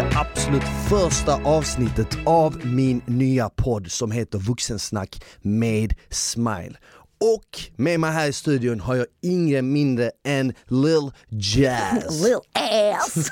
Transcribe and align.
det 0.00 0.16
absolut 0.16 0.62
första 0.88 1.34
avsnittet 1.34 2.18
av 2.26 2.66
min 2.66 3.02
nya 3.06 3.48
podd 3.48 3.90
som 3.90 4.10
heter 4.10 4.38
Vuxensnack 4.38 5.22
med 5.42 5.94
Smile. 6.10 6.74
Och 7.24 7.60
med 7.76 8.00
mig 8.00 8.10
här 8.12 8.28
i 8.28 8.32
studion 8.32 8.80
har 8.80 8.94
jag 8.96 9.06
ingen 9.22 9.72
mindre 9.72 10.10
än 10.26 10.52
Lil 10.68 11.10
Jazz. 11.28 12.22
Lil 12.24 12.38
ass. 12.94 13.30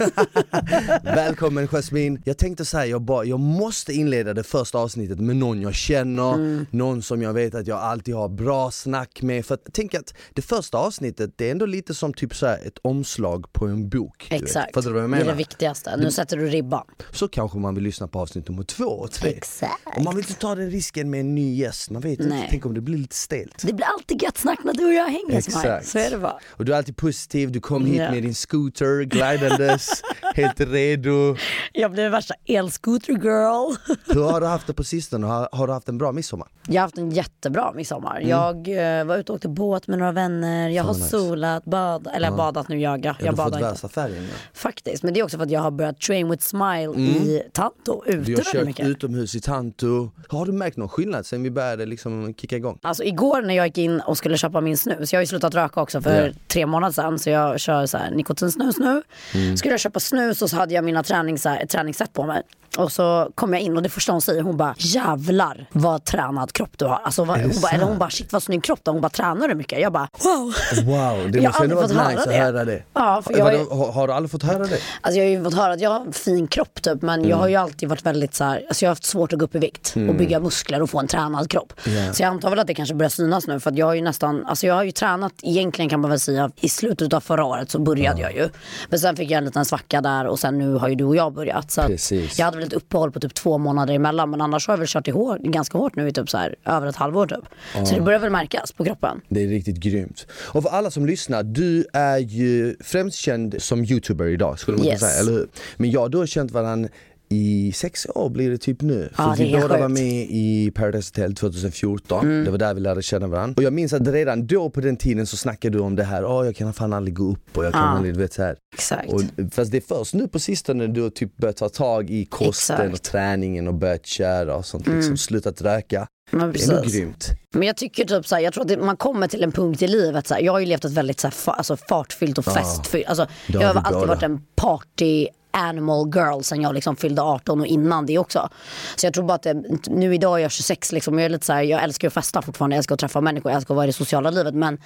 Välkommen 1.02 1.68
Jasmine. 1.68 2.20
Jag 2.24 2.38
tänkte 2.38 2.64
säga, 2.64 2.86
jag, 2.86 3.02
bara, 3.02 3.24
jag 3.24 3.40
måste 3.40 3.92
inleda 3.92 4.34
det 4.34 4.42
första 4.42 4.78
avsnittet 4.78 5.20
med 5.20 5.36
någon 5.36 5.62
jag 5.62 5.74
känner, 5.74 6.34
Mm. 6.34 6.66
någon 6.70 7.02
som 7.02 7.22
jag 7.22 7.32
vet 7.32 7.54
att 7.54 7.66
jag 7.66 7.78
alltid 7.78 8.14
har 8.14 8.28
bra 8.28 8.70
snack 8.70 9.22
med. 9.22 9.46
För 9.46 9.58
tänk 9.72 9.94
att 9.94 10.14
det 10.34 10.42
första 10.42 10.78
avsnittet, 10.78 11.30
det 11.36 11.46
är 11.46 11.50
ändå 11.50 11.66
lite 11.66 11.94
som 11.94 12.14
typ 12.14 12.34
så 12.36 12.46
här 12.46 12.58
ett 12.66 12.78
omslag 12.82 13.52
på 13.52 13.66
en 13.66 13.88
bok. 13.88 14.26
vet. 14.30 14.42
Exakt. 14.42 14.70
Jag 14.74 14.84
Det 14.84 15.16
är 15.16 15.24
det 15.24 15.32
viktigaste. 15.32 15.96
Nu 15.96 16.10
sätter 16.10 16.36
du 16.36 16.46
ribban. 16.48 16.84
Så 17.12 17.28
kanske 17.28 17.58
man 17.58 17.74
vill 17.74 17.84
lyssna 17.84 18.08
på 18.08 18.20
avsnitt 18.20 18.48
nummer 18.48 18.62
två 18.62 18.84
och 18.84 19.10
tre. 19.10 19.30
Exakt. 19.30 19.96
Och 19.96 20.04
man 20.04 20.16
vill 20.16 20.24
inte 20.24 20.40
ta 20.40 20.54
den 20.54 20.70
risken 20.70 21.10
med 21.10 21.20
en 21.20 21.34
ny 21.34 21.54
gäst, 21.54 21.90
man 21.90 22.02
vet 22.02 22.20
inte, 22.20 22.46
tänk 22.50 22.66
om 22.66 22.74
det 22.74 22.80
blir 22.80 22.98
lite 22.98 23.16
stelt. 23.16 23.62
Det 23.66 23.72
blir 23.78 23.86
alltid 23.86 24.22
gött 24.22 24.38
snack 24.38 24.58
när 24.64 24.74
du 24.74 24.86
och 24.86 24.92
jag 24.92 25.04
hänger. 25.06 25.38
Exakt. 25.38 25.86
Så 25.86 25.98
är 25.98 26.10
det 26.10 26.18
bara. 26.18 26.38
Och 26.50 26.64
du 26.64 26.72
är 26.72 26.76
alltid 26.76 26.96
positiv, 26.96 27.52
du 27.52 27.60
kom 27.60 27.86
hit 27.86 27.96
Ja. 28.00 28.10
med 28.10 28.22
din 28.22 28.34
scooter 28.34 29.02
glidandes, 29.04 30.02
helt 30.34 30.60
redo. 30.60 31.36
Jag 31.72 31.92
blev 31.92 32.10
värsta 32.10 32.34
elskoter 32.46 33.12
girl. 33.12 33.74
Hur 34.14 34.22
har 34.22 34.40
du 34.40 34.46
haft 34.46 34.66
det 34.66 34.74
på 34.74 34.84
sistone? 34.84 35.26
Har, 35.26 35.48
har 35.52 35.66
du 35.66 35.72
haft 35.72 35.88
en 35.88 35.98
bra 35.98 36.12
midsommar? 36.12 36.48
Jag 36.66 36.74
har 36.74 36.80
haft 36.80 36.98
en 36.98 37.10
jättebra 37.10 37.72
midsommar. 37.72 38.20
Jag 38.20 38.68
eh, 38.98 39.04
var 39.04 39.16
ute 39.16 39.32
och 39.32 39.36
åkte 39.36 39.48
båt 39.48 39.86
med 39.86 39.98
några 39.98 40.12
vänner. 40.12 40.68
Jag 40.68 40.84
har 40.84 40.94
nice. 40.94 41.08
solat, 41.08 41.64
badat, 41.64 42.14
eller 42.16 42.30
badat 42.30 42.68
nu 42.68 42.80
jag. 42.80 43.04
Jag 43.04 43.16
Jag 43.20 43.26
har 43.26 43.30
du 43.32 43.36
badar 43.36 43.44
fått 43.50 43.54
inte. 43.60 43.70
värsta 43.70 43.88
färgen. 43.88 44.22
Ja. 44.24 44.34
Faktiskt, 44.54 45.02
men 45.02 45.14
det 45.14 45.20
är 45.20 45.24
också 45.24 45.36
för 45.36 45.44
att 45.44 45.50
jag 45.50 45.60
har 45.60 45.70
börjat 45.70 46.00
train 46.00 46.30
with 46.30 46.42
smile 46.44 46.92
i 47.00 47.42
Tanto, 47.52 48.02
ute 48.06 48.18
Vi 48.18 48.34
har 48.34 48.42
kört 48.52 48.66
mycket. 48.66 48.86
utomhus 48.86 49.34
i 49.34 49.40
Tanto. 49.40 50.10
Har 50.28 50.46
du 50.46 50.52
märkt 50.52 50.76
någon 50.76 50.88
skillnad 50.88 51.26
sen 51.26 51.42
vi 51.42 51.50
började 51.50 51.86
liksom 51.86 52.34
kicka 52.34 52.56
igång? 52.56 52.78
Alltså 52.82 53.04
igår 53.04 53.42
när 53.42 53.54
jag 53.54 53.67
gick 53.68 53.78
in 53.78 54.00
och 54.00 54.18
skulle 54.18 54.38
köpa 54.38 54.60
min 54.60 54.76
snus, 54.76 55.12
jag 55.12 55.18
har 55.18 55.22
ju 55.22 55.26
slutat 55.26 55.54
röka 55.54 55.80
också 55.80 56.00
för 56.00 56.26
Ja. 56.26 56.32
tre 56.48 56.66
månader 56.66 56.92
sedan 56.92 57.18
så 57.18 57.30
jag 57.30 57.60
kör 57.60 57.86
så 57.86 57.98
här 57.98 58.10
nikotinsnus 58.10 58.78
nu. 58.78 59.02
Mm. 59.34 59.56
Skulle 59.56 59.72
jag 59.72 59.80
köpa 59.80 60.00
snus 60.00 60.42
och 60.42 60.50
så 60.50 60.56
hade 60.56 60.74
jag 60.74 60.84
mina 60.84 61.02
tränings, 61.02 61.42
så 61.42 61.48
här, 61.48 61.62
ett 61.62 61.70
träningsset 61.70 62.12
på 62.12 62.26
mig. 62.26 62.42
Och 62.78 62.92
så 62.92 63.30
kom 63.34 63.52
jag 63.52 63.62
in 63.62 63.76
och 63.76 63.82
det 63.82 63.88
första 63.88 64.12
hon 64.12 64.20
säger, 64.20 64.42
hon 64.42 64.56
bara 64.56 64.74
jävlar 64.78 65.66
vad 65.72 66.04
tränad 66.04 66.52
kropp 66.52 66.70
du 66.76 66.84
har. 66.84 67.00
Alltså, 67.04 67.24
vad, 67.24 67.40
hon, 67.40 67.52
bara, 67.62 67.72
eller 67.72 67.84
hon 67.84 67.98
bara 67.98 68.10
shit 68.10 68.32
vad 68.32 68.42
snygg 68.42 68.64
kropp 68.64 68.80
du 68.82 68.90
har. 68.90 68.94
Hon 68.94 69.02
bara 69.02 69.08
tränar 69.08 69.48
du 69.48 69.54
mycket? 69.54 69.80
Jag 69.80 69.92
bara 69.92 70.08
wow. 70.18 70.54
Wow, 70.84 71.30
det 71.30 71.38
Jag 71.38 71.44
måste 71.44 71.58
har 71.58 71.64
ändå 71.64 71.76
varit 71.76 71.90
fått 71.92 72.08
nice 72.08 72.20
att 72.20 72.26
höra 72.26 72.52
det. 72.52 72.58
höra 72.58 72.64
det. 72.64 72.82
Ja, 72.94 73.22
för 73.26 73.38
jag 73.38 73.44
har, 73.44 73.92
har 73.92 74.06
du 74.06 74.12
aldrig 74.12 74.30
fått 74.30 74.42
höra 74.42 74.58
det? 74.66 74.78
Alltså 75.00 75.18
jag 75.20 75.24
har 75.26 75.30
ju 75.30 75.44
fått 75.44 75.54
höra 75.54 75.72
att 75.72 75.80
jag 75.80 75.90
har 75.90 76.00
en 76.00 76.12
fin 76.12 76.46
kropp 76.46 76.82
typ 76.82 77.02
men 77.02 77.28
jag 77.28 77.36
har 77.36 77.48
ju 77.48 77.56
alltid 77.56 77.88
varit 77.88 78.06
väldigt 78.06 78.34
så 78.34 78.44
här, 78.44 78.64
alltså 78.68 78.84
jag 78.84 78.88
har 78.88 78.92
haft 78.92 79.04
svårt 79.04 79.32
att 79.32 79.38
gå 79.38 79.44
upp 79.44 79.54
i 79.54 79.58
vikt 79.58 79.94
och 80.08 80.14
bygga 80.14 80.40
muskler 80.40 80.82
och 80.82 80.90
få 80.90 80.98
en 81.00 81.06
tränad 81.06 81.50
kropp. 81.50 81.72
Ja. 81.84 82.12
Så 82.12 82.22
jag 82.22 82.28
antar 82.28 82.50
väl 82.50 82.58
att 82.58 82.66
det 82.66 82.74
kanske 82.74 82.94
börjar 82.94 83.10
synas 83.10 83.46
nu 83.46 83.60
för 83.60 83.70
att 83.70 83.76
jag 83.78 83.86
har 83.86 83.94
ju 83.94 84.02
nästan, 84.02 84.46
alltså 84.46 84.66
jag 84.66 84.74
har 84.74 84.82
ju 84.84 84.90
tränat 84.92 85.32
egentligen 85.42 85.88
kan 85.88 86.00
man 86.00 86.10
väl 86.10 86.20
säga 86.20 86.50
i 86.60 86.68
slutet 86.68 87.12
av 87.12 87.20
förra 87.20 87.44
året 87.44 87.70
så 87.70 87.78
började 87.78 88.20
jag 88.20 88.34
ju. 88.34 88.48
Men 88.88 88.98
sen 88.98 89.16
fick 89.16 89.30
jag 89.30 89.38
en 89.38 89.44
liten 89.44 89.64
svacka 89.64 90.00
där 90.00 90.26
och 90.26 90.38
sen 90.38 90.58
nu 90.58 90.74
har 90.74 90.88
ju 90.88 90.94
du 90.94 91.04
och 91.04 91.16
jag 91.16 91.32
börjat. 91.32 91.70
Så 91.70 91.82
Precis. 91.82 92.38
jag 92.38 92.44
hade 92.46 92.56
väl 92.56 92.67
ett 92.68 92.72
uppehåll 92.72 93.12
på 93.12 93.20
typ 93.20 93.34
två 93.34 93.58
månader 93.58 93.94
emellan 93.94 94.30
men 94.30 94.40
annars 94.40 94.66
har 94.66 94.72
jag 94.72 94.78
väl 94.78 94.88
kört 94.88 95.08
i 95.08 95.10
hår, 95.10 95.38
ganska 95.38 95.78
hårt 95.78 95.96
nu 95.96 96.08
i 96.08 96.12
typ 96.12 96.30
så 96.30 96.38
här 96.38 96.54
över 96.64 96.86
ett 96.86 96.96
halvår 96.96 97.26
typ. 97.26 97.86
Så 97.88 97.94
det 97.94 98.00
börjar 98.00 98.18
väl 98.18 98.30
märkas 98.30 98.72
på 98.72 98.84
kroppen. 98.84 99.20
Det 99.28 99.42
är 99.42 99.48
riktigt 99.48 99.76
grymt. 99.76 100.26
Och 100.32 100.62
för 100.62 100.70
alla 100.70 100.90
som 100.90 101.06
lyssnar, 101.06 101.42
du 101.42 101.84
är 101.92 102.18
ju 102.18 102.76
främst 102.80 103.18
känd 103.18 103.62
som 103.62 103.84
youtuber 103.84 104.26
idag 104.28 104.58
skulle 104.58 104.76
man 104.76 104.86
Yes. 104.86 105.00
kunna 105.00 105.10
säga, 105.10 105.20
eller 105.20 105.32
hur? 105.32 105.48
Men 105.76 105.90
jag 105.90 106.02
och 106.02 106.10
du 106.10 106.18
har 106.18 106.26
känt 106.26 106.50
varandra 106.50 106.88
i 107.28 107.72
sex 107.72 108.06
år 108.14 108.28
blir 108.30 108.50
det 108.50 108.58
typ 108.58 108.82
nu. 108.82 109.08
För 109.14 109.22
Ja, 109.22 109.32
är 109.32 109.36
vi 109.36 109.52
båda 109.52 109.68
var 109.68 109.88
sjukt. 109.88 110.00
med 110.00 110.26
i 110.30 110.70
Paradise 110.74 111.10
Hotel 111.10 111.34
2014, 111.34 112.24
Mm. 112.26 112.44
det 112.44 112.50
var 112.50 112.58
där 112.58 112.74
vi 112.74 112.80
lärde 112.80 113.02
känna 113.02 113.26
varandra. 113.26 113.54
Och 113.56 113.62
jag 113.62 113.72
minns 113.72 113.92
att 113.92 114.08
redan 114.08 114.46
då 114.46 114.70
på 114.70 114.80
den 114.80 114.96
tiden 114.96 115.26
så 115.26 115.36
snackade 115.36 115.78
du 115.78 115.82
om 115.82 115.96
det 115.96 116.04
här, 116.04 116.24
åh 116.24 116.44
jag 116.46 116.56
kan 116.56 116.72
fan 116.72 116.92
aldrig 116.92 117.14
gå 117.16 117.24
upp 117.24 117.56
och 117.58 117.64
jag 117.64 117.72
kan 117.72 117.82
Ja. 117.82 117.88
aldrig, 117.88 118.14
du 118.14 118.20
vet 118.20 118.32
så 118.32 118.42
här. 118.42 118.56
Exakt. 118.74 119.12
Och, 119.12 119.22
fast 119.52 119.70
det 119.70 119.76
är 119.76 119.96
först 119.98 120.14
nu 120.14 120.28
på 120.28 120.38
sistone 120.38 120.86
du 120.86 121.02
har 121.02 121.10
typ 121.10 121.36
börjat 121.36 121.56
ta 121.56 121.68
tag 121.68 122.10
i 122.10 122.24
kosten 122.24 122.48
Exakt. 122.48 122.80
Mm. 122.80 122.92
och 122.92 123.02
träningen 123.02 123.68
och 123.68 123.74
börjat 123.74 124.06
köra 124.06 124.56
och 124.56 124.66
sånt, 124.66 124.86
liksom 124.86 125.16
slutat 125.16 125.62
röka. 125.62 126.06
Men 126.30 126.52
Det 126.52 126.62
är 126.64 126.72
nog 126.74 126.84
grymt. 126.84 127.28
Men 127.54 127.62
jag 127.66 127.76
tycker 127.76 128.04
typ 128.04 128.26
såhär, 128.26 128.42
jag 128.42 128.52
tror 128.52 128.62
att 128.62 128.68
det, 128.68 128.76
man 128.76 128.96
kommer 128.96 129.28
till 129.28 129.42
en 129.42 129.52
punkt 129.52 129.82
i 129.82 129.88
livet 129.88 130.26
såhär, 130.26 130.40
jag 130.40 130.52
har 130.52 130.60
ju 130.60 130.66
levt 130.66 130.84
ett 130.84 130.92
väldigt 130.92 131.20
såhär, 131.20 131.32
fa, 131.32 131.52
alltså, 131.52 131.76
fartfyllt 131.76 132.38
och 132.38 132.44
festfyllt, 132.44 133.06
alltså, 133.08 133.26
jag 133.46 133.60
har 133.60 133.80
alltid 133.82 134.08
varit 134.08 134.22
en 134.22 134.40
party 134.56 135.26
animal 135.58 136.08
girl 136.14 136.40
sen 136.42 136.62
jag 136.62 136.74
liksom 136.74 136.96
fyllde 136.96 137.22
18 137.22 137.60
och 137.60 137.66
innan 137.66 138.06
det 138.06 138.18
också. 138.18 138.48
Så 138.96 139.06
jag 139.06 139.14
tror 139.14 139.24
bara 139.24 139.34
att 139.34 139.42
det, 139.42 139.62
nu 139.86 140.14
idag 140.14 140.38
är 140.38 140.42
jag 140.42 140.52
26 140.52 140.92
liksom, 140.92 141.18
jag 141.18 141.24
är 141.24 141.28
lite 141.28 141.46
såhär, 141.46 141.62
jag 141.62 141.82
älskar 141.82 142.08
att 142.08 142.14
festa 142.14 142.42
fortfarande, 142.42 142.74
jag 142.76 142.78
älskar 142.78 142.94
att 142.94 143.00
träffa 143.00 143.20
människor, 143.20 143.52
jag 143.52 143.56
älskar 143.56 143.74
att 143.74 143.76
vara 143.76 143.86
i 143.86 143.88
det 143.88 143.92
sociala 143.92 144.30
livet 144.30 144.54
men 144.54 144.78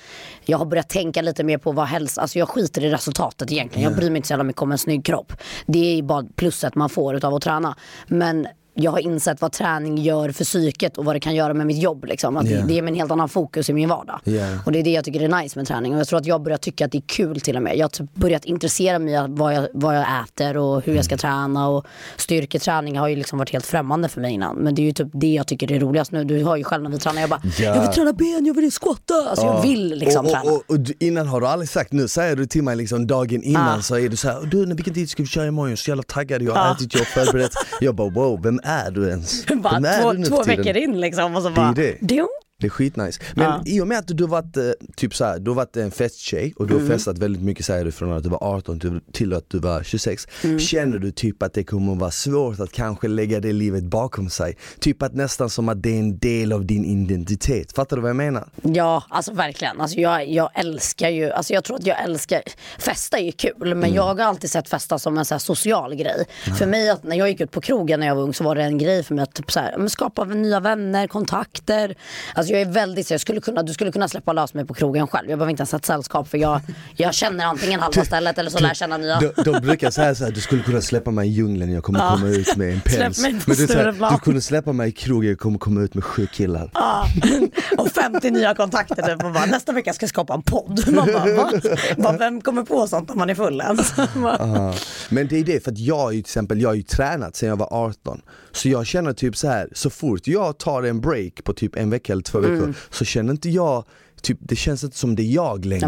jag 0.45 0.59
har 0.59 0.67
börjat 0.67 0.89
tänka 0.89 1.23
lite 1.23 1.45
mer 1.45 1.59
på 1.59 1.73
vad 1.73 1.87
helst, 1.87 2.19
alltså 2.19 2.39
jag 2.39 2.49
skiter 2.49 2.85
i 2.85 2.91
resultatet 2.91 3.53
egentligen, 3.53 3.89
jag 3.91 3.97
bryr 3.97 4.11
mig 4.11 4.17
inte 4.17 4.29
så 4.29 4.33
jävla 4.33 4.45
mycket 4.45 4.63
om 4.63 4.73
en 4.73 4.79
snygg 4.79 5.05
kropp. 5.05 5.33
Det 5.67 5.99
är 5.99 6.03
bara 6.03 6.25
pluset 6.37 6.75
man 6.75 6.89
får 6.89 7.17
utav 7.17 7.35
att 7.35 7.43
träna. 7.43 7.77
Men 8.07 8.47
jag 8.75 8.91
har 8.91 8.99
insett 8.99 9.41
vad 9.41 9.53
träning 9.53 9.99
gör 9.99 10.31
för 10.33 10.45
psyket 10.45 10.99
och 10.99 11.05
vad 11.05 11.15
det 11.17 11.21
kan 11.21 11.35
göra 11.35 11.55
med 11.55 11.67
mitt 11.67 11.83
jobb. 11.83 12.05
Liksom. 12.05 12.37
Att 12.37 12.51
Ja. 12.51 12.61
det, 12.67 12.75
ger 12.75 12.83
mig 12.83 12.91
en 12.93 12.97
helt 12.99 13.11
annan 13.11 13.29
fokus 13.29 13.71
i 13.71 13.73
min 13.73 13.89
vardag. 13.89 14.21
Ja. 14.25 14.47
Och 14.67 14.73
det 14.73 14.79
är 14.79 14.83
det 14.83 14.91
jag 14.91 15.05
tycker 15.05 15.21
är 15.21 15.43
nice 15.43 15.59
med 15.59 15.67
träning. 15.69 15.95
Och 15.95 16.01
jag 16.01 16.09
tror 16.09 16.19
att 16.19 16.27
jag 16.27 16.43
börjar 16.43 16.59
tycka 16.59 16.85
att 16.85 16.93
det 16.93 16.99
är 16.99 17.03
kul 17.07 17.41
till 17.41 17.57
och 17.57 17.63
med. 17.63 17.77
Jag 17.77 17.85
har 17.85 17.89
typ 17.89 18.15
börjat 18.15 18.45
intressera 18.45 18.99
mig 18.99 19.17
av 19.17 19.37
vad 19.37 19.55
jag, 19.55 19.69
vad 19.75 19.97
jag 19.97 20.05
äter 20.25 20.57
och 20.57 20.75
hur 20.77 20.83
Mm. 20.89 20.97
jag 20.97 21.05
ska 21.05 21.17
träna. 21.17 21.69
Och 21.69 21.87
styrketräning 22.17 22.99
har 22.99 23.09
ju 23.09 23.17
liksom 23.17 23.39
varit 23.39 23.51
helt 23.53 23.67
främmande 23.67 24.09
för 24.09 24.21
mig 24.21 24.33
innan. 24.33 24.57
Men 24.57 24.75
det 24.75 24.83
är 24.83 24.85
ju 24.85 24.93
typ 24.93 25.09
det 25.13 25.27
jag 25.27 25.47
tycker 25.47 25.73
är 25.73 25.81
roligast 25.81 26.13
nu. 26.13 26.25
Du 26.25 26.45
har 26.45 26.57
ju 26.57 26.65
själv 26.65 26.83
när 26.83 26.91
vi 26.91 26.99
tränar, 26.99 27.21
jag 27.21 27.31
bara, 27.31 27.41
Ja. 27.45 27.65
jag 27.65 27.81
vill 27.81 27.91
träna 27.91 28.13
ben, 28.13 28.47
jag 28.47 28.55
vill 28.55 28.71
squatta. 28.71 29.15
Alltså 29.31 29.47
jag 29.47 29.63
vill 29.63 29.89
liksom 29.89 30.27
och, 30.27 30.33
träna. 30.33 30.51
och, 30.51 30.57
och, 30.57 30.63
och 30.71 30.81
du- 30.81 30.95
innan 30.99 31.27
har 31.29 31.41
du 31.41 31.47
aldrig 31.47 31.69
sagt, 31.69 31.93
nu 31.93 32.09
säger 32.09 32.37
du 32.37 32.47
till 32.47 32.63
mig 32.63 32.77
liksom 32.77 33.07
dagen 33.07 33.43
innan 33.43 33.79
Ah. 33.79 33.83
så 33.83 33.99
är 33.99 34.09
du 34.09 34.17
så 34.17 34.29
här, 34.29 34.41
du 34.51 34.67
vilken 34.75 34.95
tid 34.95 35.11
ska 35.11 35.23
vi 35.23 35.29
köra 35.29 35.47
imorgon? 35.47 35.71
Jag 35.71 35.73
är 35.73 35.77
så 35.77 35.91
jävla 35.91 36.03
taggad, 36.03 36.43
jag 36.43 36.55
har 36.55 36.73
ätit, 36.75 36.95
jag 36.95 37.01
har 37.01 37.25
förberett. 37.25 37.53
Jag 37.81 37.95
bara 37.95 38.11
wow, 38.11 38.43
vem 38.43 38.61
är 38.63 38.91
du 38.91 39.09
ens? 39.09 39.47
bara, 39.47 39.77
är 39.89 40.03
två 40.03 40.13
du 40.13 40.25
två 40.25 40.43
veckor 40.43 40.77
in 40.77 41.01
liksom. 41.01 41.37
Och 41.37 41.43
så 41.43 41.49
är 41.49 41.53
bara, 41.53 41.73
det. 41.73 41.97
"Ding." 42.01 42.01
Det 42.01 42.25
är 42.67 42.71
skitnice. 42.71 43.21
Men 43.35 43.45
Ja. 43.45 43.63
i 43.67 43.81
och 43.81 43.89
med 43.89 43.99
att 43.99 44.07
du 44.09 44.25
har 44.25 44.29
varit 44.29 44.57
eh, 44.57 44.63
typ 44.97 45.15
så 45.15 45.25
här, 45.25 45.39
du 45.39 45.51
har 45.51 45.55
varit 45.57 45.77
en 45.77 45.91
festtjej 45.91 46.53
och 46.57 46.67
du 46.67 46.75
Mm. 46.75 46.87
har 46.89 46.95
festat 46.97 47.19
väldigt 47.19 47.43
mycket 47.43 47.67
säger 47.67 47.85
du 47.85 47.93
från 47.93 48.13
att 48.13 48.23
du 48.23 48.29
var 48.29 48.43
18 48.45 49.01
till, 49.13 49.33
att 49.33 49.51
du 49.51 49.59
var 49.59 49.83
26. 49.83 50.27
Mm. 50.45 50.59
Känner 50.59 50.99
du 50.99 51.11
typ 51.13 51.43
att 51.43 51.53
det 51.53 51.65
kommer 51.65 51.95
vara 51.95 52.11
svårt 52.11 52.61
att 52.61 52.73
kanske 52.73 53.09
lägga 53.09 53.41
det 53.41 53.53
livet 53.53 53.85
bakom 53.85 54.31
sig? 54.31 54.57
Typ 54.81 55.03
att 55.03 55.15
nästan 55.15 55.51
som 55.51 55.69
att 55.69 55.83
det 55.83 55.91
är 55.95 55.99
en 55.99 56.19
del 56.19 56.53
av 56.53 56.67
din 56.67 56.85
identitet. 56.85 57.73
Fattar 57.73 57.97
du 57.97 58.03
vad 58.03 58.09
jag 58.09 58.17
menar? 58.17 58.49
Ja, 58.63 59.05
alltså 59.09 59.33
verkligen. 59.33 59.81
Alltså 59.81 59.97
jag, 60.01 60.29
jag 60.31 60.51
älskar 60.55 61.09
ju, 61.09 61.31
alltså 61.31 61.53
jag 61.53 61.65
tror 61.65 61.77
att 61.77 61.87
jag 61.87 62.03
älskar, 62.05 62.43
festa 62.79 63.19
är 63.19 63.23
ju 63.25 63.33
kul 63.33 63.53
men 63.59 63.73
Mm. 63.73 63.95
jag 63.95 64.03
har 64.03 64.19
alltid 64.21 64.51
sett 64.51 64.69
festa 64.69 64.99
som 64.99 65.19
en 65.19 65.25
så 65.25 65.39
social 65.39 65.95
grej. 65.95 66.25
För 66.59 66.67
mig, 66.67 66.91
att 66.91 67.03
när 67.05 67.17
jag 67.17 67.29
gick 67.29 67.41
ut 67.41 67.51
på 67.51 67.61
krogen 67.61 68.01
när 68.01 68.07
jag 68.07 68.15
var 68.15 68.23
ung 68.23 68.35
så 68.35 68.45
var 68.45 68.55
det 68.55 68.63
en 68.63 68.79
grej 68.79 69.03
för 69.03 69.15
mig 69.15 69.23
att 69.23 69.35
typ 69.35 69.53
så 69.53 69.61
här, 69.61 69.89
skapa 69.89 70.25
nya 70.25 70.61
vänner, 70.61 71.07
kontakter. 71.07 71.95
Alltså 72.35 72.52
jag 72.53 72.61
är 72.61 72.67
väldigt, 72.67 73.07
så 73.07 73.15
jag 73.15 73.21
skulle 73.21 73.41
kunna, 73.41 73.63
du 73.63 73.73
skulle 73.73 73.93
kunna 73.93 74.09
släppa 74.09 74.33
lös 74.33 74.55
mig 74.55 74.65
på 74.65 74.75
krogen 74.75 75.07
själv. 75.07 75.31
Jag 75.31 75.39
behöver 75.39 75.51
inte 75.51 75.61
ens 75.61 75.73
ha 75.73 75.79
ett 75.79 75.85
sällskap 75.85 76.29
för 76.29 76.39
jag, 76.39 76.61
jag 76.97 77.15
känner 77.15 77.45
antingen 77.45 77.81
halva 77.81 78.05
stället 78.05 78.39
eller 78.39 78.51
så 78.51 78.59
lär 78.59 78.69
jag 78.69 78.77
känna 78.77 78.97
nya. 78.97 79.21
De, 79.21 79.43
de 79.43 79.61
brukar 79.61 79.91
säga 79.91 80.15
så 80.15 80.25
här, 80.25 80.31
du 80.33 80.41
skulle 80.41 80.63
kunna 80.63 80.81
släppa 80.81 81.11
mig 81.11 81.29
i 81.29 81.33
djungeln, 81.33 81.73
jag 81.73 81.85
kommer 81.85 82.11
komma 82.11 82.29
ut 82.29 82.57
med 82.57 82.73
en 82.73 82.81
päls. 82.81 83.23
Men 83.23 83.41
du, 83.47 83.75
här, 83.75 84.11
du 84.11 84.19
kunde 84.19 84.41
släppa 84.41 84.73
mig 84.73 84.89
i 84.89 84.93
krogen, 84.93 85.31
jag 85.31 85.39
kommer 85.39 85.59
komma 85.59 85.81
ut 85.81 85.95
med 85.95 86.05
sju 86.05 86.27
killar. 86.27 86.71
Ja, 86.75 87.07
och 87.79 87.89
50 87.89 88.31
nya 88.31 88.55
kontakter 88.55 89.03
typ 89.03 89.25
och 89.25 89.33
bara, 89.33 89.47
nästa 89.47 89.73
vecka 89.73 89.93
ska 89.93 90.05
jag 90.05 90.11
skapa 90.11 90.35
en 90.35 90.43
podd. 90.43 90.83
Man 90.95 91.09
bara, 91.13 91.35
va? 91.37 91.53
Bara, 91.97 92.17
vem 92.17 92.41
kommer 92.41 92.63
på 92.63 92.87
sånt 92.87 93.09
när 93.09 93.17
man 93.17 93.31
är 93.31 93.35
full 93.35 93.61
ens? 93.61 93.93
Ja. 94.15 94.75
Men 95.09 95.29
det 95.29 95.39
är 95.39 95.45
det, 95.45 95.65
för 95.65 95.71
att 95.71 95.79
jag 95.79 96.09
är 96.09 96.13
ju 96.13 96.23
till 96.23 96.29
exempel, 96.29 96.61
jag 96.61 96.69
har 96.69 96.75
ju 96.75 96.83
tränat 96.83 97.37
sedan 97.37 97.49
jag 97.49 97.57
var 97.57 97.69
18 97.73 98.21
Så 98.53 98.69
jag 98.69 98.87
känner 98.87 99.13
typ 99.13 99.37
så 99.37 99.49
här, 99.49 99.69
så 99.73 99.91
fort 99.91 100.27
jag 100.27 100.59
tar 100.59 100.83
en 100.83 101.01
break 101.01 101.45
på 101.45 101.53
typ 101.55 101.77
en 101.77 101.91
vecka 101.91 102.13
eller 102.13 102.23
två 102.23 102.39
veckor 102.41 102.57
Mm. 102.57 102.75
Så 102.91 103.05
känner 103.05 103.31
inte 103.31 103.51
jag, 103.51 103.85
typ, 104.23 104.39
det 104.41 104.57
känns 104.57 104.85
inte 104.85 104.97
som 104.97 105.17
det 105.17 105.23
är 105.23 105.35
jag 105.35 105.65
längre 105.65 105.81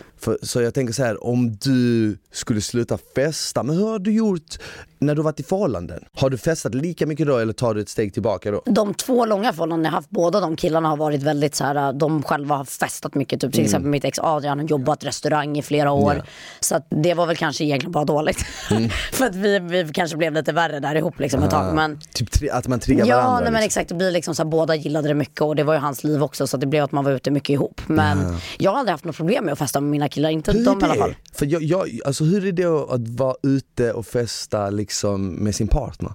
Ja. 0.00 0.04
För, 0.20 0.38
Så 0.42 0.62
jag 0.62 0.74
tänker 0.74 0.94
så 0.94 1.02
här, 1.04 1.24
om 1.24 1.56
du 1.56 2.16
skulle 2.32 2.60
sluta 2.60 2.98
festa, 3.14 3.62
men 3.62 3.76
hur 3.76 3.86
har 3.86 3.98
du 3.98 4.12
gjort 4.12 4.58
när 4.98 5.14
du 5.14 5.22
varit 5.22 5.40
i 5.40 5.42
förhållanden? 5.42 6.04
Har 6.16 6.30
du 6.30 6.38
festat 6.38 6.74
lika 6.74 7.06
mycket 7.06 7.26
då 7.26 7.36
eller 7.36 7.52
tar 7.52 7.74
du 7.74 7.80
ett 7.80 7.88
steg 7.88 8.12
tillbaka 8.12 8.50
då? 8.50 8.62
De 8.66 8.94
två 8.94 9.26
långa 9.26 9.52
förhållanden 9.52 9.84
jag 9.84 9.92
haft, 9.92 10.10
båda 10.10 10.40
de 10.40 10.56
killarna 10.56 10.88
har 10.88 10.96
varit 10.96 11.22
väldigt 11.22 11.54
så 11.54 11.64
här, 11.64 11.92
de 11.92 12.22
själva 12.22 12.56
har 12.56 12.64
festat 12.64 13.14
mycket. 13.14 13.40
Typ, 13.40 13.52
till 13.52 13.64
exempel 13.64 13.90
mitt 13.90 14.04
ex 14.04 14.18
Adrian 14.18 14.58
har 14.58 14.66
jobbat 14.66 15.04
restaurang 15.04 15.58
i 15.58 15.62
flera 15.62 15.92
år. 15.92 16.14
Ja. 16.16 16.22
Så 16.60 16.76
att 16.76 16.86
det 16.90 17.14
var 17.14 17.26
väl 17.26 17.36
kanske 17.36 17.64
egentligen 17.64 17.92
bara 17.92 18.04
dåligt. 18.04 18.38
För 19.12 19.26
att 19.26 19.34
vi, 19.34 19.58
vi 19.58 19.90
kanske 19.92 20.16
blev 20.16 20.32
lite 20.32 20.52
värre 20.52 20.80
där 20.80 20.94
ihop 20.94 21.20
liksom 21.20 21.42
ett 21.42 21.50
tag. 21.50 21.74
Men 21.74 22.00
Typ 22.14 22.28
att 22.52 22.68
man 22.68 22.80
triggar 22.80 23.06
Ja, 23.06 23.16
varandra 23.16 23.40
men 23.50 23.52
liksom. 23.52 23.64
exakt. 23.66 23.88
Det 23.88 23.94
blir 23.94 24.10
liksom 24.10 24.34
så 24.34 24.42
här, 24.42 24.50
båda 24.50 24.74
gillade 24.74 25.08
det 25.08 25.14
mycket 25.14 25.40
och 25.40 25.56
det 25.56 25.62
var 25.62 25.74
ju 25.74 25.80
hans 25.80 26.04
liv 26.04 26.22
också 26.22 26.46
så 26.46 26.56
det 26.56 26.66
blev 26.66 26.84
att 26.84 26.92
man 26.92 27.04
var 27.04 27.12
ute 27.12 27.30
mycket 27.30 27.50
ihop. 27.50 27.80
Men 27.86 28.36
jag 28.58 28.70
har 28.70 28.78
aldrig 28.78 28.92
haft 28.92 29.04
något 29.04 29.16
problem 29.16 29.44
med 29.44 29.52
att 29.52 29.58
festa 29.58 29.80
med 29.80 29.90
mina 29.90 30.08
killar, 30.10 30.30
inte 30.30 30.52
Hur 30.52 30.64
de 30.64 30.78
är 30.82 30.86
i 30.86 30.90
alla 30.90 30.94
fall. 30.94 31.10
det? 31.10 31.38
För 31.38 31.46
jag, 31.46 31.62
jag, 31.62 32.00
alltså 32.04 32.24
hur 32.24 32.46
är 32.46 32.52
det 32.52 32.64
att 32.94 33.08
vara 33.08 33.34
ute 33.42 33.92
och 33.92 34.06
festa 34.06 34.70
liksom 34.70 35.28
med 35.44 35.54
sin 35.54 35.68
partner? 35.68 36.12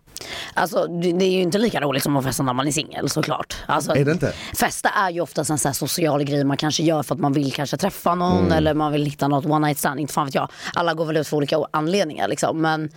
Alltså 0.54 0.88
det 0.88 1.26
är 1.26 1.32
ju 1.32 1.42
inte 1.42 1.58
lika 1.58 1.82
roligt 1.82 2.04
som 2.04 2.18
att 2.18 2.24
festa 2.26 2.44
när 2.44 2.54
man 2.54 2.68
är 2.68 2.72
singel 2.72 3.10
såklart. 3.10 3.56
Alltså, 3.66 3.96
Är 3.96 4.06
det 4.06 4.12
inte? 4.12 4.34
Festa 4.56 4.90
är 4.90 5.10
ju 5.12 5.22
oftast 5.22 5.50
en 5.50 5.58
sån 5.58 5.74
social 5.74 6.24
grej 6.24 6.44
man 6.44 6.58
kanske 6.58 6.84
gör 6.84 7.04
för 7.04 7.16
att 7.16 7.22
man 7.22 7.34
vill 7.34 7.54
kanske 7.54 7.78
träffa 7.78 8.16
någon 8.16 8.36
Mm. 8.46 8.52
eller 8.52 8.74
man 8.74 8.92
vill 8.92 9.06
hitta 9.06 9.28
något 9.28 9.46
one 9.46 9.68
night 9.68 9.78
stand, 9.80 10.00
inte 10.00 10.14
fan 10.14 10.26
vet 10.26 10.36
jag. 10.36 10.50
Alla 10.74 10.94
går 10.94 11.06
väl 11.06 11.18
ut 11.18 11.28
för 11.28 11.38
olika 11.38 11.58
anledningar 11.72 12.28
liksom. 12.28 12.62
Men 12.62 12.90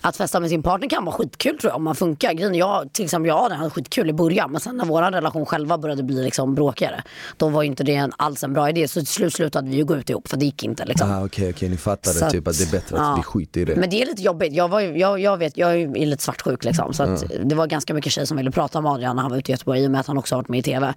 att 0.00 0.16
festa 0.16 0.40
med 0.40 0.50
sin 0.50 0.62
partner 0.62 0.88
kan 0.88 1.04
vara 1.04 1.16
skitkul 1.16 1.58
tror 1.58 1.70
jag 1.70 1.76
om 1.76 1.84
man 1.84 1.94
funkar. 1.94 2.32
Grejen 2.32 2.54
jag, 2.54 2.92
till 2.92 3.04
exempel 3.04 3.28
jag 3.28 3.48
hade 3.48 3.70
skitkul 3.70 4.10
i 4.10 4.12
början 4.12 4.52
men 4.52 4.60
sen 4.60 4.76
när 4.76 4.84
vår 4.84 5.02
relation 5.02 5.46
själva 5.46 5.78
började 5.78 6.02
bli 6.02 6.22
liksom 6.22 6.54
bråkigare 6.54 7.02
då 7.36 7.48
var 7.48 7.62
ju 7.62 7.68
inte 7.68 7.84
det 7.84 8.10
alls 8.16 8.44
en 8.44 8.52
bra 8.52 8.68
idé. 8.68 8.88
Så 8.88 9.00
till 9.00 9.06
slut 9.06 9.34
slutade 9.34 9.70
vi 9.70 9.76
ju 9.76 9.84
gå 9.84 9.96
ut 9.96 10.10
ihop 10.10 10.28
för 10.36 10.40
det 10.40 10.44
gick 10.44 10.62
inte 10.62 10.84
liksom. 10.84 11.10
Ah, 11.10 11.24
Okej, 11.24 11.50
okej, 11.50 11.68
ni 11.68 11.76
fattade 11.76 12.18
Så 12.18 12.30
typ 12.30 12.48
att 12.48 12.58
det 12.58 12.64
är 12.64 12.72
bättre 12.72 12.96
att 12.96 13.02
ja. 13.02 13.14
vi 13.16 13.22
skiter 13.22 13.60
i 13.60 13.64
det. 13.64 13.76
Men 13.76 13.90
det 13.90 14.02
är 14.02 14.06
lite 14.06 14.22
jobbigt. 14.22 14.52
Jag, 14.52 14.68
var 14.68 14.80
jag, 14.80 15.20
jag, 15.20 15.36
vet, 15.36 15.56
jag 15.56 15.80
är 15.80 16.06
lite 16.06 16.22
svartsjuk 16.22 16.64
liksom. 16.64 16.94
Så 16.94 17.02
att 17.02 17.24
det 17.44 17.54
var 17.54 17.66
ganska 17.66 17.94
mycket 17.94 18.12
tjejer 18.12 18.26
som 18.26 18.36
ville 18.36 18.50
prata 18.50 18.80
med 18.80 18.92
Adrian 18.92 19.16
när 19.16 19.22
han 19.22 19.30
var 19.30 19.38
ute 19.38 19.50
i 19.50 19.52
Göteborg. 19.52 19.82
I 19.82 19.86
och 19.86 19.90
med 19.90 20.00
att 20.00 20.06
han 20.06 20.18
också 20.18 20.34
har 20.34 20.42
varit 20.42 20.48
med 20.48 20.58
i 20.58 20.62
TV. 20.62 20.94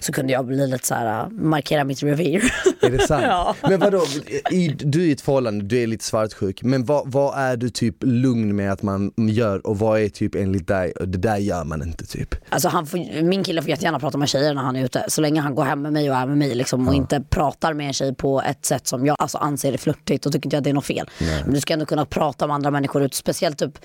Så 0.00 0.12
kunde 0.12 0.32
jag 0.32 0.46
bli 0.46 0.66
lite 0.66 0.86
så 0.86 0.94
här, 0.94 1.22
äh, 1.22 1.28
markera 1.30 1.84
mitt 1.84 2.02
revir. 2.02 2.52
Är 2.80 2.90
det 2.90 3.06
sant? 3.06 3.22
Ja. 3.26 3.54
Men 3.62 3.80
vadå, 3.80 4.02
i, 4.50 4.68
du 4.68 5.02
är 5.02 5.06
i 5.06 5.12
ett 5.12 5.20
förhållande, 5.20 5.64
du 5.64 5.82
är 5.82 5.86
lite 5.86 6.04
svartsjuk, 6.04 6.62
men 6.62 6.84
vad, 6.84 7.12
vad 7.12 7.38
är 7.38 7.56
du 7.56 7.70
typ 7.70 7.96
lugn 8.00 8.56
med 8.56 8.72
att 8.72 8.82
man 8.82 9.12
gör 9.16 9.66
och 9.66 9.78
vad 9.78 10.00
är 10.00 10.08
typ 10.08 10.34
enligt 10.34 10.68
dig, 10.68 10.92
det 11.00 11.18
där 11.18 11.36
gör 11.36 11.64
man 11.64 11.82
inte 11.82 12.06
typ? 12.06 12.34
Alltså 12.48 12.68
han 12.68 12.86
får, 12.86 13.22
min 13.22 13.44
kille 13.44 13.62
får 13.62 13.70
jättegärna 13.70 14.00
prata 14.00 14.18
med 14.18 14.28
tjejer 14.28 14.54
när 14.54 14.62
han 14.62 14.76
är 14.76 14.84
ute. 14.84 15.04
Så 15.08 15.20
länge 15.20 15.40
han 15.40 15.54
går 15.54 15.64
hem 15.64 15.82
med 15.82 15.92
mig 15.92 16.10
och 16.10 16.16
är 16.16 16.26
med 16.26 16.38
mig 16.38 16.54
liksom, 16.54 16.88
och 16.88 16.94
inte 16.94 17.20
pratar 17.30 17.74
med 17.74 17.86
en 17.86 17.92
tjej 17.92 18.14
på 18.14 18.42
ett 18.42 18.64
sätt 18.64 18.77
som 18.86 19.06
jag 19.06 19.16
alltså, 19.18 19.38
anser 19.38 19.72
är 19.72 19.78
flörtigt. 19.78 20.24
Då 20.24 20.30
tycker 20.30 20.46
inte 20.46 20.56
jag 20.56 20.62
det 20.62 20.70
är 20.70 20.74
något 20.74 20.84
fel. 20.84 21.10
Men 21.44 21.54
du 21.54 21.60
ska 21.60 21.72
ändå 21.72 21.86
kunna 21.86 22.04
prata 22.06 22.46
med 22.46 22.54
andra 22.54 22.70
människor. 22.70 23.08
Speciellt 23.12 23.58
typ, 23.58 23.78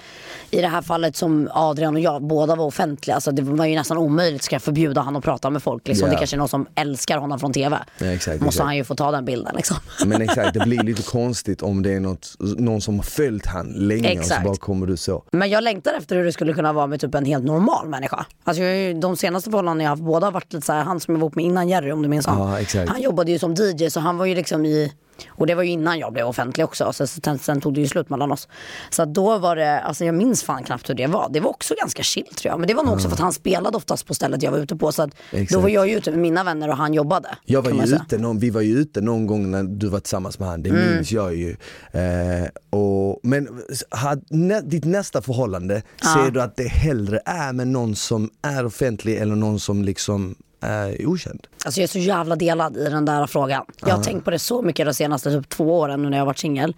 i 0.50 0.62
det 0.62 0.68
här 0.68 0.82
fallet 0.82 1.16
som 1.16 1.50
Adrian 1.54 1.96
och 1.96 2.02
jag, 2.02 2.24
båda 2.24 2.56
var 2.56 2.66
offentliga. 2.66 3.16
Alltså, 3.16 3.32
det 3.32 3.42
var 3.42 3.66
ju 3.66 3.76
nästan 3.76 3.98
omöjligt. 3.98 4.44
Ska 4.44 4.56
jag 4.56 4.62
förbjuda 4.62 5.02
honom 5.02 5.20
att 5.20 5.24
prata 5.26 5.50
med 5.50 5.64
folk? 5.64 5.88
Liksom. 5.88 6.08
Ja. 6.08 6.12
Det 6.14 6.18
kanske 6.18 6.36
är 6.36 6.38
någon 6.38 6.48
som 6.48 6.68
älskar 6.76 7.18
honom 7.18 7.40
från 7.40 7.54
TV. 7.54 7.80
Ja, 7.98 8.06
exakt, 8.06 8.42
Måste 8.42 8.48
exakt. 8.48 8.66
han 8.66 8.76
ju 8.78 8.84
få 8.84 8.96
ta 8.96 9.12
den 9.12 9.26
bilden 9.26 9.56
liksom. 9.56 9.78
Men 10.06 10.22
exakt, 10.22 10.54
det 10.54 10.60
blir 10.60 10.84
lite 10.84 11.04
konstigt 11.04 11.62
om 11.62 11.84
det 11.84 11.94
är 11.94 12.00
något, 12.00 12.36
någon 12.40 12.82
som 12.82 12.96
har 12.96 13.04
följt 13.04 13.46
han 13.46 13.68
länge 13.68 14.10
och 14.10 14.16
så 14.16 14.22
Exakt. 14.22 14.44
bara 14.44 14.56
kommer 14.56 14.88
du 14.88 14.98
så. 14.98 15.24
Men 15.32 15.50
jag 15.50 15.64
längtar 15.64 15.94
efter 15.94 16.16
hur 16.16 16.24
det 16.26 16.32
skulle 16.32 16.54
kunna 16.54 16.74
vara 16.74 16.88
med 16.88 17.02
typ 17.02 17.16
en 17.16 17.26
helt 17.26 17.44
normal 17.46 17.88
människa. 17.88 18.26
Alltså 18.44 18.64
jag, 18.64 19.00
de 19.00 19.18
senaste 19.18 19.50
förhållandena 19.50 19.84
jag 19.84 19.90
har 19.90 19.96
haft, 19.96 20.04
båda 20.04 20.28
har 20.28 20.32
varit 20.32 20.54
lite 20.54 20.66
så 20.66 20.74
här, 20.74 20.84
han 20.84 21.00
som 21.00 21.14
jag 21.14 21.20
var 21.20 21.26
ihop 21.26 21.36
med 21.36 21.46
innan 21.46 21.70
Jerry 21.70 21.92
om 21.92 22.02
du 22.02 22.08
minns 22.10 22.26
honom. 22.26 22.56
Exakt. 22.56 22.90
Han 22.90 23.02
jobbade 23.02 23.32
ju 23.32 23.40
som 23.40 23.54
DJ 23.54 23.90
så 23.90 24.00
han 24.00 24.18
var 24.18 24.26
ju 24.26 24.36
liksom 24.36 24.66
i 24.66 24.83
och 25.28 25.48
det 25.48 25.56
var 25.56 25.64
ju 25.64 25.70
innan 25.70 26.00
jag 26.00 26.14
blev 26.14 26.28
offentlig 26.28 26.66
också, 26.66 26.94
så 26.94 27.08
sen, 27.08 27.40
sen 27.40 27.62
tog 27.62 27.74
det 27.74 27.82
ju 27.82 27.88
slut 27.88 28.10
mellan 28.10 28.32
oss. 28.32 28.48
Så 28.90 29.04
att 29.04 29.14
då 29.14 29.38
var 29.38 29.56
det, 29.56 29.80
alltså 29.82 30.06
jag 30.06 30.16
minns 30.16 30.44
fan 30.44 30.64
knappt 30.64 30.90
hur 30.90 30.94
det 30.96 31.08
var. 31.08 31.30
Det 31.34 31.40
var 31.40 31.50
också 31.50 31.74
ganska 31.80 32.04
chill 32.04 32.26
tror 32.26 32.52
jag. 32.52 32.60
Men 32.60 32.68
det 32.68 32.74
var 32.74 32.84
nog 32.84 32.94
också 32.94 33.08
för 33.08 33.16
att 33.16 33.20
han 33.20 33.34
spelade 33.34 33.78
oftast 33.78 34.08
på 34.08 34.14
stället 34.14 34.44
jag 34.44 34.52
var 34.52 34.58
ute 34.60 34.76
på. 34.76 34.92
Så 34.92 35.02
att 35.02 35.10
då 35.52 35.60
var 35.60 35.70
jag 35.70 35.88
ju 35.90 35.98
ute 35.98 36.12
med 36.12 36.20
mina 36.20 36.44
vänner 36.44 36.70
och 36.70 36.78
han 36.78 36.94
jobbade. 36.94 37.30
Jag 37.46 37.62
var 37.62 37.72
ju 37.72 37.96
ute, 37.96 38.18
någon, 38.18 38.40
vi 38.40 38.50
var 38.50 38.62
ju 38.62 38.78
ute 38.78 39.02
någon 39.02 39.28
gång 39.28 39.52
när 39.52 39.64
du 39.64 39.88
var 39.88 40.00
tillsammans 40.00 40.40
med 40.40 40.48
han, 40.50 40.64
det 40.64 40.70
Mm. 40.70 40.96
minns 40.96 41.12
jag 41.12 41.36
ju. 41.36 41.56
Eh, 41.92 42.48
och, 42.70 43.20
men 43.24 43.48
had, 43.90 44.26
nä, 44.30 44.62
ditt 44.62 44.86
nästa 44.86 45.22
förhållande, 45.22 45.82
ser 46.02 46.32
du 46.32 46.42
att 46.42 46.56
det 46.56 46.68
hellre 46.68 47.20
är 47.26 47.54
med 47.54 47.68
någon 47.68 47.96
som 47.96 48.30
är 48.42 48.66
offentlig 48.66 49.16
eller 49.18 49.36
någon 49.36 49.60
som 49.60 49.84
liksom 49.84 50.36
är 50.64 51.06
okänd? 51.06 51.48
Alltså 51.66 51.80
jag 51.80 51.84
är 51.84 51.88
så 51.88 52.00
jävla 52.00 52.36
delad 52.36 52.78
i 52.78 52.90
den 52.90 53.06
där 53.06 53.28
frågan. 53.28 53.66
Jag 53.82 53.96
har 53.96 54.04
tänkt 54.04 54.26
på 54.26 54.32
det 54.32 54.40
så 54.40 54.62
mycket 54.62 54.86
de 54.86 54.94
senaste 54.94 55.32
typ 55.32 55.50
två 55.50 55.80
åren 55.80 56.02
när 56.02 56.12
jag 56.12 56.18
har 56.18 56.26
varit 56.26 56.40
singel. 56.40 56.76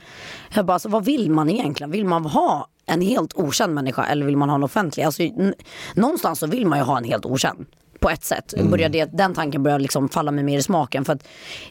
Jag 0.54 0.66
bara, 0.66 0.74
alltså, 0.74 0.90
vad 0.90 1.06
vill 1.06 1.32
man 1.32 1.50
egentligen? 1.50 1.92
Vill 1.92 2.06
man 2.06 2.26
ha 2.26 2.68
en 2.86 3.02
helt 3.02 3.34
okänd 3.34 3.74
människa 3.74 4.06
eller 4.06 4.26
vill 4.26 4.38
man 4.38 4.50
ha 4.50 4.56
en 4.56 4.64
offentlig? 4.64 5.04
Alltså, 5.04 5.24
någonstans 5.94 6.40
så 6.40 6.48
vill 6.48 6.68
man 6.68 6.80
ju 6.80 6.86
ha 6.86 6.98
en 6.98 7.04
helt 7.04 7.26
okänd. 7.26 7.66
På 8.00 8.10
ett 8.10 8.24
sätt. 8.24 8.54
Börjar 8.70 8.90
det, 8.90 9.06
den 9.06 9.34
tanken 9.34 9.64
börjar 9.64 9.80
liksom 9.80 10.10
falla 10.10 10.32
mig 10.32 10.44
mer 10.44 10.58
i 10.58 10.64
smaken. 10.64 11.06
För 11.06 11.14
att 11.14 11.28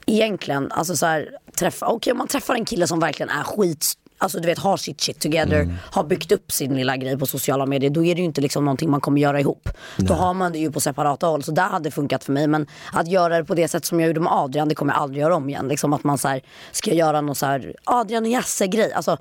egentligen, 0.07 0.73
alltså 0.73 0.97
så 0.97 1.07
här, 1.07 1.31
träffa, 1.59 1.87
okej 1.87 2.13
om 2.13 2.19
man 2.19 2.29
träffar 2.29 2.55
en 2.55 2.65
kille 2.65 2.87
som 2.87 3.01
verkligen 3.01 3.31
är 3.31 3.43
skit 3.43 3.95
Alltså 4.25 4.41
du 4.41 4.47
vet 4.47 4.59
har 4.59 4.77
sitt 4.77 5.01
shit 5.01 5.21
together, 5.21 5.77
har 5.91 6.05
byggt 6.05 6.33
upp 6.33 6.53
sin 6.53 6.75
lilla 6.75 6.97
grej 6.97 7.19
på 7.19 7.27
sociala 7.27 7.67
medier. 7.67 7.91
Då 7.91 8.05
är 8.05 8.15
det 8.15 8.21
ju 8.21 8.25
inte 8.25 8.41
liksom 8.41 8.65
någonting 8.65 8.91
man 8.91 9.01
kommer 9.01 9.21
göra 9.21 9.41
ihop. 9.41 9.69
Då 9.97 10.15
har 10.15 10.35
man 10.35 10.53
det 10.53 10.59
ju 10.59 10.73
på 10.73 10.81
separata 10.81 11.27
håll. 11.27 11.43
Så 11.43 11.53
där 11.53 11.63
hade 11.63 11.85
det 11.85 11.91
funkat 11.91 12.25
för 12.25 12.33
mig. 12.33 12.47
Men 12.47 12.67
att 12.93 13.09
göra 13.09 13.39
det 13.39 13.45
på 13.45 13.55
det 13.55 13.69
sätt 13.69 13.85
som 13.85 14.01
jag 14.01 14.07
gjorde 14.07 14.21
med 14.21 14.33
Adrian, 14.33 14.69
det 14.69 14.75
kommer 14.75 14.93
jag 14.93 15.03
aldrig 15.03 15.21
göra 15.23 15.37
om 15.37 15.49
igen. 15.49 15.69
Liksom 15.69 15.93
att 15.93 16.05
man 16.05 16.19
så 16.19 16.29
här, 16.29 16.41
ska 16.73 16.95
göra 16.95 17.21
någon 17.21 17.35
så 17.35 17.47
här 17.47 17.75
Adrian 17.85 18.23
och 18.23 18.31
Jasse 18.31 18.67
grej. 18.67 18.93
Alltså, 18.93 19.17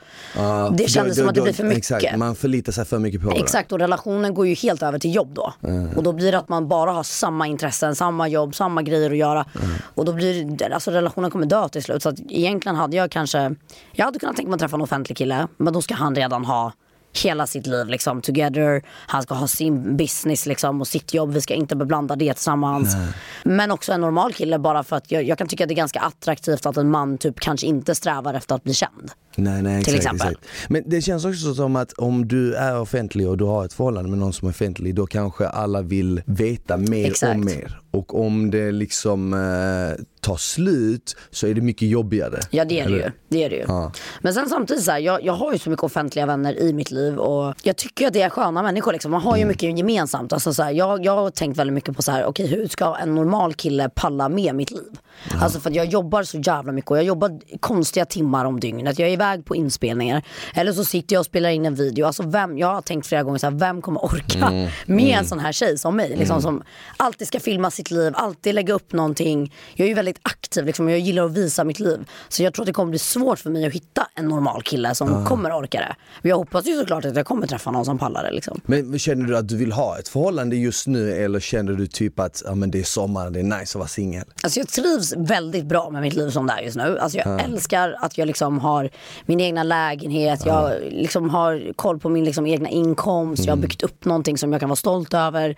det 0.78 0.90
kändes 0.90 1.18
Då- 1.18 1.22
som 1.22 1.30
att 1.30 1.36
det 1.36 1.42
blir 1.42 1.54
för 1.54 1.64
mycket. 1.64 1.78
Exakt, 1.78 2.18
man 2.18 2.36
förlitar 2.36 2.72
sig 2.72 2.86
för 2.86 3.00
mycket 3.00 3.22
på 3.22 3.30
det. 3.30 3.36
Exakt 3.36 3.72
och 3.72 3.80
relationen 3.80 4.34
går 4.34 4.48
ju 4.48 4.54
helt 4.56 4.84
över 4.84 5.00
till 5.00 5.16
jobb 5.16 5.30
då. 5.34 5.54
Och 5.96 6.04
då 6.04 6.14
blir 6.14 6.32
det 6.32 6.38
att 6.38 6.50
man 6.50 6.68
bara 6.68 6.92
har 6.92 7.04
samma 7.04 7.48
intressen, 7.48 7.96
samma 7.96 8.28
jobb, 8.28 8.56
samma 8.56 8.82
grejer 8.82 9.12
att 9.12 9.18
göra. 9.18 9.46
Och 9.96 10.06
då 10.06 10.14
blir 10.14 10.74
alltså 10.74 10.92
relationen 10.92 11.32
kommer 11.32 11.46
dö 11.46 11.70
till 11.70 11.84
slut. 11.84 12.04
Så 12.04 12.10
att 12.10 12.20
egentligen 12.30 12.76
hade 12.76 12.98
jag 12.98 13.12
kanske, 13.12 13.56
jag 13.92 14.06
hade 14.06 14.20
kunnat 14.20 14.36
tänka 14.36 14.50
mig 14.50 14.56
att 14.56 14.60
träffa 14.60 14.76
en 14.76 14.82
offentlig 14.94 15.18
kille. 15.18 15.48
Men 15.58 15.74
då 15.74 15.82
ska 15.82 15.94
han 15.94 16.16
redan 16.16 16.46
ha 16.46 16.72
hela 17.24 17.48
sitt 17.48 17.68
liv 17.68 17.88
liksom 17.88 18.22
together. 18.22 18.82
Han 18.88 19.24
ska 19.24 19.36
ha 19.36 19.48
sin 19.48 19.98
business 19.98 20.46
liksom 20.46 20.82
och 20.82 20.88
sitt 20.88 21.14
jobb. 21.14 21.34
Vi 21.34 21.42
ska 21.42 21.54
inte 21.54 21.76
beblanda 21.76 22.16
det 22.16 22.34
tillsammans. 22.34 22.96
Men 23.44 23.72
också 23.72 23.92
en 23.92 24.02
normal 24.02 24.34
kille 24.34 24.60
bara 24.60 24.84
för 24.84 24.96
att 24.96 25.12
jag, 25.12 25.24
jag 25.24 25.38
kan 25.38 25.48
tycka 25.48 25.64
att 25.64 25.68
det 25.68 25.74
är 25.74 25.76
ganska 25.76 26.00
attraktivt 26.00 26.66
att 26.66 26.78
en 26.78 26.92
man 26.92 27.18
typ 27.18 27.40
kanske 27.40 27.68
inte 27.68 27.96
strävar 27.96 28.34
efter 28.34 28.56
att 28.56 28.64
bli 28.64 28.74
känd. 28.74 29.12
Nej, 29.36 29.62
nej, 29.62 29.84
Till 29.84 29.96
exakt, 29.96 30.16
exempel. 30.16 30.34
exakt. 30.34 30.70
Men 30.70 30.84
det 30.86 31.02
känns 31.02 31.26
också 31.26 31.54
som 31.54 31.76
att 31.76 31.94
om 31.94 32.28
du 32.28 32.54
är 32.56 32.80
offentlig 32.80 33.30
och 33.30 33.38
du 33.38 33.44
har 33.44 33.66
ett 33.66 33.74
förhållande 33.74 34.10
med 34.10 34.20
någon 34.20 34.34
som 34.34 34.48
är 34.48 34.52
offentlig 34.52 34.96
då 34.96 35.06
kanske 35.06 35.48
alla 35.48 35.82
vill 35.82 36.22
veta 36.26 36.78
mer 36.78 37.08
Exakt. 37.08 37.34
och 37.34 37.40
mer. 37.40 37.83
Och 37.94 38.20
om 38.26 38.52
det 38.52 38.72
liksom 38.72 39.34
eh, 39.34 40.04
tar 40.22 40.38
slut 40.38 41.16
så 41.32 41.48
är 41.48 41.54
det 41.54 41.62
mycket 41.62 41.88
jobbigare. 41.88 42.40
Ja 42.50 42.66
det 42.66 42.80
är 42.80 42.84
det 42.84 42.94
Eller? 42.94 43.06
ju. 43.06 43.12
Det 43.28 43.44
är 43.44 43.50
det 43.50 43.56
ju. 43.56 43.66
Ja. 43.68 43.92
Men 44.22 44.34
sen 44.34 44.50
samtidigt 44.50 44.84
så 44.84 44.92
här, 44.92 45.00
jag, 45.00 45.24
jag 45.24 45.34
har 45.34 45.54
ju 45.54 45.60
så 45.60 45.70
mycket 45.70 45.84
offentliga 45.84 46.26
vänner 46.26 46.60
i 46.60 46.74
mitt 46.74 46.92
liv 46.92 47.18
och 47.18 47.56
jag 47.64 47.76
tycker 47.76 48.08
att 48.08 48.14
det 48.14 48.22
är 48.22 48.30
sköna 48.30 48.64
människor 48.64 48.94
liksom. 48.94 49.12
Man 49.12 49.22
har 49.22 49.38
ju 49.38 49.46
mycket 49.46 49.78
gemensamt. 49.78 50.34
Alltså, 50.34 50.54
så 50.54 50.64
här, 50.64 50.72
jag, 50.72 51.06
jag 51.06 51.16
har 51.16 51.30
tänkt 51.30 51.58
väldigt 51.58 51.74
mycket 51.74 51.96
på 51.96 52.02
så 52.02 52.12
här, 52.12 52.26
okej 52.26 52.48
hur 52.48 52.68
ska 52.68 52.96
en 52.96 53.16
normal 53.16 53.54
kille 53.54 53.90
palla 53.90 54.30
med 54.30 54.56
mitt 54.56 54.72
liv? 54.72 54.92
Alltså 55.42 55.60
för 55.60 55.70
att 55.70 55.76
jag 55.76 55.86
jobbar 55.86 56.24
så 56.24 56.38
jävla 56.38 56.72
mycket 56.72 56.92
och 56.92 56.98
jag 56.98 57.04
jobbar 57.04 57.40
konstiga 57.60 58.06
timmar 58.06 58.46
om 58.46 58.60
dygnet. 58.60 59.00
Jag 59.00 59.10
är 59.10 59.14
iväg 59.14 59.46
på 59.46 59.56
inspelningar 59.56 60.24
eller 60.56 60.72
så 60.74 60.86
sitter 60.86 61.16
jag 61.16 61.20
och 61.20 61.26
spelar 61.26 61.50
in 61.50 61.66
en 61.66 61.76
video. 61.76 62.06
Alltså 62.06 62.24
vem, 62.24 62.58
jag 62.58 62.68
har 62.68 62.82
tänkt 62.82 63.08
flera 63.08 63.24
gånger 63.24 63.38
så 63.38 63.48
här, 63.48 63.56
vem 63.60 63.82
kommer 63.82 64.06
orka 64.06 64.70
med 64.86 65.18
en 65.20 65.26
sån 65.26 65.40
här 65.40 65.52
tjej 65.52 65.78
som 65.78 65.96
mig? 65.96 66.16
Liksom, 66.18 66.42
Som 66.42 66.64
alltid 66.98 67.28
ska 67.28 67.40
filma 67.40 67.72
sitt 67.72 67.83
liv, 67.92 68.12
alltid 68.16 68.56
lägga 68.56 68.74
upp 68.74 68.94
någonting. 68.94 69.54
Jag 69.76 69.86
är 69.86 69.90
ju 69.90 69.96
väldigt 69.96 70.20
aktiv 70.22 70.66
liksom, 70.66 70.86
och 70.86 70.92
jag 70.92 71.00
gillar 71.00 71.26
att 71.26 71.38
visa 71.38 71.64
mitt 71.64 71.80
liv. 71.80 72.00
Så 72.30 72.44
jag 72.44 72.54
tror 72.54 72.64
att 72.64 72.68
det 72.68 72.74
kommer 72.74 72.90
bli 72.90 73.00
svårt 73.00 73.40
för 73.40 73.50
mig 73.50 73.66
att 73.66 73.74
hitta 73.74 74.08
en 74.16 74.28
normal 74.28 74.64
kille 74.64 74.96
som 74.96 75.26
kommer 75.26 75.52
orka 75.52 75.80
det. 75.80 75.96
Men 76.22 76.30
jag 76.30 76.38
hoppas 76.38 76.66
ju 76.66 76.80
såklart 76.80 77.06
att 77.06 77.16
jag 77.16 77.26
kommer 77.26 77.48
träffa 77.48 77.72
någon 77.72 77.86
som 77.86 77.98
pallar 77.98 78.24
det. 78.24 78.32
Liksom. 78.32 78.62
Men 78.66 79.00
känner 79.00 79.26
du 79.26 79.38
att 79.38 79.48
du 79.48 79.58
vill 79.58 79.72
ha 79.72 80.00
ett 80.00 80.08
förhållande 80.08 80.56
just 80.56 80.88
nu 80.88 81.12
eller 81.12 81.40
känner 81.40 81.74
du 81.74 81.88
typ 81.88 82.20
att 82.20 82.44
ja, 82.46 82.56
men 82.56 82.72
det 82.72 82.80
är 82.80 82.84
sommar, 82.84 83.30
det 83.30 83.40
är 83.40 83.44
nice 83.44 83.62
att 83.62 83.76
vara 83.76 83.88
singel? 83.88 84.24
Alltså 84.44 84.60
jag 84.60 84.68
trivs 84.68 85.14
väldigt 85.18 85.66
bra 85.66 85.90
med 85.90 86.02
mitt 86.02 86.14
liv 86.14 86.30
som 86.30 86.48
det 86.48 86.54
är 86.54 86.62
just 86.62 86.78
nu. 86.78 87.00
Alltså 87.00 87.18
jag 87.18 87.44
älskar 87.44 87.96
att 88.00 88.18
jag 88.18 88.26
liksom 88.26 88.60
har 88.60 88.90
min 89.26 89.40
egna 89.40 89.64
lägenhet, 89.64 90.46
jag 90.46 90.72
liksom 90.92 91.30
har 91.30 91.74
koll 91.76 92.00
på 92.00 92.10
min 92.10 92.26
liksom 92.26 92.48
egna 92.48 92.70
inkomst, 92.70 93.46
jag 93.46 93.52
har 93.52 93.62
byggt 93.62 93.84
upp 93.84 94.06
någonting 94.06 94.38
som 94.38 94.52
jag 94.52 94.60
kan 94.60 94.70
vara 94.70 94.76
stolt 94.76 95.14
över. 95.14 95.56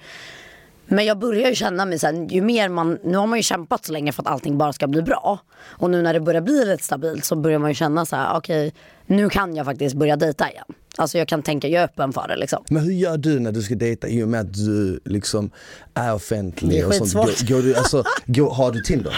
Men 0.88 1.06
jag 1.06 1.20
börjar 1.20 1.50
ju 1.50 1.56
känna 1.56 1.86
mig 1.86 2.00
såhär, 2.00 2.28
ju 2.30 2.42
mer 2.42 2.70
man, 2.70 3.00
nu 3.04 3.18
har 3.18 3.28
man 3.28 3.40
ju 3.40 3.44
kämpat 3.44 3.86
så 3.86 3.94
länge 3.94 4.12
för 4.12 4.22
att 4.22 4.28
allting 4.28 4.58
bara 4.58 4.74
ska 4.74 4.88
bli 4.88 5.02
bra. 5.02 5.40
Och 5.64 5.90
nu 5.90 6.02
när 6.02 6.14
det 6.14 6.20
börjar 6.20 6.42
bli 6.42 6.66
rätt 6.66 6.84
stabilt 6.84 7.26
så 7.26 7.36
börjar 7.36 7.60
man 7.60 7.72
ju 7.72 7.76
känna 7.76 8.06
så 8.06 8.16
här: 8.16 8.38
okej 8.38 8.74
nu 9.08 9.30
kan 9.30 9.56
jag 9.56 9.66
faktiskt 9.66 9.96
börja 9.96 10.16
dejta 10.16 10.50
igen. 10.50 10.66
Alltså 10.98 11.18
jag 11.18 11.28
kan 11.28 11.42
tänka, 11.44 11.68
jag 11.68 11.82
är 11.82 11.86
öppen 11.86 12.14
för 12.14 12.28
det 12.28 12.36
liksom. 12.36 12.64
Men 12.70 12.84
hur 12.84 12.92
gör 12.92 13.18
du 13.18 13.40
när 13.40 13.52
du 13.52 13.62
ska 13.62 13.76
dejta 13.76 14.08
i 14.08 14.24
och 14.24 14.28
med 14.28 14.42
att 14.42 14.54
du 14.54 15.00
liksom 15.06 15.52
är 15.94 16.14
offentlig? 16.14 16.72
Det 16.72 16.80
är 16.80 16.88
och 16.88 16.94
sånt? 16.96 17.14
Går, 17.14 17.56
går 17.56 17.62
du, 17.62 17.76
alltså, 17.76 18.04
går, 18.26 18.50
har 18.50 18.72
du 18.72 18.82
Tinder? 18.82 19.14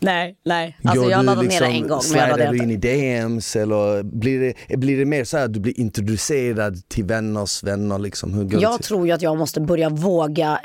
Nej, 0.00 0.36
nej. 0.44 0.78
Alltså 0.84 1.02
Går 1.02 1.10
jag 1.10 1.20
du 1.20 1.26
laddat 1.26 1.44
ner 1.44 1.60
det 1.60 1.66
en 1.66 1.88
gång 1.88 2.00
men 2.12 2.28
jag 2.28 2.38
du 2.38 2.44
inte. 2.44 2.64
in 2.64 2.70
i 2.70 2.76
DMs 2.76 3.56
eller 3.56 4.02
blir 4.02 4.54
det, 4.68 4.76
blir 4.76 4.98
det 4.98 5.04
mer 5.04 5.24
så 5.24 5.36
här 5.36 5.44
att 5.44 5.52
du 5.52 5.60
blir 5.60 5.80
introducerad 5.80 6.88
till 6.88 7.04
vänners 7.04 7.62
vänner 7.62 7.98
liksom? 7.98 8.34
Hur 8.34 8.44
går 8.44 8.62
Jag 8.62 8.82
tror 8.82 9.06
ju 9.06 9.12
att 9.12 9.22
jag 9.22 9.36
måste 9.36 9.60
börja 9.60 9.88
våga, 9.88 10.60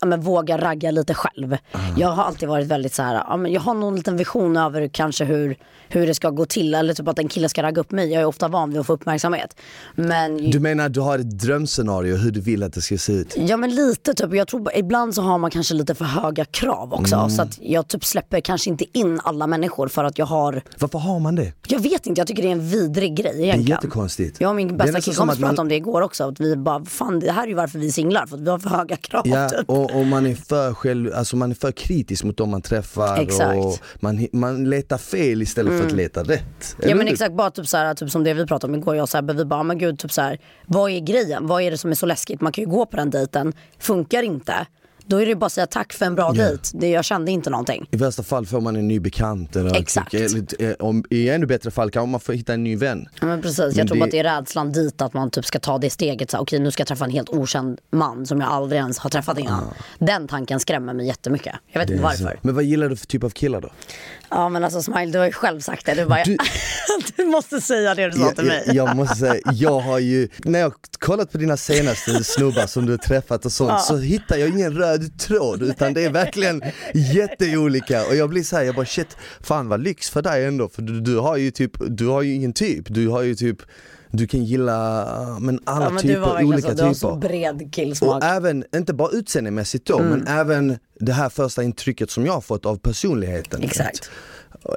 ja, 0.00 0.06
men 0.06 0.20
våga 0.20 0.58
ragga 0.58 0.90
lite 0.90 1.14
själv. 1.14 1.56
Jag 1.96 2.08
har 2.08 2.24
alltid 2.24 2.48
varit 2.48 2.66
väldigt 2.66 2.94
så 2.94 3.02
här, 3.02 3.14
ja, 3.14 3.36
men 3.36 3.52
jag 3.52 3.60
har 3.60 3.74
någon 3.74 3.96
liten 3.96 4.16
vision 4.16 4.56
över 4.56 4.88
kanske 4.88 5.24
hur, 5.24 5.56
hur 5.88 6.06
det 6.06 6.14
ska 6.14 6.30
gå 6.30 6.44
till. 6.44 6.74
Eller 6.74 6.94
typ 6.94 7.08
att 7.08 7.18
en 7.18 7.28
kille 7.28 7.48
ska 7.48 7.62
ragga 7.62 7.81
upp 7.82 7.90
mig. 7.90 8.12
Jag 8.12 8.22
är 8.22 8.26
ofta 8.26 8.48
van 8.48 8.70
vid 8.70 8.80
att 8.80 8.86
få 8.86 8.92
uppmärksamhet. 8.92 9.56
Men 9.94 10.50
Du 10.50 10.60
menar 10.60 10.86
att 10.86 10.94
du 10.94 11.00
har 11.00 11.18
ett 11.18 11.38
drömscenario 11.38 12.16
hur 12.16 12.30
du 12.30 12.40
vill 12.40 12.62
att 12.62 12.72
det 12.72 12.80
ska 12.80 12.98
se 12.98 13.12
ut? 13.12 13.34
Ja 13.36 13.56
men 13.56 13.74
lite 13.74 14.14
typ, 14.14 14.34
jag 14.34 14.48
tror 14.48 14.70
ibland 14.76 15.14
så 15.14 15.22
har 15.22 15.38
man 15.38 15.50
kanske 15.50 15.74
lite 15.74 15.94
för 15.94 16.04
höga 16.04 16.44
krav 16.44 16.92
också. 16.94 17.14
Mm. 17.16 17.30
Så 17.30 17.42
att 17.42 17.58
jag 17.62 17.88
typ 17.88 18.04
släpper 18.04 18.40
kanske 18.40 18.70
inte 18.70 18.98
in 18.98 19.20
alla 19.24 19.46
människor 19.46 19.88
för 19.88 20.04
att 20.04 20.18
jag 20.18 20.26
har, 20.26 20.62
Varför 20.78 20.98
har 20.98 21.20
man 21.20 21.34
det? 21.34 21.52
jag 21.66 21.78
vet 21.80 22.06
inte, 22.06 22.20
jag 22.20 22.28
tycker 22.28 22.42
det 22.42 22.48
är 22.48 22.52
en 22.52 22.68
vidrig 22.68 23.16
grej 23.16 23.32
Det 23.34 23.38
är 23.38 23.42
egentligen. 23.44 23.66
jättekonstigt. 23.70 24.40
Jag 24.40 24.50
och 24.50 24.56
min 24.56 24.76
bästa 24.76 25.00
killkompis 25.00 25.38
man- 25.38 25.48
pratade 25.48 25.60
om 25.62 25.68
det 25.68 25.74
igår 25.74 26.00
också. 26.02 26.28
Att 26.28 26.40
vi 26.40 26.56
bara, 26.56 26.84
fan 26.84 27.20
det 27.20 27.32
här 27.32 27.42
är 27.44 27.48
ju 27.48 27.54
varför 27.54 27.78
vi 27.78 27.86
är 27.86 27.90
singlar, 27.92 28.26
för 28.26 28.36
att 28.36 28.42
vi 28.42 28.50
har 28.50 28.58
för 28.58 28.68
höga 28.70 28.96
krav 28.96 29.22
Ja, 29.28 29.48
typ. 29.48 29.70
och, 29.70 29.90
och 29.98 30.06
man 30.06 30.26
är 30.26 30.34
för 30.34 30.74
själv, 30.74 31.10
alltså 31.14 31.36
man 31.36 31.50
är 31.50 31.54
för 31.54 31.72
kritisk 31.72 32.24
mot 32.24 32.36
dem 32.36 32.50
man 32.50 32.62
träffar 32.62 33.16
Exakt. 33.20 33.42
Mm. 33.52 33.58
och 33.66 33.78
man, 34.00 34.26
man 34.32 34.70
letar 34.70 34.98
fel 34.98 35.42
istället 35.42 35.80
för 35.80 35.86
att 35.86 35.92
leta 35.92 36.22
rätt. 36.22 36.76
Ja 36.82 36.94
men 36.94 37.08
exakt, 37.08 37.34
bara 37.36 37.50
typ, 37.50 37.68
så 37.72 37.76
här, 37.76 37.94
typ 37.94 38.10
som 38.10 38.24
det 38.24 38.34
vi 38.34 38.46
pratade 38.46 38.72
om 38.72 38.78
igår, 38.78 38.96
jag 38.96 39.02
och 39.02 39.08
Sebbe, 39.08 39.32
vi 39.32 39.44
bara, 39.44 39.62
men 39.62 39.78
gud, 39.78 39.98
typ 39.98 40.12
så 40.12 40.20
här, 40.22 40.38
vad 40.66 40.90
är 40.90 41.00
grejen? 41.00 41.46
Vad 41.46 41.62
är 41.62 41.70
det 41.70 41.78
som 41.78 41.90
är 41.90 41.94
så 41.94 42.06
läskigt? 42.06 42.40
Man 42.40 42.52
kan 42.52 42.64
ju 42.64 42.70
gå 42.70 42.86
på 42.86 42.96
den 42.96 43.10
dejten, 43.10 43.52
funkar 43.78 44.22
inte, 44.22 44.54
då 45.06 45.16
är 45.16 45.20
det 45.20 45.28
ju 45.28 45.34
bara 45.34 45.46
att 45.46 45.52
säga 45.52 45.66
tack 45.66 45.92
för 45.92 46.06
en 46.06 46.14
bra 46.14 46.32
Ja. 46.34 46.42
dejt. 46.44 46.62
Det, 46.74 46.88
jag 46.90 47.04
kände 47.04 47.30
inte 47.30 47.50
någonting. 47.50 47.88
I 47.90 47.96
värsta 47.96 48.22
fall 48.22 48.46
får 48.46 48.60
man 48.60 48.76
en 48.76 48.88
ny 48.88 49.00
bekant 49.00 49.56
eller 49.56 49.76
Exakt. 49.76 50.14
eller, 50.14 50.62
eh, 50.62 50.74
om, 50.78 51.04
I 51.10 51.28
ännu 51.28 51.46
bättre 51.46 51.70
fall 51.70 51.90
kan 51.90 52.08
man 52.08 52.20
få 52.20 52.32
hitta 52.32 52.54
en 52.54 52.64
ny 52.64 52.76
vän. 52.76 53.06
Ja, 53.20 53.26
men 53.26 53.42
precis, 53.42 53.58
Men 53.58 53.72
jag 53.76 53.88
tror 53.88 53.98
det- 53.98 54.04
att 54.04 54.10
det 54.10 54.18
är 54.18 54.24
rädslan 54.40 54.72
dit 54.72 55.02
att 55.02 55.14
man 55.14 55.30
typ 55.30 55.44
ska 55.44 55.58
ta 55.58 55.78
det 55.78 55.90
steget. 55.90 56.30
Så, 56.30 56.38
okej 56.38 56.58
nu 56.60 56.70
ska 56.70 56.80
jag 56.80 56.88
träffa 56.88 57.04
en 57.04 57.10
helt 57.10 57.28
okänd 57.28 57.78
man 57.92 58.26
som 58.26 58.40
jag 58.40 58.50
aldrig 58.50 58.78
ens 58.80 58.98
har 58.98 59.10
träffat 59.10 59.38
innan. 59.38 59.64
Den 59.98 60.28
tanken 60.28 60.60
skrämmer 60.60 60.92
mig 60.94 61.06
jättemycket. 61.06 61.54
Jag 61.72 61.80
vet 61.80 61.90
inte 61.90 62.02
är 62.06 62.10
så. 62.16 62.24
varför. 62.24 62.38
Men 62.42 62.54
vad 62.54 62.64
gillar 62.64 62.88
du 62.88 62.96
för 62.96 63.06
typ 63.06 63.24
av 63.24 63.30
killar 63.30 63.60
då? 63.60 63.68
Ja 64.34 64.48
men 64.48 64.64
alltså 64.64 64.82
Smile, 64.82 65.12
du 65.12 65.18
har 65.18 65.26
ju 65.26 65.32
själv 65.32 65.60
sagt 65.60 65.86
det. 65.86 65.94
Du, 65.94 66.04
bara, 66.06 66.24
Du- 66.24 66.36
du 67.16 67.24
måste 67.24 67.60
säga 67.60 67.94
det 67.94 68.10
du 68.10 68.18
sa 68.18 68.30
till 68.30 68.44
mig. 68.44 68.62
jag, 68.66 68.76
jag 68.76 68.96
måste 68.96 69.16
säga, 69.16 69.34
jag 69.52 69.80
har 69.80 69.98
ju, 69.98 70.28
när 70.44 70.58
jag 70.58 70.72
kollat 70.98 71.32
på 71.32 71.38
dina 71.38 71.56
senaste 71.56 72.24
snubbar 72.24 72.66
som 72.66 72.86
du 72.86 72.92
har 72.92 72.98
träffat 72.98 73.44
och 73.46 73.52
sånt 73.52 73.80
så 73.80 73.96
hittar 73.96 74.36
jag 74.36 74.48
ingen 74.48 74.72
röd 74.72 75.18
tråd 75.18 75.62
utan 75.62 75.94
det 75.94 76.04
är 76.04 76.10
verkligen 76.10 76.62
jätteolika 76.94 78.06
och 78.06 78.16
jag 78.16 78.28
blir 78.30 78.42
så 78.42 78.56
här, 78.56 78.62
jag 78.64 78.74
bara 78.74 78.86
shit, 78.86 79.16
fan 79.40 79.68
vad 79.68 79.80
lyx 79.82 80.10
för 80.10 80.22
dig 80.22 80.44
ändå 80.44 80.68
för 80.68 80.82
du, 80.82 81.00
du 81.00 81.16
har 81.18 81.36
ju 81.36 81.50
typ, 81.50 81.72
du 81.88 82.06
har 82.06 82.22
ju 82.22 82.34
ingen 82.34 82.52
typ, 82.52 82.84
du 82.88 83.08
har 83.08 83.22
ju 83.22 83.34
typ 83.34 83.58
du 84.12 84.26
kan 84.26 84.44
gilla 84.44 85.38
men 85.40 85.60
alla 85.64 85.84
ja, 85.84 85.90
men 85.90 86.02
typer, 86.02 86.44
olika 86.44 86.68
så, 86.68 86.74
du 86.74 86.82
har 86.82 86.94
så 86.94 87.14
typer. 87.16 87.28
bred 87.28 87.62
Och 87.62 87.72
killsmak. 87.72 88.24
även, 88.24 88.64
inte 88.76 88.94
bara 88.94 89.10
utseendemässigt 89.10 89.86
då, 89.86 89.98
men 89.98 90.26
även 90.26 90.78
det 91.00 91.12
här 91.12 91.28
första 91.28 91.62
intrycket 91.62 92.10
som 92.10 92.26
jag 92.26 92.32
har 92.32 92.40
fått 92.40 92.66
av 92.66 92.76
personligheten. 92.76 93.62
Exakt. 93.62 94.10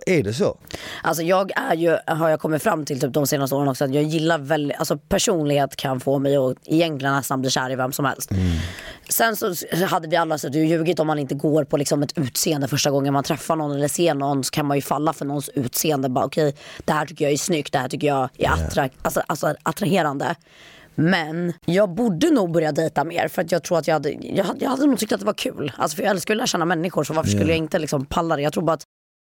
Är 0.06 0.24
det 0.24 0.34
så? 0.34 0.58
Alltså 1.04 1.24
jag 1.24 1.52
är 1.56 1.76
ju, 1.76 1.98
har 2.08 2.30
jag 2.30 2.40
kommit 2.40 2.64
fram 2.64 2.86
till 2.86 3.00
typ 3.00 3.14
de 3.14 3.28
senaste 3.28 3.56
åren 3.56 3.68
också, 3.68 3.84
att 3.86 3.94
jag 3.94 4.04
gillar 4.04 4.38
väldigt, 4.38 4.78
alltså 4.78 4.98
personlighet 4.98 5.76
kan 5.76 6.00
få 6.00 6.20
mig 6.20 6.36
att 6.38 6.56
egentligen 6.66 7.16
nästan 7.16 7.42
bli 7.42 7.50
kär 7.50 7.72
i 7.72 7.76
vem 7.76 7.92
som 7.92 8.06
helst. 8.06 8.30
Sen 9.10 9.36
så 9.36 9.54
hade 9.90 10.08
vi 10.08 10.16
alla 10.16 10.38
suttit 10.38 10.56
och 10.56 10.64
ljugit 10.66 11.00
om 11.00 11.08
man 11.08 11.20
inte 11.20 11.36
går 11.36 11.64
på 11.64 11.78
liksom 11.78 12.04
ett 12.04 12.18
utseende 12.18 12.68
första 12.68 12.92
gången 12.92 13.14
man 13.14 13.24
träffar 13.24 13.56
någon 13.56 13.72
eller 13.72 13.88
ser 13.88 14.14
någon 14.14 14.44
så 14.44 14.52
kan 14.52 14.66
man 14.66 14.78
ju 14.78 14.82
falla 14.82 15.14
för 15.14 15.26
någons 15.26 15.50
utseende. 15.50 16.10
Bara, 16.10 16.26
okej, 16.26 16.56
det 16.86 16.94
här 16.94 17.06
tycker 17.06 17.26
jag 17.26 17.32
är 17.34 17.38
snyggt, 17.38 17.74
det 17.74 17.80
här 17.80 17.88
tycker 17.90 18.08
jag 18.08 18.30
är 18.38 18.48
attra- 18.48 18.90
alltså, 19.02 19.22
alltså, 19.28 19.56
attraherande. 19.64 20.36
Men 20.96 21.54
jag 21.66 21.90
borde 21.90 22.32
nog 22.32 22.52
börja 22.52 22.72
dejta 22.72 23.04
mer 23.04 23.28
för 23.28 23.42
att 23.42 23.52
jag 23.52 23.64
tror 23.64 23.78
att 23.78 23.88
jag 23.88 23.96
hade, 23.96 24.12
jag 24.12 24.44
hade, 24.46 24.64
jag 24.64 24.70
hade 24.70 24.86
nog 24.86 25.00
tyckt 25.00 25.12
att 25.14 25.20
det 25.20 25.26
var 25.26 25.34
kul. 25.34 25.72
Alltså 25.78 25.96
för 25.96 26.04
jag 26.04 26.10
älskar 26.12 26.34
att 26.34 26.38
lära 26.38 26.48
känna 26.48 26.66
människor 26.66 27.04
så 27.04 27.14
varför 27.14 27.30
skulle 27.30 27.48
jag 27.50 27.58
inte 27.58 27.80
liksom 27.80 28.06
palla 28.06 28.36
det? 28.36 28.42
Jag 28.42 28.54
tror 28.54 28.64
bara 28.64 28.74
att 28.74 28.84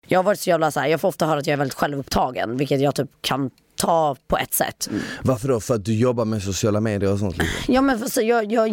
jag 0.06 0.18
har 0.18 0.24
varit 0.24 0.40
så 0.40 0.50
jävla 0.50 0.70
så 0.70 0.80
här, 0.80 0.86
jag 0.88 1.00
får 1.00 1.08
ofta 1.08 1.26
höra 1.26 1.38
att 1.38 1.46
jag 1.46 1.52
är 1.52 1.58
väldigt 1.58 1.78
självupptagen 1.78 2.56
vilket 2.56 2.80
jag 2.80 2.94
typ 2.94 3.10
kan 3.20 3.50
ta 3.76 4.16
på 4.28 4.38
ett 4.38 4.54
sätt. 4.54 4.88
Varför 5.22 5.48
då? 5.48 5.60
För 5.60 5.74
att 5.74 5.84
du 5.84 5.94
jobbar 5.94 6.24
med 6.24 6.42
sociala 6.42 6.80
medier 6.80 7.12
och 7.12 7.18
sånt? 7.18 7.38
Liksom. 7.38 7.74
Ja 7.74 7.80
men 7.80 7.98
för 7.98 8.22
jag, 8.22 8.52
jag, 8.52 8.68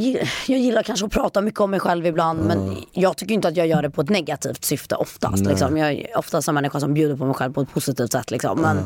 jag 0.48 0.60
gillar 0.60 0.84
kanske 0.84 1.06
att 1.06 1.12
prata 1.12 1.42
mycket 1.42 1.60
om 1.60 1.72
mig 1.72 1.80
själv 1.80 2.06
ibland 2.06 2.40
men 2.46 2.76
jag 2.92 3.18
tycker 3.18 3.34
inte 3.34 3.48
att 3.48 3.58
jag 3.58 3.68
gör 3.68 3.82
det 3.82 3.90
på 3.90 4.02
ett 4.02 4.10
negativt 4.10 4.66
syfte 4.66 4.96
oftast. 4.96 5.46
Liksom. 5.46 5.78
Jag 5.78 5.92
är 5.92 6.18
oftast 6.18 6.48
en 6.48 6.56
människa 6.56 6.80
som 6.80 6.94
bjuder 6.94 7.16
på 7.16 7.26
mig 7.26 7.34
själv 7.36 7.54
på 7.54 7.62
ett 7.62 7.74
positivt 7.74 8.12
sätt. 8.12 8.32
Liksom. 8.32 8.62
Men, 8.62 8.78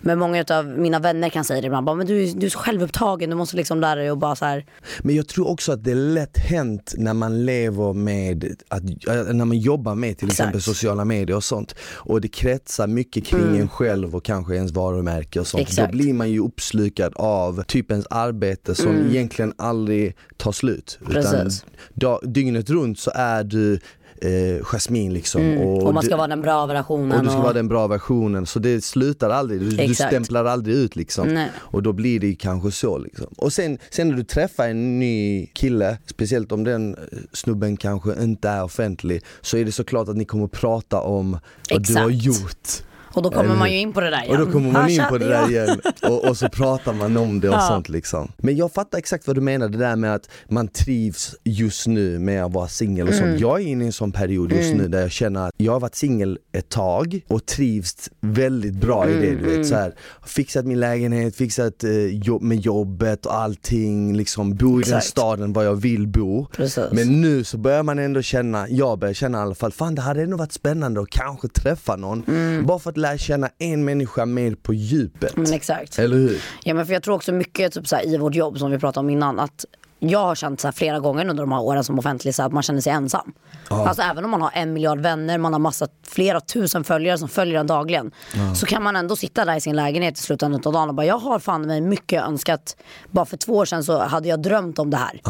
men 0.00 0.18
många 0.18 0.44
av 0.50 0.66
mina 0.66 0.98
vänner 0.98 1.28
kan 1.28 1.44
säga 1.44 1.60
det 1.60 1.66
ibland, 1.66 1.86
bara, 1.86 1.96
men 1.96 2.06
du, 2.06 2.22
är- 2.24 2.34
du 2.34 2.46
är 2.46 2.50
så 2.50 2.58
självupptagen, 2.58 3.30
du 3.30 3.36
måste 3.36 3.56
liksom 3.56 3.80
lära 3.80 3.94
dig 3.94 4.08
att 4.08 4.18
bara 4.18 4.36
så 4.36 4.44
här, 4.44 4.66
Men 5.02 5.16
jag 5.16 5.28
tror 5.28 5.48
också 5.48 5.72
att 5.72 5.84
det 5.84 5.90
är 5.90 5.94
lätt 5.94 6.38
hänt 6.38 6.94
när 6.96 7.14
man 7.14 7.44
lever 7.46 7.92
med, 7.92 8.44
att, 8.68 8.82
äh, 8.82 9.14
när 9.34 9.44
man 9.44 9.58
jobbar 9.58 9.94
med 9.94 10.18
till 10.18 10.28
Exakt. 10.28 10.40
exempel 10.40 10.62
sociala 10.62 11.04
medier 11.04 11.36
och 11.36 11.44
sånt 11.44 11.74
och 11.94 12.20
det 12.20 12.28
kretsar 12.28 12.86
mycket 12.86 13.24
kring 13.26 13.58
en 13.58 13.68
själv 13.68 14.16
och 14.16 14.24
kanske 14.24 14.54
ens 14.54 14.72
varumärke 14.72 15.40
och 15.40 15.46
sånt. 15.46 15.55
Mm. 15.56 15.62
Exakt. 15.62 15.92
Då 15.92 15.98
blir 15.98 16.12
man 16.12 16.30
ju 16.30 16.40
uppslukad 16.40 17.12
av 17.16 17.62
typ 17.62 17.90
ens 17.90 18.06
arbete 18.10 18.74
som 18.74 19.06
egentligen 19.10 19.52
aldrig 19.58 20.16
tar 20.36 20.52
slut. 20.52 20.98
Mm. 21.00 21.12
Precis. 21.12 21.64
dag, 21.94 22.20
dygnet 22.22 22.70
runt 22.70 22.98
så 22.98 23.10
är 23.14 23.44
du 23.44 23.80
eh, 24.20 24.62
Jasmine 24.62 25.14
liksom. 25.14 25.42
Mm. 25.42 25.58
och 25.58 25.94
man 25.94 26.02
ska 26.02 26.10
du, 26.10 26.16
vara 26.16 26.28
den 26.28 26.42
bra 26.42 26.66
versionen. 26.66 27.18
och 27.18 27.24
du 27.24 27.30
ska 27.30 27.40
vara 27.40 27.52
den 27.52 27.68
bra 27.68 27.86
versionen 27.86 28.46
så 28.46 28.58
det 28.58 28.84
slutar 28.84 29.30
aldrig, 29.30 29.60
du, 29.60 29.70
du 29.70 29.82
Exakt. 29.82 30.10
stämplar 30.10 30.44
aldrig 30.44 30.76
ut 30.76 30.96
liksom. 30.96 31.28
Nej. 31.28 31.50
Och 31.56 31.82
då 31.82 31.92
blir 31.92 32.20
det 32.20 32.34
kanske 32.34 32.70
så 32.70 32.98
liksom. 32.98 33.26
Och 33.36 33.52
sen, 33.52 33.78
sen 33.90 34.08
när 34.08 34.16
du 34.16 34.24
träffar 34.24 34.68
en 34.68 34.98
ny 34.98 35.46
kille, 35.46 35.98
speciellt 36.06 36.52
om 36.52 36.64
den 36.64 36.94
eh, 36.94 37.18
snubben 37.32 37.76
kanske 37.76 38.22
inte 38.22 38.48
är 38.48 38.64
offentlig, 38.64 39.22
så 39.40 39.56
är 39.56 39.64
det 39.64 39.72
såklart 39.72 40.08
att 40.08 40.16
ni 40.16 40.24
kommer 40.24 40.46
prata 40.46 41.00
om 41.00 41.38
vad 41.70 41.86
du 41.86 41.94
har 41.94 42.10
Exakt. 42.10 42.24
gjort. 42.24 42.82
Och 43.16 43.22
då 43.22 43.30
kommer 43.30 43.56
man 43.56 43.72
ju 43.72 43.78
in 43.78 43.92
på 43.92 44.00
det 44.00 44.10
där 44.10 44.22
Och 44.28 44.34
igen. 44.34 44.40
då 44.46 44.52
kommer 44.52 44.72
man 44.72 44.90
in 44.90 45.02
på 45.08 45.18
det 45.18 45.28
där 45.28 45.50
igen 45.50 45.80
och, 46.02 46.24
och 46.28 46.36
så 46.36 46.48
pratar 46.48 46.92
man 46.92 47.16
om 47.16 47.40
det 47.40 47.48
och 47.48 47.54
Ja. 47.54 47.60
sånt 47.60 47.88
liksom. 47.88 48.32
Men 48.36 48.56
jag 48.56 48.72
fattar 48.72 48.98
exakt 48.98 49.26
vad 49.26 49.36
du 49.36 49.40
menar, 49.40 49.68
det 49.68 49.78
där 49.78 49.96
med 49.96 50.14
att 50.14 50.28
man 50.48 50.68
trivs 50.68 51.34
just 51.44 51.86
nu 51.86 52.18
med 52.18 52.44
att 52.44 52.52
vara 52.52 52.68
singel 52.68 53.08
och 53.08 53.14
Mm. 53.14 53.26
sånt. 53.28 53.40
Jag 53.40 53.60
är 53.60 53.64
inne 53.66 53.84
i 53.84 53.86
en 53.86 53.92
sån 53.92 54.12
period 54.12 54.52
just 54.52 54.74
nu 54.74 54.88
där 54.88 55.00
jag 55.00 55.10
känner 55.10 55.46
att 55.46 55.52
jag 55.56 55.72
har 55.72 55.80
varit 55.80 55.94
singel 55.94 56.38
ett 56.52 56.68
tag 56.68 57.20
och 57.28 57.46
trivs 57.46 58.10
väldigt 58.20 58.74
bra 58.74 59.08
i 59.08 59.12
det. 59.12 59.28
Mm, 59.28 59.42
Du 59.44 59.56
vet, 59.58 59.66
så 59.66 59.74
här, 59.74 59.94
fixat 60.26 60.64
min 60.66 60.80
lägenhet, 60.80 61.36
fixat 61.36 61.84
eh, 61.84 61.90
jobb 62.06 62.42
med 62.42 62.58
jobbet 62.60 63.26
och 63.26 63.34
allting, 63.34 64.16
liksom 64.16 64.54
bo 64.56 64.66
i 64.68 64.70
den 64.72 64.78
Exakt. 64.80 65.06
staden 65.06 65.52
var 65.52 65.62
jag 65.62 65.74
vill 65.74 66.06
bo. 66.08 66.46
Precis. 66.46 66.84
Men 66.92 67.20
nu 67.20 67.44
så 67.44 67.58
börjar 67.58 67.82
man 67.82 67.98
ändå 67.98 68.22
känna, 68.22 68.68
jag 68.68 68.98
börjar 68.98 69.14
känna 69.14 69.38
i 69.38 69.40
alla 69.40 69.54
fall, 69.54 69.72
fan 69.72 69.94
det 69.94 70.02
hade 70.02 70.22
ändå 70.22 70.36
varit 70.36 70.52
spännande 70.52 71.00
att 71.00 71.10
kanske 71.10 71.48
träffa 71.48 71.96
någon. 71.96 72.22
Mm. 72.28 72.66
Bara 72.66 72.78
för 72.78 72.90
att 72.90 72.96
lära 73.06 73.18
känna 73.18 73.48
en 73.58 73.84
människa 73.84 74.26
mer 74.26 74.54
på 74.54 74.74
djupet. 74.74 75.36
Men 75.36 75.52
exakt. 75.52 75.98
Eller 75.98 76.16
hur? 76.16 76.42
Ja 76.64 76.74
men 76.74 76.86
för 76.86 76.92
jag 76.92 77.02
tror 77.02 77.14
också 77.14 77.32
mycket 77.32 77.72
typ, 77.72 77.88
så 77.88 77.96
här, 77.96 78.14
i 78.14 78.16
vårt 78.16 78.34
jobb 78.34 78.58
som 78.58 78.70
vi 78.70 78.78
pratade 78.78 79.00
om 79.04 79.10
innan 79.10 79.38
att 79.38 79.64
jag 79.98 80.18
har 80.18 80.34
känt 80.34 80.60
så 80.60 80.72
flera 80.72 81.00
gånger 81.00 81.28
under 81.28 81.42
de 81.42 81.52
här 81.52 81.60
åren 81.60 81.84
som 81.84 81.98
offentlig 81.98 82.34
så 82.34 82.42
att 82.42 82.52
man 82.52 82.62
känner 82.62 82.80
sig 82.80 82.92
ensam. 82.92 83.32
Alltså 83.68 84.02
även 84.02 84.24
om 84.24 84.30
man 84.30 84.42
har 84.42 84.50
en 84.54 84.72
miljard 84.72 85.00
vänner, 85.00 85.38
man 85.38 85.52
har 85.52 85.60
massa, 85.60 85.88
flera 86.08 86.40
tusen 86.40 86.84
följare 86.84 87.18
som 87.18 87.28
följer 87.28 87.60
en 87.60 87.66
dagligen. 87.66 88.10
Så 88.54 88.66
kan 88.66 88.82
man 88.82 88.96
ändå 88.96 89.16
sitta 89.16 89.44
där 89.44 89.56
i 89.56 89.60
sin 89.60 89.76
lägenhet 89.76 90.18
i 90.18 90.22
slutändan 90.22 90.60
av 90.64 90.72
dagen 90.72 90.88
och 90.88 90.94
bara 90.94 91.06
jag 91.06 91.18
har 91.18 91.38
fan 91.38 91.62
mig 91.62 91.80
mycket 91.80 92.22
önskat. 92.22 92.76
Bara 93.10 93.24
för 93.24 93.36
två 93.36 93.52
år 93.52 93.64
sedan 93.64 93.84
så 93.84 93.98
hade 93.98 94.28
jag 94.28 94.42
drömt 94.42 94.78
om 94.78 94.90
det 94.90 94.96
här. 94.96 95.20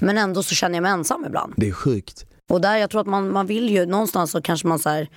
Men 0.00 0.18
ändå 0.18 0.42
så 0.42 0.54
känner 0.54 0.74
jag 0.76 0.82
mig 0.82 0.92
ensam 0.92 1.24
ibland. 1.26 1.54
Det 1.56 1.68
är 1.68 1.72
sjukt. 1.72 2.24
Och 2.50 2.60
där 2.60 2.76
jag 2.76 2.90
tror 2.90 3.00
att 3.00 3.06
man, 3.06 3.32
man 3.32 3.46
vill 3.46 3.70
ju 3.70 3.86
någonstans 3.86 4.30
så 4.30 4.42
kanske 4.42 4.68
man 4.68 4.78
så 4.78 4.88
här, 4.88 5.08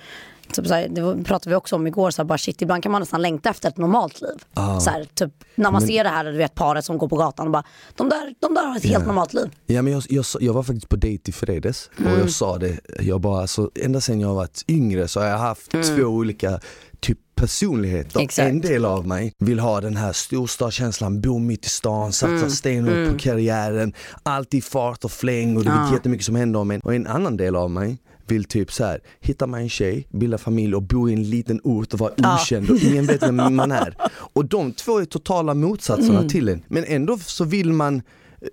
Typ 0.52 0.66
så 0.66 0.74
här, 0.74 0.88
det 0.88 1.00
var- 1.02 1.14
pratade 1.24 1.50
vi 1.50 1.56
också 1.56 1.76
om 1.76 1.86
igår, 1.86 2.10
så 2.10 2.22
här, 2.22 2.26
bara 2.26 2.38
shit, 2.38 2.62
ibland 2.62 2.82
kan 2.82 2.92
man 2.92 3.00
nästan 3.00 3.22
längta 3.22 3.50
efter 3.50 3.68
ett 3.68 3.76
normalt 3.76 4.20
liv. 4.20 4.36
Så 4.80 4.90
här, 4.90 5.06
typ, 5.14 5.30
när 5.54 5.70
man 5.70 5.82
ser 5.82 6.04
det 6.04 6.10
här 6.10 6.24
du 6.24 6.32
vet, 6.36 6.54
paret 6.54 6.84
som 6.84 6.98
går 6.98 7.08
på 7.08 7.16
gatan 7.16 7.46
och 7.46 7.52
bara, 7.52 7.64
de 7.96 8.08
där, 8.08 8.34
de 8.40 8.54
där 8.54 8.66
har 8.66 8.76
ett 8.76 8.84
helt 8.84 9.06
normalt 9.06 9.32
liv. 9.34 9.50
Ja, 9.66 9.82
men 9.82 9.92
jag, 9.92 10.02
jag, 10.08 10.24
jag 10.40 10.52
var 10.52 10.62
faktiskt 10.62 10.88
på 10.88 10.96
dejt 10.96 11.28
i 11.30 11.32
fredags 11.32 11.90
och 11.94 12.00
Mm. 12.00 12.18
jag 12.20 12.30
sa 12.30 12.58
det, 12.58 12.78
jag 13.00 13.20
bara, 13.20 13.40
alltså, 13.40 13.70
ända 13.74 14.00
sedan 14.00 14.20
jag 14.20 14.34
varit 14.34 14.64
yngre 14.68 15.08
så 15.08 15.20
har 15.20 15.26
jag 15.26 15.38
haft 15.38 15.70
två 15.70 16.02
olika 16.02 16.60
typ 17.00 17.18
personligheter. 17.34 18.16
Mm. 18.16 18.24
Exakt. 18.24 18.48
En 18.48 18.60
del 18.60 18.84
av 18.84 19.06
mig 19.06 19.32
vill 19.38 19.58
ha 19.58 19.80
den 19.80 19.96
här 19.96 20.12
storstadskänslan, 20.12 21.20
bo 21.20 21.38
mitt 21.38 21.66
i 21.66 21.68
stan, 21.68 22.12
satsa 22.12 22.34
Mm. 22.34 22.50
stenhårt 22.50 23.12
på 23.12 23.18
karriären, 23.18 23.92
alltid 24.22 24.64
fart 24.64 25.04
och 25.04 25.10
fläng 25.10 25.56
och 25.56 25.64
det 25.64 25.70
är 25.70 25.92
jättemycket 25.92 26.26
som 26.26 26.36
händer 26.36 26.60
om 26.60 26.70
en. 26.70 26.80
Och 26.80 26.94
en 26.94 27.06
annan 27.06 27.36
del 27.36 27.56
av 27.56 27.70
mig 27.70 27.98
vill 28.26 28.44
typ 28.44 28.72
så 28.72 28.84
här, 28.84 29.00
hitta 29.20 29.46
mig 29.46 29.62
en 29.62 29.68
tjej, 29.68 30.06
bilda 30.10 30.38
familj 30.38 30.74
och 30.74 30.82
bo 30.82 31.08
i 31.08 31.12
en 31.12 31.22
liten 31.30 31.60
ort 31.64 31.92
och 31.94 31.98
vara 32.00 32.12
okänd 32.36 32.70
och 32.70 32.76
ingen 32.82 33.06
vet 33.06 33.22
vem 33.22 33.36
man 33.56 33.72
är. 33.72 33.96
Och 34.34 34.44
de 34.44 34.72
två 34.72 34.98
är 34.98 35.04
totala 35.04 35.54
motsatserna 35.54 36.18
Mm. 36.18 36.28
till 36.28 36.48
en. 36.48 36.62
Men 36.68 36.84
ändå 36.84 37.18
så 37.18 37.44
vill 37.44 37.72
man 37.72 38.02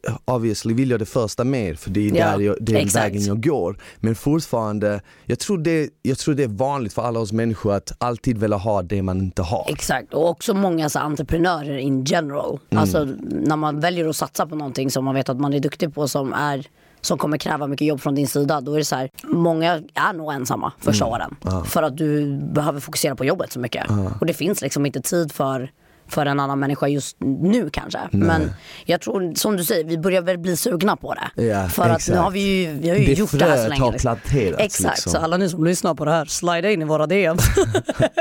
eh, 0.08 0.16
Obviously 0.36 0.74
vill 0.74 0.90
jag 0.90 1.00
det 1.00 1.06
första 1.06 1.44
mer 1.44 1.76
för 1.76 1.90
det 1.90 2.00
är, 2.10 2.16
Ja, 2.16 2.26
där 2.38 2.40
jag, 2.40 2.56
det 2.62 2.74
är 2.74 2.78
exakt. 2.80 3.06
vägen 3.06 3.22
jag 3.26 3.44
går. 3.44 3.78
Men 4.00 4.16
fortfarande, 4.16 5.02
jag 5.26 5.40
tror, 5.40 5.58
det, 5.58 5.90
jag 6.02 6.18
tror 6.18 6.36
det 6.36 6.44
är 6.44 6.48
vanligt 6.48 6.94
för 6.94 7.02
alla 7.02 7.20
oss 7.20 7.32
människor 7.32 7.74
att 7.74 7.92
alltid 7.98 8.38
vilja 8.38 8.58
ha 8.58 8.82
det 8.82 9.02
man 9.02 9.18
inte 9.20 9.42
har. 9.42 9.66
Exakt, 9.70 10.14
och 10.14 10.30
också 10.30 10.54
många 10.54 10.90
så 10.90 11.00
entreprenörer 11.00 11.78
in 11.78 12.04
general. 12.06 12.60
Alltså 12.76 13.08
när 13.30 13.56
man 13.56 13.80
väljer 13.80 14.08
att 14.08 14.16
satsa 14.16 14.46
på 14.48 14.56
någonting 14.56 14.92
som 14.92 15.06
man 15.06 15.16
vet 15.16 15.30
att 15.30 15.40
man 15.40 15.54
är 15.54 15.60
duktig 15.60 15.94
på 15.96 16.08
som 16.08 16.34
är 16.34 16.68
som 17.02 17.18
kommer 17.18 17.38
kräva 17.38 17.68
mycket 17.68 17.88
jobb 17.88 18.02
från 18.02 18.16
din 18.16 18.28
sida, 18.28 18.62
då 18.62 18.74
är 18.74 18.78
det 18.78 18.86
så 18.86 18.96
här, 18.96 19.10
många 19.24 19.82
är 19.94 20.14
nog 20.14 20.34
ensamma 20.34 20.72
första 20.80 21.06
åren. 21.06 21.36
För 21.66 21.84
att 21.84 21.98
du 21.98 22.38
behöver 22.54 22.80
fokusera 22.80 23.16
på 23.16 23.26
jobbet 23.26 23.52
så 23.52 23.60
mycket. 23.60 23.86
Och 24.20 24.26
det 24.26 24.34
finns 24.34 24.62
liksom 24.62 24.86
inte 24.86 25.02
tid 25.02 25.32
för 25.32 25.72
för 26.10 26.26
en 26.26 26.40
annan 26.40 26.60
människa 26.60 26.88
just 26.88 27.18
nu 27.20 27.70
kanske. 27.70 28.00
Men 28.12 28.52
jag 28.86 29.02
tror, 29.02 29.34
som 29.36 29.58
du 29.58 29.64
säger, 29.64 29.84
vi 29.84 29.98
börjar 29.98 30.22
väl 30.22 30.38
bli 30.38 30.58
sugna 30.58 30.96
på 30.96 31.14
det. 31.14 31.44
Ja, 31.44 31.68
för 31.70 31.84
att 31.84 31.90
nu 31.90 31.96
exakt. 31.96 32.18
har 32.18 32.32
vi 32.32 32.40
ju, 32.40 32.74
vi 32.80 32.90
har 32.90 32.96
ju 32.96 33.06
Det 33.06 33.14
gjort 33.14 33.32
det 33.40 33.46
här 33.46 33.64
så 33.64 33.70
länge. 33.70 33.82
har 33.82 33.92
liksom. 33.92 34.16
planterats, 34.16 34.64
Exakt, 34.64 34.98
liksom. 34.98 35.12
så 35.12 35.18
alla 35.18 35.38
ni 35.38 35.50
som 35.50 35.64
lyssnar 35.64 35.96
på 35.96 36.06
det 36.06 36.12
här, 36.12 36.26
slida 36.26 36.72
in 36.72 36.82
i 36.82 36.86
våra 36.86 37.08
DM. 37.08 37.38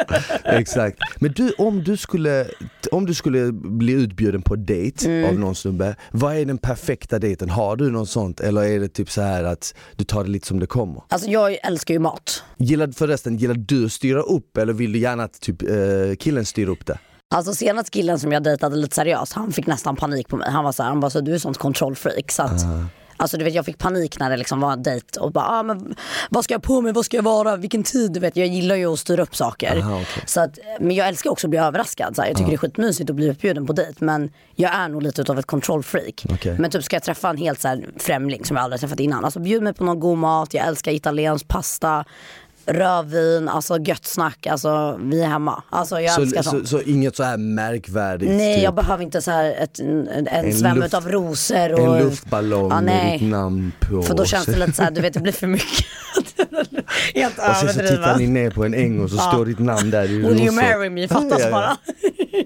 Exakt. 0.44 0.98
Men 1.20 1.32
du, 1.32 1.52
om 1.58 1.84
du 1.84 1.96
skulle, 1.96 2.46
om 2.92 3.06
du 3.06 3.14
skulle 3.14 3.52
bli 3.52 3.92
utbjuden 3.92 4.42
på 4.42 4.56
dejt 4.56 5.08
Mm. 5.08 5.28
av 5.30 5.34
någon 5.38 5.54
snubbe, 5.54 5.96
vad 6.10 6.36
är 6.36 6.44
den 6.44 6.58
perfekta 6.58 7.18
dejten? 7.18 7.50
Har 7.50 7.76
du 7.76 7.90
något 7.90 8.08
sånt 8.08 8.40
eller 8.40 8.62
är 8.62 8.80
det 8.80 8.88
typ 8.88 9.10
så 9.10 9.22
här 9.22 9.44
att 9.44 9.74
du 9.96 10.04
tar 10.04 10.24
det 10.24 10.30
lite 10.30 10.46
som 10.46 10.60
det 10.60 10.66
kommer? 10.66 11.02
alltså 11.08 11.28
jag 11.30 11.58
älskar 11.66 11.94
ju 11.94 12.00
mat. 12.00 12.42
Gillar, 12.56 12.88
förresten, 12.92 13.36
gillar 13.36 13.54
du 13.54 13.84
att 13.84 13.92
styra 13.92 14.20
upp 14.22 14.56
eller 14.56 14.72
vill 14.72 14.92
du 14.92 14.98
gärna 14.98 15.24
att 15.24 15.40
typ, 15.40 15.62
eh, 15.62 15.68
killen 16.18 16.44
styr 16.44 16.68
upp 16.68 16.86
det? 16.86 16.98
Alltså 17.30 17.54
senast 17.54 17.90
killen 17.90 18.18
som 18.18 18.32
jag 18.32 18.42
dejtade 18.42 18.76
lite 18.76 18.94
seriöst, 18.94 19.32
han 19.32 19.52
fick 19.52 19.66
nästan 19.66 19.96
panik 19.96 20.28
på 20.28 20.36
mig. 20.36 20.50
Han 20.50 20.64
var 20.64 20.72
så 20.72 20.82
här, 20.82 20.90
han 20.90 21.00
bara 21.00 21.10
så 21.10 21.20
du 21.20 21.34
är 21.34 21.38
sånt 21.38 21.58
kontrollfreak. 21.58 22.30
Så 22.30 22.42
att, 22.42 22.62
Alltså 23.20 23.36
du 23.36 23.44
vet 23.44 23.54
jag 23.54 23.64
fick 23.64 23.78
panik 23.78 24.18
när 24.18 24.30
det 24.30 24.36
liksom 24.36 24.60
var 24.60 24.72
en 24.72 24.82
dejt 24.82 25.20
och 25.20 25.32
bara, 25.32 25.44
ah, 25.48 25.62
men 25.62 25.94
vad 26.30 26.44
ska 26.44 26.54
jag 26.54 26.62
på 26.62 26.80
mig, 26.80 26.92
vad 26.92 27.04
ska 27.04 27.16
jag 27.16 27.24
vara, 27.24 27.56
vilken 27.56 27.82
tid, 27.82 28.12
du 28.12 28.20
vet 28.20 28.36
jag 28.36 28.46
gillar 28.46 28.76
ju 28.76 28.92
att 28.92 28.98
styra 28.98 29.22
upp 29.22 29.36
saker. 29.36 29.76
Aha, 29.76 29.94
okej. 29.94 30.22
så 30.26 30.40
att, 30.40 30.58
men 30.80 30.96
jag 30.96 31.08
älskar 31.08 31.30
också 31.30 31.46
att 31.46 31.50
bli 31.50 31.58
överraskad, 31.58 32.16
så 32.16 32.22
jag 32.22 32.36
tycker 32.36 32.50
det 32.50 32.54
är 32.54 32.58
skitmysigt 32.58 33.10
att 33.10 33.16
bli 33.16 33.30
uppbjuden 33.30 33.66
på 33.66 33.72
dejt 33.72 34.04
men 34.04 34.30
jag 34.54 34.74
är 34.74 34.88
nog 34.88 35.02
lite 35.02 35.22
utav 35.22 35.38
ett 35.38 35.46
kontrollfreak. 35.46 36.26
Okej. 36.30 36.56
Men 36.58 36.70
typ 36.70 36.84
ska 36.84 36.96
jag 36.96 37.02
träffa 37.02 37.30
en 37.30 37.36
helt 37.36 37.60
så 37.60 37.68
här, 37.68 37.88
främling 37.96 38.44
som 38.44 38.56
jag 38.56 38.64
aldrig 38.64 38.80
träffat 38.80 39.00
innan, 39.00 39.24
alltså 39.24 39.40
bjud 39.40 39.62
mig 39.62 39.74
på 39.74 39.84
någon 39.84 40.00
god 40.00 40.18
mat, 40.18 40.54
jag 40.54 40.66
älskar 40.66 40.92
italiensk 40.92 41.48
pasta, 41.48 42.04
rödvin, 42.68 43.48
alltså 43.48 43.78
gött 43.78 44.04
snack, 44.06 44.46
alltså 44.46 44.98
vi 45.02 45.22
är 45.22 45.26
hemma. 45.26 45.62
Alltså 45.70 46.00
jag 46.00 46.14
Så, 46.14 46.20
älskar 46.22 46.42
så, 46.42 46.50
sånt. 46.50 46.68
så 46.68 46.80
inget 46.80 47.16
så 47.16 47.22
här 47.22 47.36
märkvärdigt? 47.36 48.30
Nej 48.32 48.54
typ. 48.54 48.64
jag 48.64 48.74
behöver 48.74 49.04
inte 49.04 49.22
så 49.22 49.30
här 49.30 49.54
ett, 49.62 49.78
en, 49.78 50.08
en, 50.08 50.26
En 50.26 50.52
sväm 50.54 50.82
utav 50.82 51.08
rosor. 51.08 51.72
Och, 51.72 51.96
En 51.96 52.04
luftballong 52.04 52.70
Ja, 52.70 52.80
med 52.80 53.18
ditt 53.20 53.28
namn 53.30 53.72
på. 53.80 54.02
För 54.02 54.14
då 54.14 54.24
känns 54.24 54.46
det 54.46 54.56
lite 54.58 54.72
så 54.72 54.82
här, 54.82 54.90
du 54.90 55.00
vet 55.00 55.14
det 55.14 55.20
blir 55.20 55.32
för 55.32 55.46
mycket. 55.46 55.86
Helt 57.14 57.38
och 57.38 57.44
sen 57.56 57.68
så 57.68 57.74
tittar 57.74 57.84
överdrivet. 57.84 58.18
ni 58.18 58.26
ner 58.26 58.50
på 58.50 58.64
en 58.64 58.74
äng 58.74 59.00
och 59.00 59.10
så 59.10 59.16
står 59.18 59.46
ditt 59.46 59.58
namn 59.58 59.90
där 59.90 60.04
i 60.04 60.06
Will 60.06 60.24
you 60.24 60.32
rosor. 60.46 60.52
marry 60.52 60.90
me? 60.90 61.08
Fattas 61.08 61.40
Ja, 61.40 61.44
ja, 61.44 61.50
bara. 61.50 61.76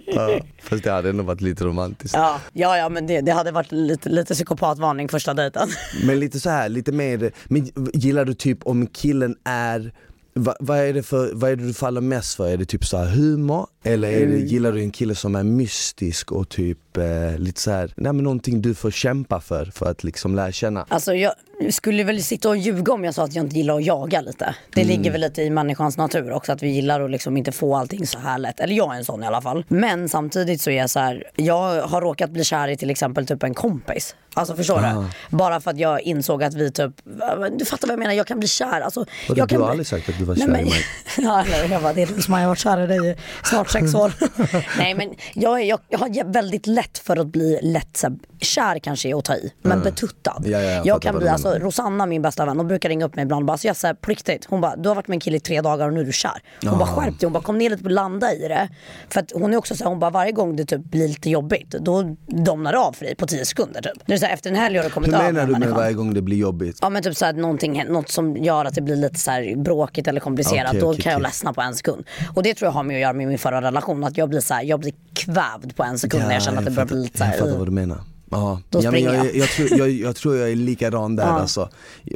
Ja, 0.06 0.40
fast 0.62 0.84
det 0.84 0.90
hade 0.90 1.08
ändå 1.10 1.22
varit 1.24 1.40
lite 1.40 1.64
romantiskt. 1.64 2.14
Ja, 2.16 2.40
ja, 2.52 2.76
ja 2.78 2.88
men 2.88 3.06
det, 3.06 3.20
det 3.20 3.32
hade 3.32 3.50
varit 3.50 3.72
lite, 3.72 4.08
lite 4.08 4.34
psykopatvarning 4.34 5.08
första 5.08 5.34
dejten. 5.34 5.68
Men 6.04 6.20
lite 6.20 6.40
så 6.40 6.50
här, 6.50 6.68
lite 6.68 6.92
mer, 6.92 7.32
men 7.44 7.70
gillar 7.94 8.24
du 8.24 8.34
typ 8.34 8.58
om 8.66 8.86
killen 8.86 9.36
är 9.44 9.92
Va, 10.34 10.54
vad, 10.60 10.78
är 10.78 10.92
det 10.92 11.02
för, 11.02 11.30
vad 11.34 11.50
är 11.50 11.56
det 11.56 11.66
du 11.66 11.74
faller 11.74 12.00
mest 12.00 12.34
för? 12.34 12.48
Är 12.48 12.56
det 12.56 12.64
typ 12.64 12.84
så 12.84 12.96
här 12.96 13.06
humor? 13.06 13.66
Eller 13.84 14.08
är 14.08 14.22
Mm. 14.22 14.30
det, 14.30 14.38
gillar 14.46 14.72
du 14.72 14.80
en 14.80 14.90
kille 14.90 15.14
som 15.14 15.34
är 15.36 15.42
mystisk 15.42 16.32
och 16.32 16.48
typ 16.48 16.96
eh, 16.96 17.38
lite 17.38 17.60
så 17.60 17.70
här, 17.70 17.92
nej 17.96 18.12
men 18.12 18.24
någonting 18.24 18.62
du 18.62 18.74
får 18.74 18.90
kämpa 18.90 19.40
för, 19.40 19.64
för 19.64 19.86
att 19.90 20.04
liksom 20.04 20.34
lära 20.34 20.52
känna? 20.52 20.86
Alltså 20.88 21.14
jag 21.14 21.32
skulle 21.70 22.04
väl 22.04 22.22
sitta 22.22 22.48
och 22.48 22.56
ljuga 22.56 22.92
om 22.92 23.04
jag 23.04 23.14
sa 23.14 23.24
att 23.24 23.34
jag 23.34 23.44
inte 23.44 23.56
gillar 23.56 23.76
att 23.76 23.84
jaga 23.84 24.20
lite. 24.20 24.54
Det 24.74 24.80
Mm. 24.82 24.96
ligger 24.96 25.10
väl 25.12 25.20
lite 25.20 25.42
i 25.42 25.50
människans 25.50 25.96
natur 25.96 26.32
också 26.32 26.52
att 26.52 26.62
vi 26.62 26.68
gillar 26.68 27.00
att 27.00 27.10
liksom 27.10 27.36
inte 27.36 27.52
få 27.52 27.76
allting 27.76 28.06
så 28.06 28.18
här 28.18 28.38
lätt. 28.38 28.60
Eller 28.60 28.74
jag 28.74 28.94
är 28.94 28.98
en 28.98 29.04
sån 29.04 29.22
i 29.22 29.26
alla 29.26 29.42
fall. 29.42 29.64
Men 29.68 30.08
samtidigt 30.08 30.60
så 30.60 30.70
är 30.70 30.76
jag 30.78 30.90
så 30.90 30.98
här, 31.00 31.24
jag 31.36 31.82
har 31.82 32.00
råkat 32.00 32.30
bli 32.30 32.44
kär 32.44 32.68
i 32.68 32.76
till 32.76 32.90
exempel 32.90 33.26
typ 33.26 33.42
en 33.42 33.54
kompis. 33.54 34.14
Alltså 34.34 34.54
förstår 34.56 34.78
Ah. 34.84 35.06
du? 35.30 35.36
Bara 35.36 35.60
för 35.60 35.70
att 35.70 35.78
jag 35.78 36.00
insåg 36.02 36.42
att 36.44 36.54
vi 36.54 36.70
typ, 36.70 36.92
du 37.58 37.64
fattar 37.64 37.86
vad 37.88 37.92
jag 37.92 37.98
menar, 37.98 38.12
jag 38.12 38.26
kan 38.26 38.38
bli 38.38 38.48
kär. 38.48 38.80
Alltså, 38.80 39.00
Och 39.00 39.06
jag 39.28 39.36
du 39.36 39.40
kan 39.46 39.60
har 39.60 39.66
bli- 39.66 39.70
aldrig 39.70 39.86
sagt 39.86 40.08
att 40.08 40.18
du 40.18 40.24
var 40.24 40.34
Nej, 40.34 40.44
kär 40.46 40.52
men- 40.52 40.60
i 40.66 40.70
mig. 40.70 40.80
ja, 41.18 41.44
eller, 41.44 41.68
jag 41.74 41.82
bara, 41.82 41.92
det 41.92 42.02
är 42.02 42.06
du 42.06 42.22
som 42.22 42.34
har 42.34 42.46
varit 42.46 42.58
kär 42.58 42.80
i 42.80 42.86
dig 42.86 43.10
i 43.10 43.16
snart 43.44 43.70
sex 43.70 43.94
år. 43.94 44.12
Nej 44.78 44.94
men 44.94 45.14
jag, 45.34 45.60
är, 45.60 45.64
jag, 45.64 45.80
jag 45.88 45.98
har 45.98 46.32
väldigt 46.32 46.66
lätt 46.66 46.98
för 46.98 47.16
att 47.16 47.26
bli 47.26 47.58
lätt 47.62 47.96
så 47.96 48.06
här, 48.06 48.16
kär 48.40 48.78
kanske 48.78 49.08
är 49.08 49.18
att 49.18 49.24
ta 49.24 49.34
i, 49.34 49.52
men 49.62 49.80
betuttad. 49.82 50.42
Ja, 50.44 50.50
ja, 50.58 50.70
jag 50.70 50.86
jag 50.86 51.02
kan 51.02 51.14
bli, 51.16 51.24
du 51.24 51.30
alltså. 51.30 51.48
Rosanna 51.58 52.06
min 52.06 52.22
bästa 52.22 52.44
vän, 52.46 52.56
hon 52.56 52.68
brukar 52.68 52.88
ringa 52.88 53.04
upp 53.04 53.14
mig 53.16 53.22
ibland 53.22 53.42
och 53.42 53.46
bara, 53.46 53.58
så 53.58 53.66
jag 53.66 53.76
säger 53.76 53.94
på 53.94 54.10
riktigt, 54.10 54.44
hon 54.48 54.60
bara, 54.60 54.76
du 54.76 54.88
har 54.88 54.96
varit 54.96 55.08
med 55.08 55.16
en 55.16 55.20
kille 55.20 55.36
i 55.36 55.40
tre 55.40 55.60
dagar 55.60 55.86
och 55.86 55.92
nu 55.94 56.00
är 56.00 56.04
du 56.04 56.12
kär. 56.12 56.42
Hon 56.66 56.78
bara 56.78 56.88
skärp 56.88 57.06
dig, 57.20 57.26
hon 57.26 57.32
bara 57.32 57.42
kom 57.42 57.58
ner 57.58 57.70
lite 57.70 57.84
och 57.84 57.90
landa 57.90 58.32
i 58.32 58.48
det. 58.48 58.68
För 59.08 59.20
att 59.20 59.32
hon 59.34 59.52
är 59.52 59.56
också 59.56 59.76
så 59.76 59.84
här, 59.84 59.88
hon 59.90 59.98
bara 59.98 60.10
varje 60.10 60.32
gång 60.32 60.56
det 60.56 60.64
typ 60.64 60.84
blir 60.84 61.08
lite 61.08 61.30
jobbigt, 61.30 61.70
då 61.70 62.16
domnar 62.26 62.72
det 62.72 62.78
av 62.78 62.92
för 62.92 63.04
dig 63.04 63.14
på 63.14 63.26
tio 63.26 63.44
sekunder 63.44 63.82
typ. 63.82 63.92
Det 64.22 64.26
så 64.26 64.28
här, 64.28 64.34
efter 64.34 64.50
en 64.50 64.56
helg 64.56 64.76
har 64.76 64.84
du 64.84 64.90
kommit 64.90 65.08
Hur 65.08 65.18
menar 65.18 65.30
du 65.30 65.36
med 65.36 65.50
människan. 65.50 65.76
varje 65.76 65.92
gång 65.92 66.14
det 66.14 66.22
blir 66.22 66.36
jobbigt? 66.36 66.78
Ja 66.80 66.90
men 66.90 67.02
typ 67.02 67.16
såhär 67.16 67.32
någonting, 67.32 67.84
något 67.88 68.08
som 68.08 68.36
gör 68.36 68.64
att 68.64 68.74
det 68.74 68.80
blir 68.80 68.96
lite 68.96 69.18
så 69.18 69.30
här 69.30 69.56
bråkigt 69.56 70.08
eller 70.08 70.20
komplicerat. 70.20 70.68
Okej, 70.68 70.80
då 70.80 70.94
kan 70.94 71.12
jag 71.12 71.18
okej. 71.18 71.22
ledsna 71.22 71.52
på 71.52 71.60
en 71.60 71.74
sekund. 71.74 72.04
Och 72.34 72.42
det 72.42 72.54
tror 72.54 72.66
jag 72.66 72.72
har 72.72 72.82
med 72.82 72.94
att 72.96 73.00
göra 73.00 73.12
med 73.12 73.28
min 73.28 73.38
förra 73.38 73.62
relation. 73.62 74.04
Att 74.04 74.16
jag 74.16 74.28
blir 74.28 74.40
så 74.40 74.54
här, 74.54 74.62
jag 74.62 74.80
blir 74.80 74.92
kvävd 75.14 75.76
på 75.76 75.82
en 75.82 75.98
sekund 75.98 76.24
när 76.24 76.32
jag 76.32 76.42
känner 76.42 76.58
att 76.58 76.64
det 76.64 76.70
börjar 76.70 76.86
bli 76.86 77.02
lite 77.02 77.18
så 77.18 77.24
Jag 77.24 77.34
fattar 77.34 77.50
här. 77.50 77.58
vad 77.58 77.66
du 77.66 77.72
menar. 77.72 77.98
Ja. 78.30 78.60
Då 78.70 78.80
ja, 78.82 78.90
springer 78.90 79.14
jag, 79.14 79.26
jag. 79.26 79.36
jag, 79.36 79.48
tror, 79.48 79.78
jag, 79.78 79.90
jag 79.90 80.16
tror 80.16 80.36
jag 80.36 80.50
är 80.50 80.56
likadan 80.56 81.16
där 81.16 81.24
alltså. 81.40 81.68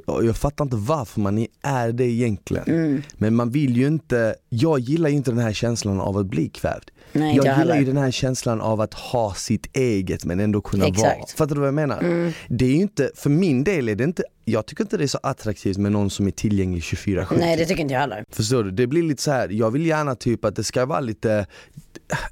jag, 0.06 0.24
jag 0.24 0.36
fattar 0.36 0.64
inte 0.64 0.76
varför 0.76 1.20
man 1.20 1.46
är 1.62 1.92
det 1.92 2.04
egentligen. 2.04 2.64
Mm. 2.66 3.02
Men 3.14 3.34
man 3.34 3.50
vill 3.50 3.76
ju 3.76 3.86
inte, 3.86 4.34
jag 4.48 4.78
gillar 4.80 5.10
ju 5.10 5.16
inte 5.16 5.30
den 5.30 5.40
här 5.40 5.52
känslan 5.52 6.00
av 6.00 6.18
att 6.18 6.26
bli 6.26 6.48
kvävd. 6.48 6.90
Nej, 7.18 7.36
jag 7.36 7.44
gillar 7.44 7.64
ju 7.64 7.72
heller. 7.72 7.86
den 7.86 7.96
här 7.96 8.10
känslan 8.10 8.60
av 8.60 8.80
att 8.80 8.94
ha 8.94 9.34
sitt 9.34 9.76
eget 9.76 10.24
men 10.24 10.40
ändå 10.40 10.60
kunna 10.60 10.84
vara. 10.84 10.92
Exakt. 10.92 11.16
Mm. 11.16 11.26
Fattar 11.36 11.54
du 11.54 11.60
vad 11.60 11.68
jag 11.68 11.74
menar? 11.74 12.32
Det 12.48 12.64
är 12.64 12.70
ju 12.70 12.82
inte, 12.82 13.10
för 13.14 13.30
min 13.30 13.64
del 13.64 13.88
är 13.88 13.94
det 13.94 14.04
inte, 14.04 14.22
jag 14.48 14.66
tycker 14.66 14.84
inte 14.84 14.96
det 14.96 15.04
är 15.04 15.08
så 15.08 15.18
attraktivt 15.22 15.76
med 15.76 15.92
någon 15.92 16.10
som 16.10 16.26
är 16.26 16.30
tillgänglig 16.30 16.82
24-7. 16.82 17.36
Nej 17.38 17.56
det 17.56 17.64
tycker 17.66 17.82
inte 17.82 17.94
jag 17.94 18.00
heller. 18.00 18.24
Förstår 18.30 18.64
du? 18.64 18.70
Det 18.70 18.86
blir 18.86 19.02
lite 19.02 19.22
så 19.22 19.30
här. 19.30 19.48
jag 19.48 19.70
vill 19.70 19.86
gärna 19.86 20.14
typ 20.14 20.44
att 20.44 20.56
det 20.56 20.64
ska 20.64 20.86
vara 20.86 21.00
lite, 21.00 21.46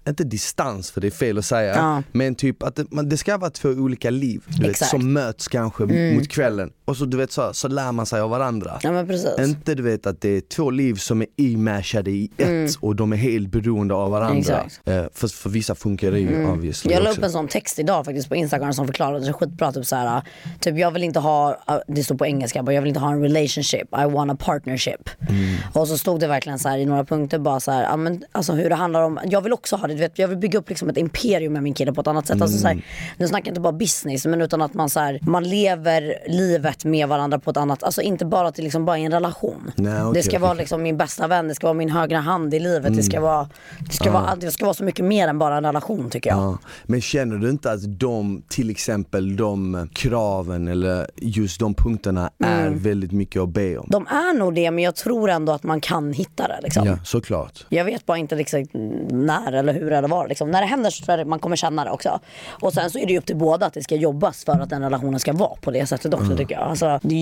inte 0.09 0.25
distans 0.25 0.91
för 0.91 1.01
det 1.01 1.07
är 1.07 1.11
fel 1.11 1.39
att 1.39 1.45
säga, 1.45 1.75
Ja. 1.77 2.03
men 2.13 2.35
typ 2.35 2.63
att 2.63 2.77
det, 2.77 2.93
man, 2.93 3.09
det 3.09 3.17
ska 3.17 3.37
vara 3.39 3.51
två 3.51 3.69
olika 3.69 4.11
liv 4.11 4.43
du 4.47 4.63
vet, 4.63 4.71
Exakt. 4.71 4.93
Mm. 4.93 5.03
som 5.03 5.13
möts 5.13 5.49
kanske 5.49 5.85
mot 6.15 6.29
kvällen 6.29 6.71
och 6.85 6.97
så 6.97 7.05
du 7.05 7.17
vet 7.17 7.33
så, 7.33 7.51
så 7.53 7.69
lär 7.69 7.93
man 7.93 8.07
sig 8.07 8.21
av 8.21 8.31
varandra. 8.31 8.79
Ja 8.83 8.93
men 8.93 9.07
precis. 9.07 9.39
Inte 9.39 9.75
du 9.75 9.83
vet 9.83 10.07
att 10.07 10.21
det 10.21 10.29
är 10.29 10.41
två 10.41 10.71
liv 10.71 10.95
som 10.95 11.23
är 11.23 11.27
imashade 11.37 12.11
i 12.11 12.31
ett 12.37 12.77
och 12.81 12.97
de 12.97 13.13
är 13.13 13.17
helt 13.17 13.49
beroende 13.49 13.95
av 13.95 14.11
varandra. 14.11 14.65
Mm. 14.85 15.05
Eh, 15.05 15.11
för, 15.15 15.29
för 15.29 15.51
vissa 15.51 15.75
funkar 15.75 16.11
det 16.11 16.19
ju 16.21 16.47
obviously 16.47 16.93
Jag 16.93 17.03
la 17.03 17.11
upp 17.11 17.23
en 17.23 17.31
sån 17.33 17.49
text 17.49 17.79
idag 17.79 18.05
faktiskt 18.05 18.29
på 18.29 18.37
Instagram 18.37 18.73
som 18.73 18.87
förklarade 18.87 19.27
det 19.27 19.33
skitbra. 19.33 19.73
Typ 19.73 19.87
så 19.87 19.97
här, 19.97 20.23
typ 20.61 20.79
jag 20.79 20.91
vill 20.91 21.03
inte 21.03 21.19
ha, 21.19 21.59
det 21.89 22.04
står 22.05 22.15
på 22.15 22.27
engelska, 22.27 22.63
bara, 22.63 22.73
jag 22.75 22.83
vill 22.83 22.89
inte 22.89 23.01
ha 23.01 23.13
en 23.13 23.23
relationship, 23.23 23.89
I 23.99 24.05
want 24.05 24.33
a 24.33 24.37
partnership. 24.41 25.11
Mm. 25.29 25.57
Och 25.73 25.89
så 25.89 25.99
stod 25.99 26.21
det 26.21 26.27
verkligen 26.27 26.59
så 26.59 26.69
här 26.69 26.79
i 26.79 26.87
några 26.87 27.05
punkter 27.05 27.39
bara 27.39 27.61
så 27.61 27.71
här, 27.71 27.97
men, 27.97 28.25
alltså 28.33 28.53
hur 28.53 28.69
det 28.69 28.75
handlar 28.75 29.03
om, 29.03 29.19
jag 29.25 29.41
vill 29.41 29.53
också 29.53 29.77
ha 29.77 29.87
det, 29.87 29.95
du 29.95 30.01
vet, 30.01 30.19
jag 30.19 30.29
vill 30.29 30.39
bygga 30.39 30.59
upp 30.59 30.69
liksom 30.69 30.89
ett 30.89 30.97
imperium 30.97 31.53
med 31.53 31.63
min 31.63 31.75
kille 31.75 31.93
på 31.93 32.01
ett 32.01 32.07
annat 32.07 32.27
sätt. 32.27 32.43
Alltså, 32.43 32.59
så 32.59 32.67
Mm. 32.67 32.79
här, 32.79 32.87
nu 33.17 33.29
snackar 33.29 33.47
jag 33.47 33.51
inte 33.51 33.61
bara 33.61 33.73
business 33.73 34.27
men 34.27 34.41
utan 34.41 34.63
att 34.63 34.75
man, 34.75 34.91
så 34.91 35.01
här, 35.01 35.19
man 35.23 35.45
lever 35.49 36.15
livet 36.29 36.85
med 36.85 37.09
varandra 37.09 37.39
på 37.39 37.51
ett 37.51 37.57
annat, 37.57 37.83
alltså 37.83 38.03
inte 38.03 38.25
bara 38.25 38.49
att 38.49 38.55
det 38.55 38.63
liksom 38.63 38.85
bara 38.85 38.99
är 38.99 39.03
en 39.05 39.13
relation. 39.13 39.71
Nej, 39.77 40.03
okej, 40.03 40.13
det 40.15 40.23
ska 40.23 40.39
vara 40.39 40.55
liksom 40.55 40.83
min 40.83 40.97
bästa 40.97 41.27
vän, 41.27 41.49
det 41.49 41.55
ska 41.55 41.67
vara 41.67 41.75
min 41.75 41.91
högra 41.91 42.19
hand 42.21 42.55
i 42.55 42.59
livet, 42.61 42.97
det, 42.97 43.03
ska 43.03 43.21
vara, 43.21 43.49
det, 43.79 43.93
ska 43.95 44.11
vara, 44.11 44.37
det 44.37 44.51
ska 44.51 44.65
vara 44.65 44.75
så 44.75 44.85
mycket 44.85 45.05
mer 45.05 45.29
än 45.29 45.39
bara 45.39 45.57
en 45.57 45.65
relation 45.65 46.11
tycker 46.11 46.31
jag. 46.31 46.39
Ja, 46.39 46.59
men 46.85 47.01
känner 47.01 47.37
du 47.37 47.51
inte 47.51 47.71
att 47.73 47.99
de, 47.99 48.43
till 48.49 48.71
exempel 48.71 49.37
de 49.37 49.89
kraven 49.93 50.69
eller 50.69 51.11
just 51.17 51.61
de 51.61 51.75
punkterna 51.75 51.94
är 52.45 52.67
Mm. 52.67 52.79
väldigt 52.79 53.13
mycket 53.13 53.43
att 53.43 53.49
be 53.49 53.79
om? 53.79 53.87
De 53.91 54.07
är 54.07 54.39
nog 54.39 54.55
det 54.55 54.71
men 54.71 54.85
jag 54.85 54.97
tror 54.97 55.31
ändå 55.31 55.53
att 55.53 55.63
man 55.63 55.81
kan 55.81 56.13
hitta 56.13 56.49
det. 56.49 56.61
Liksom. 56.63 56.87
Ja, 56.87 56.99
såklart. 57.05 57.67
Jag 57.69 57.85
vet 57.85 58.07
bara 58.07 58.19
inte 58.19 58.37
liksom 58.37 58.67
när 59.11 59.53
eller 59.53 59.75
hur 59.75 59.93
eller 59.93 60.09
var. 60.09 60.29
Liksom. 60.29 60.51
När 60.51 60.61
det 60.61 60.67
händer 60.67 60.91
så 60.91 61.05
tror 61.05 61.19
jag 61.19 61.27
man 61.27 61.39
kommer 61.39 61.57
känna 61.57 61.85
det 61.85 61.91
också. 61.91 62.21
Och 62.47 62.73
sen 62.73 62.91
så 62.91 62.99
är 62.99 63.07
det 63.07 63.13
ju 63.13 63.19
upp 63.19 63.27
till 63.27 63.37
båda 63.37 63.67
att 63.67 63.75
det 63.75 63.83
ska 63.83 63.95
jobbas 63.95 64.45
för 64.45 64.53
att 64.53 64.71
den 64.71 64.83
relationen 64.83 65.21
ska 65.21 65.33
vara 65.33 65.57
på 65.61 65.71
det 65.71 65.87
sättet 65.87 66.15
också 66.15 66.37
tycker 66.37 66.55
jag. 66.55 66.63
Alltså, 66.63 66.99
det 67.03 67.15
är 67.15 67.19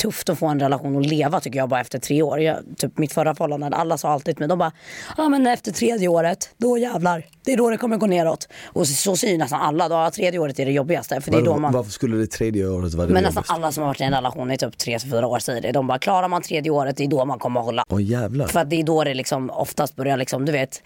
jättetufft 0.00 0.28
att 0.28 0.38
få 0.38 0.46
en 0.46 0.60
relation 0.60 0.96
att 0.96 1.06
leva 1.06 1.40
tycker 1.40 1.58
jag 1.58 1.68
bara 1.68 1.80
efter 1.80 1.98
tre 1.98 2.22
år. 2.22 2.40
Jag, 2.40 2.56
typ 2.76 2.98
mitt 2.98 3.12
förra 3.12 3.34
förhållande, 3.34 3.76
alla 3.76 3.98
sa 3.98 4.08
alltid 4.08 4.36
till 4.36 4.42
mig, 4.42 4.48
de 4.48 4.58
bara, 4.58 4.72
ja 5.16 5.28
men 5.28 5.46
efter 5.46 5.72
tredje 5.72 6.08
året, 6.08 6.50
då 6.56 6.78
jävlar, 6.78 7.26
det 7.44 7.52
är 7.52 7.56
då 7.56 7.70
det 7.70 7.76
kommer 7.76 7.96
gå 7.96 8.06
neråt. 8.06 8.48
Och 8.66 8.88
så, 8.88 8.94
så 8.94 9.16
säger 9.16 9.38
nästan 9.38 9.60
alla, 9.60 9.88
då, 9.88 10.10
tredje 10.10 10.40
året 10.40 10.58
är 10.58 10.66
det 10.66 10.72
jobbigaste. 10.72 11.20
För 11.20 11.30
det 11.30 11.38
är 11.38 11.42
då 11.42 11.58
man... 11.58 11.72
Varför 11.72 11.90
skulle 11.90 12.16
det 12.16 12.26
tredje 12.26 12.68
året 12.68 12.94
vara 12.94 13.06
det 13.06 13.12
Men 13.12 13.22
nästan 13.22 13.40
jobbigaste? 13.40 13.54
alla 13.54 13.72
som 13.72 13.82
har 13.82 13.88
varit 13.88 14.00
i 14.00 14.04
en 14.04 14.12
relation 14.12 14.50
i 14.50 14.58
typ 14.58 14.74
3-4 14.74 15.24
år 15.24 15.38
säger 15.38 15.60
det. 15.60 15.72
De 15.72 15.86
bara, 15.86 15.98
klarar 15.98 16.28
man 16.28 16.42
tredje 16.42 16.70
året, 16.70 16.96
det 16.96 17.04
är 17.04 17.08
då 17.08 17.24
man 17.24 17.38
kommer 17.38 17.60
att 17.60 17.66
hålla. 17.66 17.84
Åh 17.88 18.02
jävlar. 18.02 18.46
För 18.46 18.60
att 18.60 18.70
det 18.70 18.76
är 18.80 18.84
då 18.84 19.04
det 19.04 19.14
liksom 19.14 19.50
oftast 19.50 19.96
börjar 19.96 20.16
liksom, 20.16 20.44
du 20.44 20.52
vet, 20.52 20.82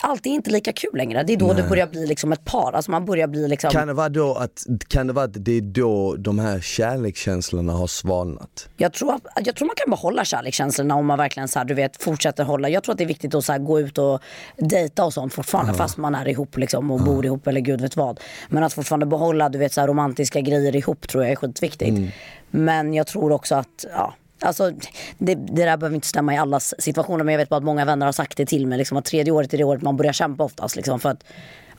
allt 0.00 0.26
är 0.26 0.30
inte 0.30 0.50
lika 0.50 0.72
kul 0.72 0.90
längre. 0.94 1.22
Det 1.22 1.32
är 1.32 1.36
då 1.36 1.52
det 1.52 1.68
börjar 1.68 1.86
bli 1.86 2.06
liksom 2.06 2.32
ett 2.32 2.44
par. 2.44 2.72
Alltså 2.72 2.90
man 2.90 3.04
börjar 3.04 3.26
bli 3.26 3.48
liksom, 3.48 3.70
Kan 3.70 3.88
det 3.88 3.94
vara 3.94 4.08
då 4.08 4.34
att, 4.34 4.66
kan 4.88 5.06
det 5.06 5.12
vara 5.12 5.24
att 5.24 5.44
det 5.44 5.52
är 5.52 5.60
då 5.60 6.16
de 6.16 6.38
här 6.38 6.60
kärlekskänslorna 6.60 7.72
har 7.72 7.86
svalnat? 7.86 8.49
Jag, 8.76 8.92
tror 8.92 9.14
att, 9.14 9.46
jag 9.46 9.56
tror 9.56 9.66
man 9.66 9.76
kan 9.76 9.90
behålla 9.90 10.24
kärlekskänslorna 10.24 10.94
om 10.94 11.06
man 11.06 11.18
verkligen 11.18 11.48
så 11.48 11.58
här, 11.58 11.66
du 11.66 11.74
vet, 11.74 12.02
fortsätter 12.02 12.44
hålla. 12.44 12.68
Jag 12.68 12.82
tror 12.82 12.92
att 12.92 12.98
det 12.98 13.04
är 13.04 13.08
viktigt 13.08 13.34
att 13.34 13.44
så 13.44 13.52
här, 13.52 13.58
gå 13.58 13.80
ut 13.80 13.98
och 13.98 14.20
dejta 14.56 15.04
och 15.04 15.12
sånt 15.12 15.34
fortfarande 15.34 15.74
fast 15.74 15.96
man 15.96 16.14
är 16.14 16.28
ihop 16.28 16.56
liksom, 16.56 16.90
och 16.90 17.00
bor 17.00 17.26
ihop 17.26 17.46
eller 17.46 17.60
gud 17.60 17.80
vet 17.80 17.96
vad. 17.96 18.20
Men 18.48 18.62
att 18.62 18.72
fortfarande 18.72 19.06
behålla 19.06 19.48
du 19.48 19.58
vet, 19.58 19.72
så 19.72 19.80
här, 19.80 19.88
romantiska 19.88 20.40
grejer 20.40 20.76
ihop 20.76 21.08
tror 21.08 21.24
jag 21.24 21.32
är 21.32 21.36
skitviktigt. 21.36 22.14
Men 22.50 22.94
jag 22.94 23.06
tror 23.06 23.32
också 23.32 23.54
att, 23.54 23.86
ja, 23.92 24.14
Alltså, 24.42 24.72
det, 25.18 25.34
det 25.34 25.64
där 25.64 25.76
behöver 25.76 25.94
inte 25.94 26.06
stämma 26.06 26.34
i 26.34 26.36
allas 26.36 26.74
situationer 26.78 27.24
men 27.24 27.32
jag 27.32 27.38
vet 27.38 27.48
bara 27.48 27.56
att 27.56 27.64
många 27.64 27.84
vänner 27.84 28.06
har 28.06 28.12
sagt 28.12 28.36
det 28.36 28.46
till 28.46 28.66
mig. 28.66 28.78
Liksom, 28.78 28.96
att 28.96 29.04
tredje 29.04 29.32
året 29.32 29.54
är 29.54 29.58
det 29.58 29.64
året 29.64 29.82
man 29.82 29.96
börjar 29.96 30.12
kämpa 30.12 30.44
oftast. 30.44 30.76
Liksom, 30.76 31.00
för 31.00 31.08
att 31.08 31.24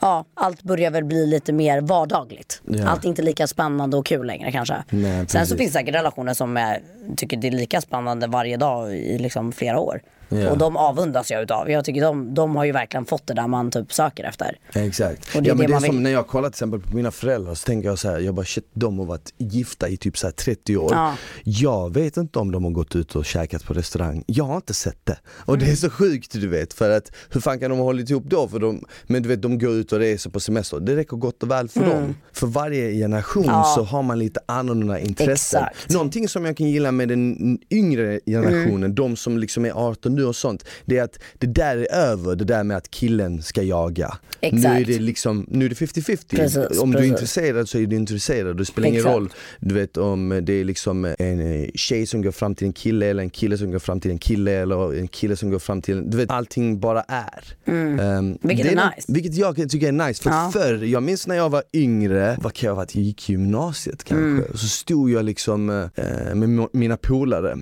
ja, 0.02 0.26
allt 0.34 0.64
börjar 0.64 0.92
väl 0.92 1.04
bli 1.04 1.28
lite 1.28 1.54
mer 1.54 1.82
vardagligt. 1.82 2.62
Ja. 2.66 2.88
Allt 2.88 3.04
är 3.04 3.10
inte 3.10 3.22
lika 3.22 3.48
spännande 3.48 3.98
och 3.98 4.06
kul 4.06 4.28
längre 4.28 4.52
kanske. 4.52 4.84
Nej, 4.90 5.28
Sen 5.28 5.48
så 5.48 5.58
finns 5.58 5.72
det 5.74 5.80
säkert 5.80 5.96
relationer 5.96 6.34
som 6.34 6.58
är, 6.58 6.82
tycker 7.18 7.38
det 7.38 7.48
är 7.48 7.52
lika 7.52 7.82
spännande 7.82 8.28
varje 8.28 8.58
dag 8.58 8.96
i 8.96 9.18
liksom 9.18 9.52
flera 9.52 9.80
år. 9.80 10.02
Ja. 10.32 10.50
Och 10.52 10.58
de 10.58 10.78
avundas 10.78 11.32
jag 11.32 11.44
utav. 11.44 11.70
Jag 11.72 11.86
tycker 11.86 12.02
de, 12.02 12.34
de 12.34 12.56
har 12.56 12.66
ju 12.66 12.72
verkligen 12.72 13.06
fått 13.06 13.28
det 13.28 13.34
där 13.34 13.48
man 13.48 13.72
typ 13.72 13.94
söker 13.94 14.24
efter. 14.24 14.58
Exakt. 14.74 15.36
Och 15.36 15.44
det 15.44 15.48
är 15.48 15.52
ja, 15.52 15.56
men 15.56 15.68
det 15.68 15.74
det 15.80 15.86
är 15.86 15.88
som 15.88 16.04
när 16.04 16.12
jag 16.12 16.28
kollar 16.28 16.50
till 16.50 16.54
exempel 16.54 16.80
på 16.80 16.96
mina 16.96 17.12
föräldrar 17.12 17.54
så 17.56 17.66
tänker 17.66 17.90
jag 17.90 18.00
så 18.00 18.10
här, 18.10 18.20
jag 18.20 18.36
bara 18.36 18.46
shit 18.46 18.70
de 18.74 19.00
har 19.00 19.06
varit 19.06 19.34
gifta 19.38 19.88
i 19.90 19.98
typ 19.98 20.18
så 20.18 20.28
här 20.28 20.32
30 20.32 20.78
år. 20.78 20.92
Ja. 20.94 21.14
Jag 21.44 21.94
vet 21.94 22.18
inte 22.18 22.40
om 22.40 22.52
de 22.52 22.64
har 22.64 22.72
gått 22.72 22.96
ut 22.96 23.16
och 23.16 23.26
käkat 23.26 23.64
på 23.66 23.74
restaurang. 23.74 24.24
Jag 24.28 24.44
har 24.44 24.56
inte 24.56 24.74
sett 24.74 25.06
det. 25.06 25.18
Och 25.28 25.54
Mm. 25.54 25.66
det 25.66 25.72
är 25.72 25.76
så 25.76 25.90
sjukt 25.90 26.32
du 26.32 26.48
vet 26.48 26.74
för 26.74 26.90
att 26.90 27.12
hur 27.30 27.42
fan 27.42 27.60
kan 27.60 27.70
de 27.70 27.78
ha 27.80 27.86
hållit 27.86 28.10
ihop 28.10 28.24
då? 28.28 28.48
För 28.48 28.60
de, 28.60 28.86
men 29.08 29.24
du 29.24 29.30
vet 29.30 29.42
de 29.42 29.60
går 29.60 29.72
ut 29.72 29.92
och 29.92 30.00
reser 30.00 30.30
på 30.30 30.40
semester. 30.40 30.80
Det 30.80 30.96
räcker 30.96 31.18
gott 31.18 31.44
och 31.44 31.52
väl 31.52 31.70
för 31.70 31.86
dem. 31.86 32.16
För 32.34 32.48
varje 32.48 32.92
generation 32.92 33.44
Mm. 33.44 33.56
Ja. 33.56 33.74
så 33.76 33.84
har 33.84 34.04
man 34.04 34.20
lite 34.20 34.40
annorlunda 34.46 35.00
intressen. 35.00 35.64
Exakt. 35.64 35.90
Någonting 35.94 36.28
som 36.30 36.46
jag 36.46 36.58
kan 36.58 36.70
gilla 36.70 36.92
med 36.92 37.08
den 37.10 37.58
yngre 37.72 38.20
generationen, 38.26 38.96
de 38.96 39.16
som 39.16 39.38
liksom 39.38 39.66
är 39.66 39.72
18 39.72 40.16
nu 40.16 40.21
och 40.26 40.36
sånt. 40.36 40.66
Det 40.86 40.98
är 40.98 41.04
att 41.04 41.20
det 41.38 41.48
där 41.48 41.78
är 41.78 41.94
över, 41.96 42.36
det 42.36 42.46
där 42.46 42.64
med 42.64 42.78
att 42.78 42.92
killen 42.92 43.42
ska 43.42 43.62
jaga. 43.64 44.18
Nu 44.42 44.48
är 44.48 44.54
Exakt. 44.56 44.88
det 44.88 45.00
liksom, 45.00 45.46
nu 45.50 45.66
är 45.66 45.70
det 45.70 45.76
50-50. 45.76 46.36
Precis, 46.36 46.80
om 46.80 46.92
du 46.92 46.98
är 46.98 47.02
precis. 47.02 47.12
intresserad 47.12 47.70
så 47.70 47.78
är 47.78 47.86
du 47.86 47.96
intresserad. 47.96 48.58
Det 48.58 48.66
spelar 48.66 48.88
ingen 48.88 49.00
Exakt. 49.00 49.16
roll 49.16 49.30
du 49.60 49.76
vet 49.76 49.98
om 49.98 50.42
det 50.44 50.54
är 50.54 50.64
liksom 50.64 51.06
en 51.20 51.40
eh, 51.64 51.70
tjej 51.76 52.06
som 52.06 52.22
går 52.22 52.32
fram 52.32 52.56
till 52.56 52.68
en 52.68 52.74
kille 52.74 53.06
eller 53.06 53.24
en 53.24 53.30
kille 53.30 53.58
som 53.58 53.72
går 53.72 53.80
fram 53.80 54.00
till 54.00 54.12
en 54.12 54.18
kille 54.18 54.52
eller 54.52 54.94
en 55.00 55.08
kille 55.08 55.36
som 55.36 55.50
går 55.52 55.60
fram 55.60 55.82
till 55.82 55.98
en, 55.98 56.10
du 56.10 56.18
vet 56.18 56.30
allting 56.32 56.80
bara 56.80 57.02
är. 57.08 57.44
Ehm, 57.66 58.38
Vilket 58.42 58.66
det 58.66 58.72
är 58.72 58.76
något- 58.76 58.96
nice. 58.96 59.12
Vilket 59.14 59.36
jag 59.36 59.70
tycker 59.70 59.88
är 59.88 59.92
nice. 60.08 60.24
För 60.24 60.30
Ja. 60.30 60.50
förr, 60.54 60.84
jag 60.84 61.04
minns 61.04 61.28
när 61.28 61.36
jag 61.36 61.50
var 61.50 61.64
yngre, 61.74 62.38
vad 62.42 62.54
kan 62.54 62.68
jag 62.68 62.72
ha 62.76 62.82
varit, 62.82 62.96
jag 62.96 63.04
gick 63.04 63.30
gymnasiet 63.30 64.04
kanske. 64.04 64.24
Mm. 64.26 64.44
Så 64.58 64.68
stod 64.68 65.10
jag 65.12 65.26
liksom 65.26 65.70
eh, 65.70 66.36
med 66.36 66.68
mina 66.74 66.98
polare, 66.98 67.58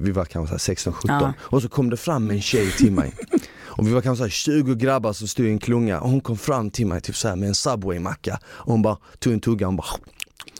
vi 0.00 0.10
var 0.10 0.24
kanske 0.24 0.56
16-17 0.56 0.92
Ja. 1.04 1.32
och 1.40 1.62
så 1.62 1.68
kom 1.68 1.90
det 1.90 1.96
fram 1.96 2.30
en 2.30 2.40
tjej 2.40 2.70
till 2.70 2.92
mig. 2.92 3.14
Och 3.80 3.86
vi 3.86 3.92
var 3.92 4.00
kanske 4.00 4.18
så 4.18 4.24
här 4.24 4.30
20 4.30 4.74
grabbar 4.74 5.12
som 5.12 5.28
stod 5.28 5.46
i 5.46 5.50
en 5.50 5.58
klunga. 5.58 6.00
Och 6.00 6.10
hon 6.10 6.20
kom 6.20 6.38
fram 6.38 6.70
till 6.70 6.86
mig 6.86 7.00
typ 7.00 7.16
så 7.16 7.28
här 7.28 7.36
med 7.36 7.48
en 7.48 7.54
Subway-macka. 7.54 8.38
Och 8.44 8.72
hon 8.72 8.82
bara 8.82 8.96
tog 9.18 9.32
en 9.32 9.40
tugga 9.40 9.66
och 9.66 9.72
hon 9.72 9.76
bara 9.76 9.86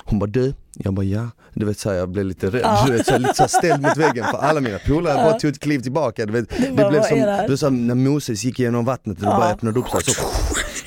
hon 0.04 0.18
bara 0.18 0.26
du, 0.30 0.54
jag 0.74 0.94
bara 0.94 1.04
ja, 1.06 1.28
du 1.54 1.66
vet 1.66 1.78
såhär 1.78 1.96
jag 1.96 2.08
blev 2.08 2.24
lite 2.24 2.46
rädd, 2.50 2.66
du 2.86 2.92
vet 2.92 3.06
såhär, 3.06 3.18
lite 3.18 3.34
såhär 3.34 3.48
ställd 3.48 3.82
mot 3.82 3.96
väggen 3.96 4.24
för 4.24 4.38
alla 4.38 4.60
mina 4.60 4.78
polare. 4.78 5.14
Bara 5.14 5.38
tog 5.38 5.50
ett 5.50 5.60
kliv 5.60 5.80
tillbaka 5.80 6.26
du 6.26 6.32
vet, 6.32 6.48
det, 6.48 6.72
bara, 6.76 6.90
blev 6.90 7.02
som, 7.02 7.18
det 7.18 7.24
här? 7.30 7.56
som 7.56 7.86
när 7.86 7.94
Moses 7.94 8.44
gick 8.44 8.60
igenom 8.60 8.84
vattnet 8.84 9.18
och 9.18 9.24
det 9.24 9.30
bara 9.30 9.50
öppnade 9.52 9.80
upp 9.80 9.88
sig 9.88 10.14
så, 10.14 10.22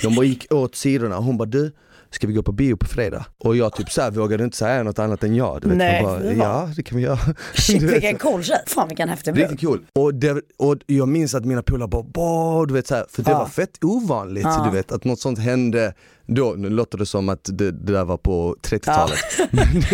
De 0.01 0.15
bara 0.15 0.25
gick 0.25 0.53
åt 0.53 0.75
sidorna. 0.75 1.17
Och 1.17 1.23
hon 1.23 1.38
bara 1.38 1.45
du, 1.45 1.71
ska 2.13 2.28
vi 2.28 2.34
gå 2.34 2.43
på 2.43 2.52
bio 2.52 2.76
på 2.78 2.86
fredag? 2.86 3.26
Och 3.38 3.56
jag 3.56 3.73
typ 3.73 3.91
såhär 3.91 4.12
vågade 4.12 4.43
inte 4.43 4.58
säga 4.58 4.84
något 4.84 4.99
annat 4.99 5.23
än 5.23 5.36
ja, 5.36 5.60
du 5.62 5.69
vet, 5.69 5.78
Nej, 5.78 6.04
bara, 6.04 6.34
ja 6.34 6.69
det 6.76 6.84
kan 6.84 6.97
vi 6.97 7.04
göra 7.04 7.19
Shit 7.54 7.82
vilken 7.82 8.17
cool 8.17 8.43
tjej. 8.43 8.58
Fan 8.67 8.88
vilken 8.88 9.10
häftig 9.10 9.34
brud. 9.34 9.49
Riktigt 9.49 9.67
cool. 9.69 9.86
Och, 9.99 10.13
det, 10.15 10.41
och 10.58 10.76
jag 10.86 11.08
minns 11.08 11.36
att 11.36 11.45
mina 11.45 11.63
polare 11.63 11.88
bara, 11.88 12.04
"Bah", 12.04 12.65
du 12.67 12.73
vet 12.73 12.88
så 12.88 12.95
här, 12.95 13.06
för 13.10 13.23
det 13.23 13.32
Ja. 13.32 13.38
var 13.39 13.45
fett 13.45 13.84
ovanligt 13.84 14.43
Ja. 14.43 14.67
du 14.71 14.78
vet 14.78 14.91
att 14.91 15.04
något 15.04 15.19
sånt 15.19 15.39
hände 15.39 15.93
då, 16.28 16.54
nu 16.58 16.69
låter 16.69 16.97
det 16.97 17.06
som 17.06 17.30
att 17.30 17.43
det, 17.43 17.71
det 17.71 17.93
där 17.93 18.04
var 18.06 18.17
på 18.17 18.56
30-talet. 18.62 19.19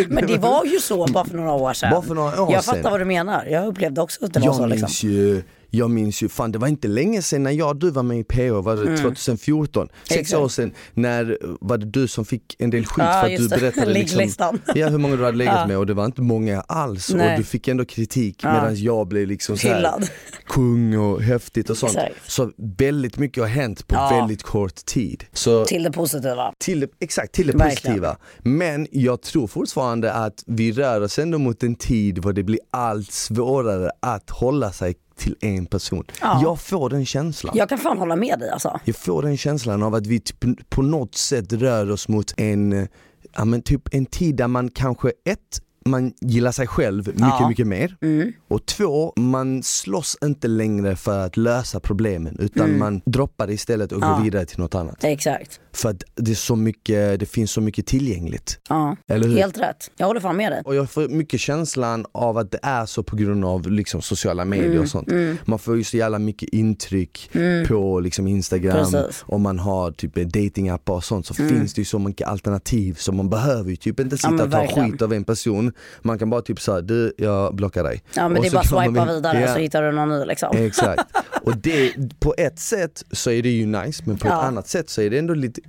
Men 0.10 0.28
det 0.28 0.38
var 0.38 0.66
ju 0.66 0.80
så 0.80 1.08
bara 1.08 1.26
för 1.26 1.38
några 1.38 1.52
år 1.54 1.74
sedan. 1.74 1.92
Bara 1.92 2.02
för 2.02 2.16
några 2.16 2.42
år 2.42 2.52
jag 2.54 2.64
sedan. 2.64 2.76
fattar 2.76 2.92
vad 2.92 3.00
du 3.02 3.06
menar. 3.06 3.46
Jag 3.46 3.68
upplevde 3.68 4.02
också 4.02 4.26
att 4.26 4.34
det 4.34 4.40
var 4.40 4.48
jag 4.48 4.56
så 4.56 4.68
minns 4.68 4.82
liksom. 4.82 5.10
ju 5.10 5.44
jag 5.70 5.90
minns 5.92 6.24
ju, 6.24 6.30
fan 6.30 6.52
det 6.52 6.60
var 6.60 6.68
inte 6.68 6.88
länge 6.88 7.22
sedan 7.22 7.44
när 7.44 7.52
jag 7.52 7.80
du 7.80 7.90
var 7.92 8.04
med 8.04 8.20
i 8.20 8.24
PH, 8.24 8.52
var 8.62 8.76
det 8.76 8.98
2014? 8.98 9.88
Sex 10.04 10.12
Mm. 10.12 10.22
Exakt. 10.22 10.42
år 10.44 10.48
sedan, 10.50 10.72
när 10.94 11.38
var 11.62 11.78
det 11.78 11.86
du 11.86 12.08
som 12.08 12.26
fick 12.26 12.56
en 12.60 12.70
del 12.70 12.86
skit 12.86 12.98
Ja, 12.98 13.22
för 13.22 13.32
att 13.34 13.38
du 13.38 13.50
berättade 13.50 13.94
liksom, 14.18 14.60
ja, 14.76 14.88
hur 14.88 14.98
många 14.98 15.16
du 15.16 15.26
hade 15.26 15.38
legat 15.38 15.56
Ja. 15.60 15.68
med 15.68 15.78
och 15.78 15.86
det 15.86 15.94
var 15.94 16.06
inte 16.06 16.22
många 16.22 16.62
alls 16.62 17.14
Nej. 17.14 17.32
och 17.32 17.38
du 17.38 17.44
fick 17.44 17.68
ändå 17.68 17.86
kritik 17.86 18.40
Ja. 18.44 18.54
medan 18.54 18.76
jag 18.76 19.08
blev 19.08 19.28
liksom 19.28 19.58
så 19.58 19.68
här, 19.68 20.04
kung 20.48 20.98
och 20.98 21.22
häftigt 21.22 21.70
och 21.70 21.78
sånt. 21.78 21.96
Exakt. 21.96 22.32
Så 22.32 22.52
väldigt 22.78 23.18
mycket 23.18 23.44
har 23.44 23.50
hänt 23.50 23.88
på 23.88 23.96
Ja. 23.96 24.10
väldigt 24.20 24.44
kort 24.44 24.76
tid. 24.86 25.24
Så 25.34 25.66
Till 25.66 25.84
det 25.84 25.92
positiva. 25.92 26.54
till 26.58 26.88
exakt, 27.00 27.32
till 27.34 27.48
det 27.48 27.54
Verkligen. 27.54 27.76
positiva. 27.76 28.18
Men 28.44 28.88
jag 28.92 29.22
tror 29.22 29.48
fortfarande 29.48 30.14
att 30.14 30.44
vi 30.48 30.72
rör 30.72 31.02
oss 31.02 31.20
ändå 31.20 31.38
mot 31.38 31.64
en 31.64 31.76
tid 31.76 32.22
där 32.22 32.34
det 32.34 32.44
blir 32.44 32.60
allt 32.72 33.12
svårare 33.12 33.92
att 34.00 34.30
hålla 34.30 34.72
sig 34.72 34.96
till 35.20 35.36
en 35.42 35.66
person. 35.66 36.04
Ja. 36.22 36.40
Jag 36.44 36.62
får 36.62 36.90
den 36.90 37.06
känslan. 37.06 37.54
Jag 37.58 37.70
kan 37.70 37.78
fan 37.78 37.98
hålla 37.98 38.16
med 38.16 38.40
dig 38.40 38.50
alltså. 38.50 38.80
Jag 38.86 38.96
får 38.96 39.22
den 39.22 39.38
känslan 39.38 39.84
av 39.84 39.96
att 39.96 40.08
vi 40.08 40.20
typ, 40.20 40.70
på 40.70 40.82
något 40.82 41.16
sätt 41.16 41.54
rör 41.54 41.92
oss 41.92 42.08
mot 42.08 42.34
en, 42.38 42.88
ja, 43.36 43.46
men 43.46 43.62
typ 43.62 43.82
en 43.92 44.06
tid 44.06 44.36
där 44.36 44.48
man 44.48 44.70
kanske 44.70 45.10
ett 45.10 45.62
man 45.86 46.14
gillar 46.22 46.52
sig 46.52 46.68
själv 46.68 47.08
mycket, 47.08 47.20
Ja. 47.20 47.50
mycket 47.50 47.68
mer. 47.68 47.96
Mm. 48.02 48.32
Och 48.48 48.66
två, 48.66 49.14
man 49.16 49.64
slåss 49.64 50.18
inte 50.24 50.48
längre 50.48 50.96
för 50.96 51.26
att 51.26 51.38
lösa 51.38 51.80
problemen 51.80 52.38
utan 52.40 52.78
man 52.78 53.02
droppar 53.06 53.50
istället 53.52 53.92
och 53.92 53.98
Mm. 53.98 54.10
Ja. 54.10 54.16
går 54.18 54.24
vidare 54.24 54.46
till 54.46 54.60
något 54.60 54.76
annat. 54.76 55.04
Exakt. 55.04 55.60
För 55.74 55.90
att 55.90 56.04
det, 56.16 56.32
är 56.32 56.36
så 56.36 56.56
mycket, 56.56 57.20
det 57.20 57.26
finns 57.26 57.52
så 57.52 57.62
mycket 57.62 57.86
tillgängligt. 57.86 58.60
Ja. 58.70 58.96
Eller 59.08 59.28
hur? 59.28 59.38
Helt 59.38 59.58
rätt. 59.58 59.92
Jag 59.98 60.08
håller 60.08 60.20
fan 60.20 60.38
med 60.38 60.52
dig. 60.52 60.62
Och 60.66 60.76
jag 60.76 60.90
får 60.90 61.08
mycket 61.08 61.40
känslan 61.40 62.06
av 62.12 62.38
att 62.38 62.52
det 62.52 62.60
är 62.64 62.86
så 62.86 63.04
på 63.04 63.16
grund 63.16 63.46
av 63.46 63.72
liksom 63.72 64.02
sociala 64.02 64.46
medier 64.46 64.70
Mm, 64.70 64.82
och 64.82 64.90
sånt. 64.90 65.08
Man 65.46 65.60
får 65.60 65.78
ju 65.78 65.84
så 65.84 65.98
jävla 65.98 66.20
mycket 66.20 66.50
intryck 66.50 67.32
på 67.68 68.00
liksom 68.00 68.28
Instagram, 68.28 68.92
Precis. 68.92 69.24
om 69.28 69.42
man 69.42 69.60
har 69.60 69.92
typ 69.92 70.16
datingappar 70.16 70.94
och 70.94 71.04
sånt 71.04 71.26
så 71.26 71.34
finns 71.34 71.74
det 71.74 71.82
ju 71.82 71.86
så 71.86 72.00
mycket 72.00 72.28
alternativ 72.28 72.94
så 72.94 73.12
man 73.12 73.30
behöver 73.30 73.70
ju 73.70 73.76
typ 73.76 74.00
inte 74.00 74.18
sitta 74.18 74.32
men 74.32 74.42
och 74.42 74.52
ta 74.52 74.58
verkligen. 74.58 74.92
skit 74.92 75.02
av 75.02 75.14
en 75.14 75.24
person. 75.24 75.69
Man 76.02 76.20
kan 76.20 76.30
bara 76.30 76.42
typ 76.42 76.62
säga 76.62 76.82
du 76.82 77.14
jag 77.18 77.56
blockar 77.56 77.84
dig. 77.84 78.02
Ja 78.14 78.28
men 78.30 78.38
Och 78.38 78.44
det 78.44 78.50
är 78.50 78.52
bara 78.52 78.64
man 78.72 78.86
swipa 78.88 79.06
väl- 79.06 79.16
vidare 79.16 79.42
Ja. 79.42 79.54
så 79.54 79.60
hittar 79.60 79.84
du 79.84 79.92
någon 79.92 80.10
ny 80.20 80.26
liksom. 80.26 80.58
Exakt. 80.58 81.04
Och 81.44 81.58
det, 81.58 81.94
på 82.20 82.34
ett 82.38 82.60
sätt 82.60 83.04
så 83.12 83.32
är 83.32 83.44
det 83.44 83.50
ju 83.50 83.66
nice 83.66 84.04
men 84.06 84.18
på 84.18 84.28
Ja. 84.28 84.40
ett 84.40 84.46
annat 84.48 84.68
sätt 84.68 84.90
så 84.90 85.02
är 85.02 85.10
det 85.10 85.18
ändå 85.20 85.34
lite, 85.34 85.62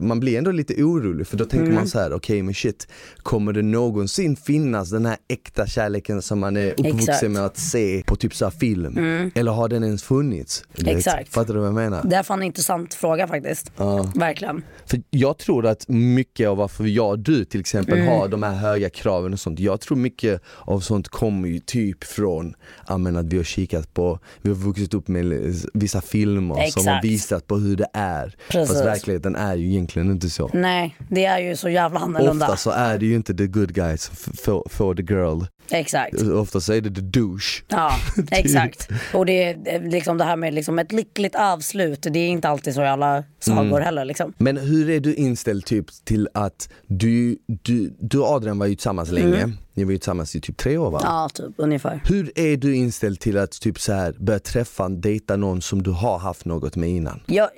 man 0.00 0.20
blir 0.20 0.38
ändå 0.38 0.50
lite 0.50 0.82
orolig 0.82 1.26
för 1.26 1.36
då 1.36 1.44
tänker 1.44 1.64
Mm. 1.66 1.74
man 1.74 1.88
så 1.88 1.98
här: 1.98 2.12
okej 2.12 2.42
men 2.42 2.54
shit, 2.54 2.88
kommer 3.16 3.52
det 3.52 3.62
någonsin 3.62 4.36
finnas 4.36 4.90
den 4.90 5.06
här 5.06 5.16
äkta 5.28 5.66
kärleken 5.66 6.22
som 6.22 6.38
man 6.40 6.56
är 6.56 6.70
uppvuxen 6.70 6.98
Exakt. 6.98 7.22
Mm. 7.22 7.32
med 7.32 7.44
att 7.44 7.58
se 7.58 8.02
på 8.06 8.16
typ 8.16 8.34
så 8.34 8.44
här 8.44 8.50
film? 8.50 8.98
Eller 9.34 9.52
har 9.52 9.68
den 9.68 9.84
ens 9.84 10.02
funnits? 10.02 10.64
Exakt. 10.86 11.34
Fattar 11.34 11.54
du 11.54 11.60
vad 11.60 11.68
jag 11.68 11.74
menar? 11.74 12.00
Det 12.04 12.16
är 12.16 12.22
fan 12.22 12.38
en 12.38 12.46
intressant 12.46 12.94
fråga 12.94 13.28
faktiskt. 13.28 13.72
Ja. 13.76 14.10
Verkligen. 14.14 14.62
För 14.86 15.00
jag 15.10 15.38
tror 15.38 15.66
att 15.66 15.88
mycket 15.88 16.48
av 16.48 16.56
varför 16.56 16.84
jag 16.84 17.10
och 17.10 17.18
du 17.18 17.44
till 17.44 17.60
exempel 17.60 17.98
Mm. 17.98 18.08
har 18.08 18.28
de 18.28 18.42
här 18.42 18.54
höga 18.54 18.90
kraven 18.90 19.25
och 19.32 19.40
sånt, 19.40 19.58
jag 19.58 19.80
tror 19.80 19.96
mycket 19.98 20.42
av 20.60 20.80
sånt 20.80 21.08
kommer 21.08 21.48
ju 21.48 21.58
typ 21.58 22.04
från 22.04 22.54
ja, 22.88 22.98
men 22.98 23.16
att 23.16 23.26
vi 23.26 23.36
har 23.36 23.44
kikat 23.44 23.94
på, 23.94 24.18
vi 24.42 24.48
har 24.50 24.56
vuxit 24.56 24.94
upp 24.94 25.08
med 25.08 25.54
vissa 25.74 26.00
filmer 26.00 26.54
som 26.54 26.86
har 26.86 26.94
Exakt. 26.94 27.04
visat 27.04 27.46
på 27.46 27.56
hur 27.56 27.76
det 27.76 27.86
är. 27.92 28.34
Precis. 28.50 28.68
Fast 28.74 28.84
verkligheten 28.86 29.36
är 29.36 29.54
ju 29.56 29.66
egentligen 29.68 30.10
inte 30.10 30.30
så. 30.30 30.50
Nej, 30.54 30.96
det 31.10 31.24
är 31.24 31.38
ju 31.38 31.56
så 31.56 31.68
jävla 31.68 32.00
annorlunda. 32.00 32.46
Ofta 32.46 32.56
så 32.56 32.70
är 32.70 32.98
det 32.98 33.06
ju 33.06 33.14
inte 33.14 33.34
the 33.34 33.46
good 33.46 33.74
guys 33.74 34.02
som 34.02 34.14
f- 34.34 34.40
får, 34.44 34.66
får 34.70 34.94
the 34.94 35.02
girl, 35.14 35.42
Exakt. 35.70 36.22
ofta 36.22 36.58
är 36.74 36.80
det 36.80 36.90
the 36.94 37.00
douche. 37.00 37.62
Ja, 37.68 37.92
exakt. 38.30 38.88
Och 39.14 39.26
det 39.26 39.42
är 39.44 39.90
liksom 39.90 40.18
det 40.18 40.24
här 40.24 40.36
med 40.36 40.54
liksom 40.54 40.78
ett 40.78 40.92
lyckligt 40.92 41.34
avslut, 41.34 42.06
det 42.10 42.18
är 42.18 42.28
inte 42.28 42.48
alltid 42.48 42.74
så 42.74 42.82
i 42.82 42.86
alla 42.88 43.24
sagor 43.40 43.60
Mm. 43.66 43.82
heller 43.82 44.04
liksom. 44.04 44.32
Men 44.38 44.56
hur 44.56 44.90
är 44.90 45.00
du 45.00 45.14
inställd 45.14 45.64
typ 45.64 45.86
till 46.04 46.28
att 46.34 46.68
du, 46.86 47.36
du, 47.62 47.96
du 48.00 48.18
och 48.18 48.26
Adrian 48.26 48.58
var 48.58 48.66
ju 48.66 48.74
tillsammans 48.74 49.10
länge, 49.12 49.52
ni 49.76 49.84
var 49.84 49.92
ju 49.92 49.98
tillsammans 49.98 50.36
i 50.36 50.40
typ 50.40 50.56
tre 50.56 50.78
år 50.78 50.90
va? 50.90 50.98
Mm. 50.98 51.12
Ja, 51.12 51.28
typ 51.34 51.54
ungefär. 51.56 52.00
Hur 52.04 52.38
är 52.38 52.56
du 52.56 52.76
inställd 52.76 53.20
till 53.20 53.38
att 53.38 53.60
typ 53.60 53.80
så 53.80 53.92
här 53.92 54.14
börja 54.18 54.38
träffa, 54.38 54.88
dejta 54.88 55.36
någon 55.36 55.62
som 55.62 55.82
du 55.82 55.90
har 55.90 56.18
haft 56.18 56.44
något 56.44 56.76
med 56.76 56.88
innan? 56.90 57.20
Jag, 57.26 57.48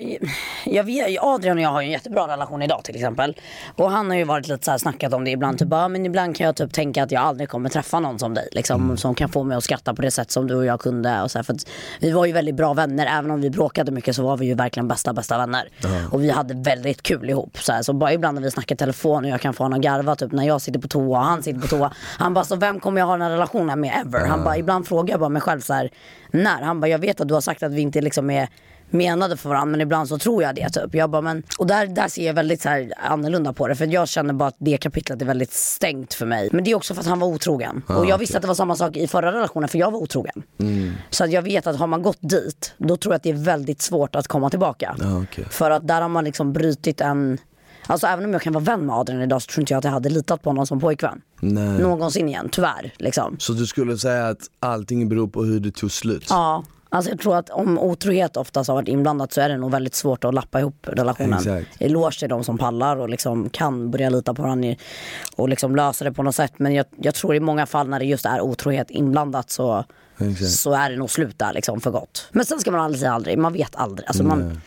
jag 0.66 0.84
vet, 0.84 1.18
Adrian 1.20 1.56
och 1.56 1.62
jag 1.62 1.68
har 1.70 1.80
ju 1.80 1.86
en 1.86 1.92
jättebra 1.92 2.28
relation 2.28 2.62
idag 2.62 2.84
till 2.84 2.94
exempel. 2.94 3.36
Och 3.76 3.90
han 3.90 4.10
har 4.10 4.16
ju 4.16 4.24
varit 4.24 4.48
lite 4.48 4.64
så 4.64 4.70
här 4.70 4.78
snackat 4.78 5.12
om 5.14 5.24
det 5.24 5.30
ibland. 5.30 5.58
Typ, 5.58 5.68
bara, 5.68 5.88
men 5.88 6.06
ibland 6.06 6.36
kan 6.36 6.46
jag 6.46 6.56
typ 6.56 6.72
tänka 6.72 7.02
att 7.02 7.10
jag 7.10 7.22
aldrig 7.22 7.48
kommer 7.48 7.68
träffa 7.68 8.00
någon 8.00 8.18
som 8.18 8.34
dig. 8.34 8.48
Liksom, 8.52 8.96
Som 8.96 9.14
kan 9.14 9.28
få 9.28 9.44
mig 9.44 9.56
att 9.56 9.64
skratta 9.64 9.94
på 9.94 10.02
det 10.02 10.10
sätt 10.10 10.30
som 10.30 10.46
du 10.46 10.54
och 10.54 10.64
jag 10.64 10.80
kunde. 10.80 11.22
Och 11.22 11.30
så 11.30 11.38
här, 11.38 11.42
för 11.42 11.56
vi 12.00 12.10
var 12.10 12.26
ju 12.26 12.32
väldigt 12.32 12.54
bra 12.54 12.74
vänner. 12.74 13.06
Även 13.18 13.30
om 13.30 13.40
vi 13.40 13.50
bråkade 13.50 13.92
mycket 13.92 14.16
så 14.16 14.22
var 14.22 14.36
vi 14.36 14.46
ju 14.46 14.54
verkligen 14.54 14.88
bästa 14.88 15.12
bästa 15.12 15.38
vänner. 15.38 15.68
Och 16.10 16.22
vi 16.22 16.30
hade 16.30 16.54
väldigt 16.54 17.02
kul 17.02 17.30
ihop. 17.30 17.58
Så, 17.58 17.72
här, 17.72 17.82
så 17.82 17.92
bara 17.92 18.12
ibland 18.12 18.34
när 18.34 18.42
vi 18.42 18.50
snackar 18.50 18.76
telefon 18.76 19.24
och 19.24 19.30
jag 19.30 19.40
kan 19.40 19.54
få 19.54 19.64
honom 19.64 19.78
att 19.78 19.84
garva. 19.84 20.16
Typ 20.16 20.32
när 20.32 20.46
jag 20.46 20.60
sitter 20.60 20.80
på 20.80 20.88
toa 20.88 21.18
och 21.18 21.24
han 21.24 21.42
sitter 21.42 21.60
på 21.60 21.66
toa. 21.66 21.92
Han 22.18 22.34
bara, 22.34 22.44
så 22.44 22.56
vem 22.56 22.80
kommer 22.80 23.00
jag 23.00 23.06
ha 23.06 23.12
den 23.12 23.22
här 23.22 23.30
relationen 23.30 23.80
med 23.80 24.06
ever? 24.06 24.26
Han 24.26 24.44
bara, 24.44 24.56
ibland 24.56 24.88
frågar 24.88 25.12
jag 25.12 25.20
bara 25.20 25.28
mig 25.28 25.42
själv 25.42 25.60
så 25.60 25.74
här, 25.74 25.90
när? 26.30 26.62
Han 26.62 26.80
bara, 26.80 26.88
jag 26.88 26.98
vet 26.98 27.20
att 27.20 27.28
du 27.28 27.34
har 27.34 27.40
sagt 27.40 27.62
att 27.62 27.72
vi 27.72 27.80
inte 27.80 28.00
liksom 28.00 28.30
är 28.30 28.48
menade 28.90 29.36
för 29.36 29.48
varandra 29.48 29.70
men 29.70 29.80
ibland 29.80 30.08
så 30.08 30.18
tror 30.18 30.42
jag 30.42 30.54
det 30.54 30.68
typ. 30.70 30.94
Jag 30.94 31.10
bara, 31.10 31.22
men, 31.22 31.42
och 31.58 31.66
där, 31.66 31.86
där 31.86 32.08
ser 32.08 32.26
jag 32.26 32.34
väldigt 32.34 32.62
så 32.62 32.68
här, 32.68 32.92
annorlunda 32.96 33.52
på 33.52 33.68
det 33.68 33.74
för 33.74 33.86
jag 33.86 34.08
känner 34.08 34.34
bara 34.34 34.48
att 34.48 34.56
det 34.58 34.78
kapitlet 34.78 35.22
är 35.22 35.26
väldigt 35.26 35.52
stängt 35.52 36.14
för 36.14 36.26
mig. 36.26 36.48
Men 36.52 36.64
det 36.64 36.70
är 36.70 36.74
också 36.74 36.94
för 36.94 37.00
att 37.00 37.06
han 37.06 37.18
var 37.18 37.28
otrogen. 37.28 37.82
och 37.86 38.06
jag 38.06 38.18
visste 38.18 38.36
att 38.38 38.42
det 38.42 38.48
var 38.48 38.54
samma 38.54 38.76
sak 38.76 38.96
i 38.96 39.06
förra 39.06 39.32
relationen 39.32 39.68
för 39.68 39.78
jag 39.78 39.90
var 39.90 39.98
otrogen. 39.98 40.42
Så 41.10 41.24
att 41.24 41.30
jag 41.30 41.42
vet 41.42 41.66
att 41.66 41.76
har 41.76 41.86
man 41.86 42.02
gått 42.02 42.18
dit 42.20 42.74
då 42.78 42.96
tror 42.96 43.12
jag 43.12 43.16
att 43.16 43.22
det 43.22 43.30
är 43.30 43.44
väldigt 43.44 43.82
svårt 43.82 44.16
att 44.16 44.28
komma 44.28 44.50
tillbaka. 44.50 44.96
Ja, 44.98 45.22
okej. 45.22 45.44
För 45.50 45.70
att 45.70 45.88
där 45.88 46.00
har 46.00 46.08
man 46.08 46.24
liksom 46.24 46.52
brutit 46.52 47.00
en 47.00 47.38
Alltså 47.90 48.06
även 48.06 48.24
om 48.24 48.32
jag 48.32 48.42
kan 48.42 48.52
vara 48.52 48.64
vän 48.64 48.86
med 48.86 48.96
Adrian 48.96 49.22
idag 49.22 49.42
så 49.42 49.46
tror 49.46 49.62
inte 49.62 49.72
jag 49.72 49.78
att 49.78 49.84
jag 49.84 49.90
hade 49.90 50.08
litat 50.08 50.42
på 50.42 50.50
honom 50.50 50.66
som 50.66 50.80
pojkvän. 50.80 51.22
Nej. 51.40 51.78
Någonsin 51.78 52.28
igen, 52.28 52.48
tyvärr. 52.52 52.92
Liksom. 52.96 53.36
Så 53.38 53.52
du 53.52 53.66
skulle 53.66 53.98
säga 53.98 54.28
att 54.28 54.38
allting 54.60 55.08
beror 55.08 55.28
på 55.28 55.44
hur 55.44 55.60
det 55.60 55.70
tog 55.70 55.90
slut? 55.90 56.26
Ja, 56.30 56.64
alltså 56.88 57.10
jag 57.10 57.20
tror 57.20 57.36
att 57.36 57.50
om 57.50 57.78
otrohet 57.78 58.36
oftast 58.36 58.68
har 58.68 58.74
varit 58.74 58.88
inblandat 58.88 59.32
så 59.32 59.40
är 59.40 59.48
det 59.48 59.56
nog 59.56 59.70
väldigt 59.70 59.94
svårt 59.94 60.24
att 60.24 60.34
lappa 60.34 60.60
ihop 60.60 60.86
relationen. 60.88 61.38
Exakt. 61.38 61.68
Eloge 61.78 62.18
till 62.18 62.28
de 62.28 62.44
som 62.44 62.58
pallar 62.58 62.96
och 62.96 63.08
liksom 63.08 63.50
kan 63.50 63.90
börja 63.90 64.10
lita 64.10 64.34
på 64.34 64.42
varandra 64.42 64.74
och 65.36 65.48
liksom 65.48 65.76
lösa 65.76 66.04
det 66.04 66.12
på 66.12 66.22
något 66.22 66.34
sätt. 66.34 66.52
Men 66.56 66.74
jag, 66.74 66.86
jag 66.96 67.14
tror 67.14 67.34
i 67.34 67.40
många 67.40 67.66
fall 67.66 67.88
när 67.88 67.98
det 67.98 68.04
just 68.04 68.26
är 68.26 68.40
otrohet 68.40 68.90
inblandat 68.90 69.50
så, 69.50 69.84
Exakt. 70.18 70.50
så 70.50 70.72
är 70.72 70.90
det 70.90 70.96
nog 70.96 71.10
slut 71.10 71.38
där 71.38 71.52
liksom 71.52 71.80
för 71.80 71.90
gott. 71.90 72.28
Men 72.32 72.44
sen 72.44 72.60
ska 72.60 72.70
man 72.70 72.80
aldrig 72.80 73.00
säga 73.00 73.12
aldrig, 73.12 73.38
man 73.38 73.52
vet 73.52 73.76
aldrig. 73.76 74.08
Alltså 74.08 74.22
man, 74.22 74.60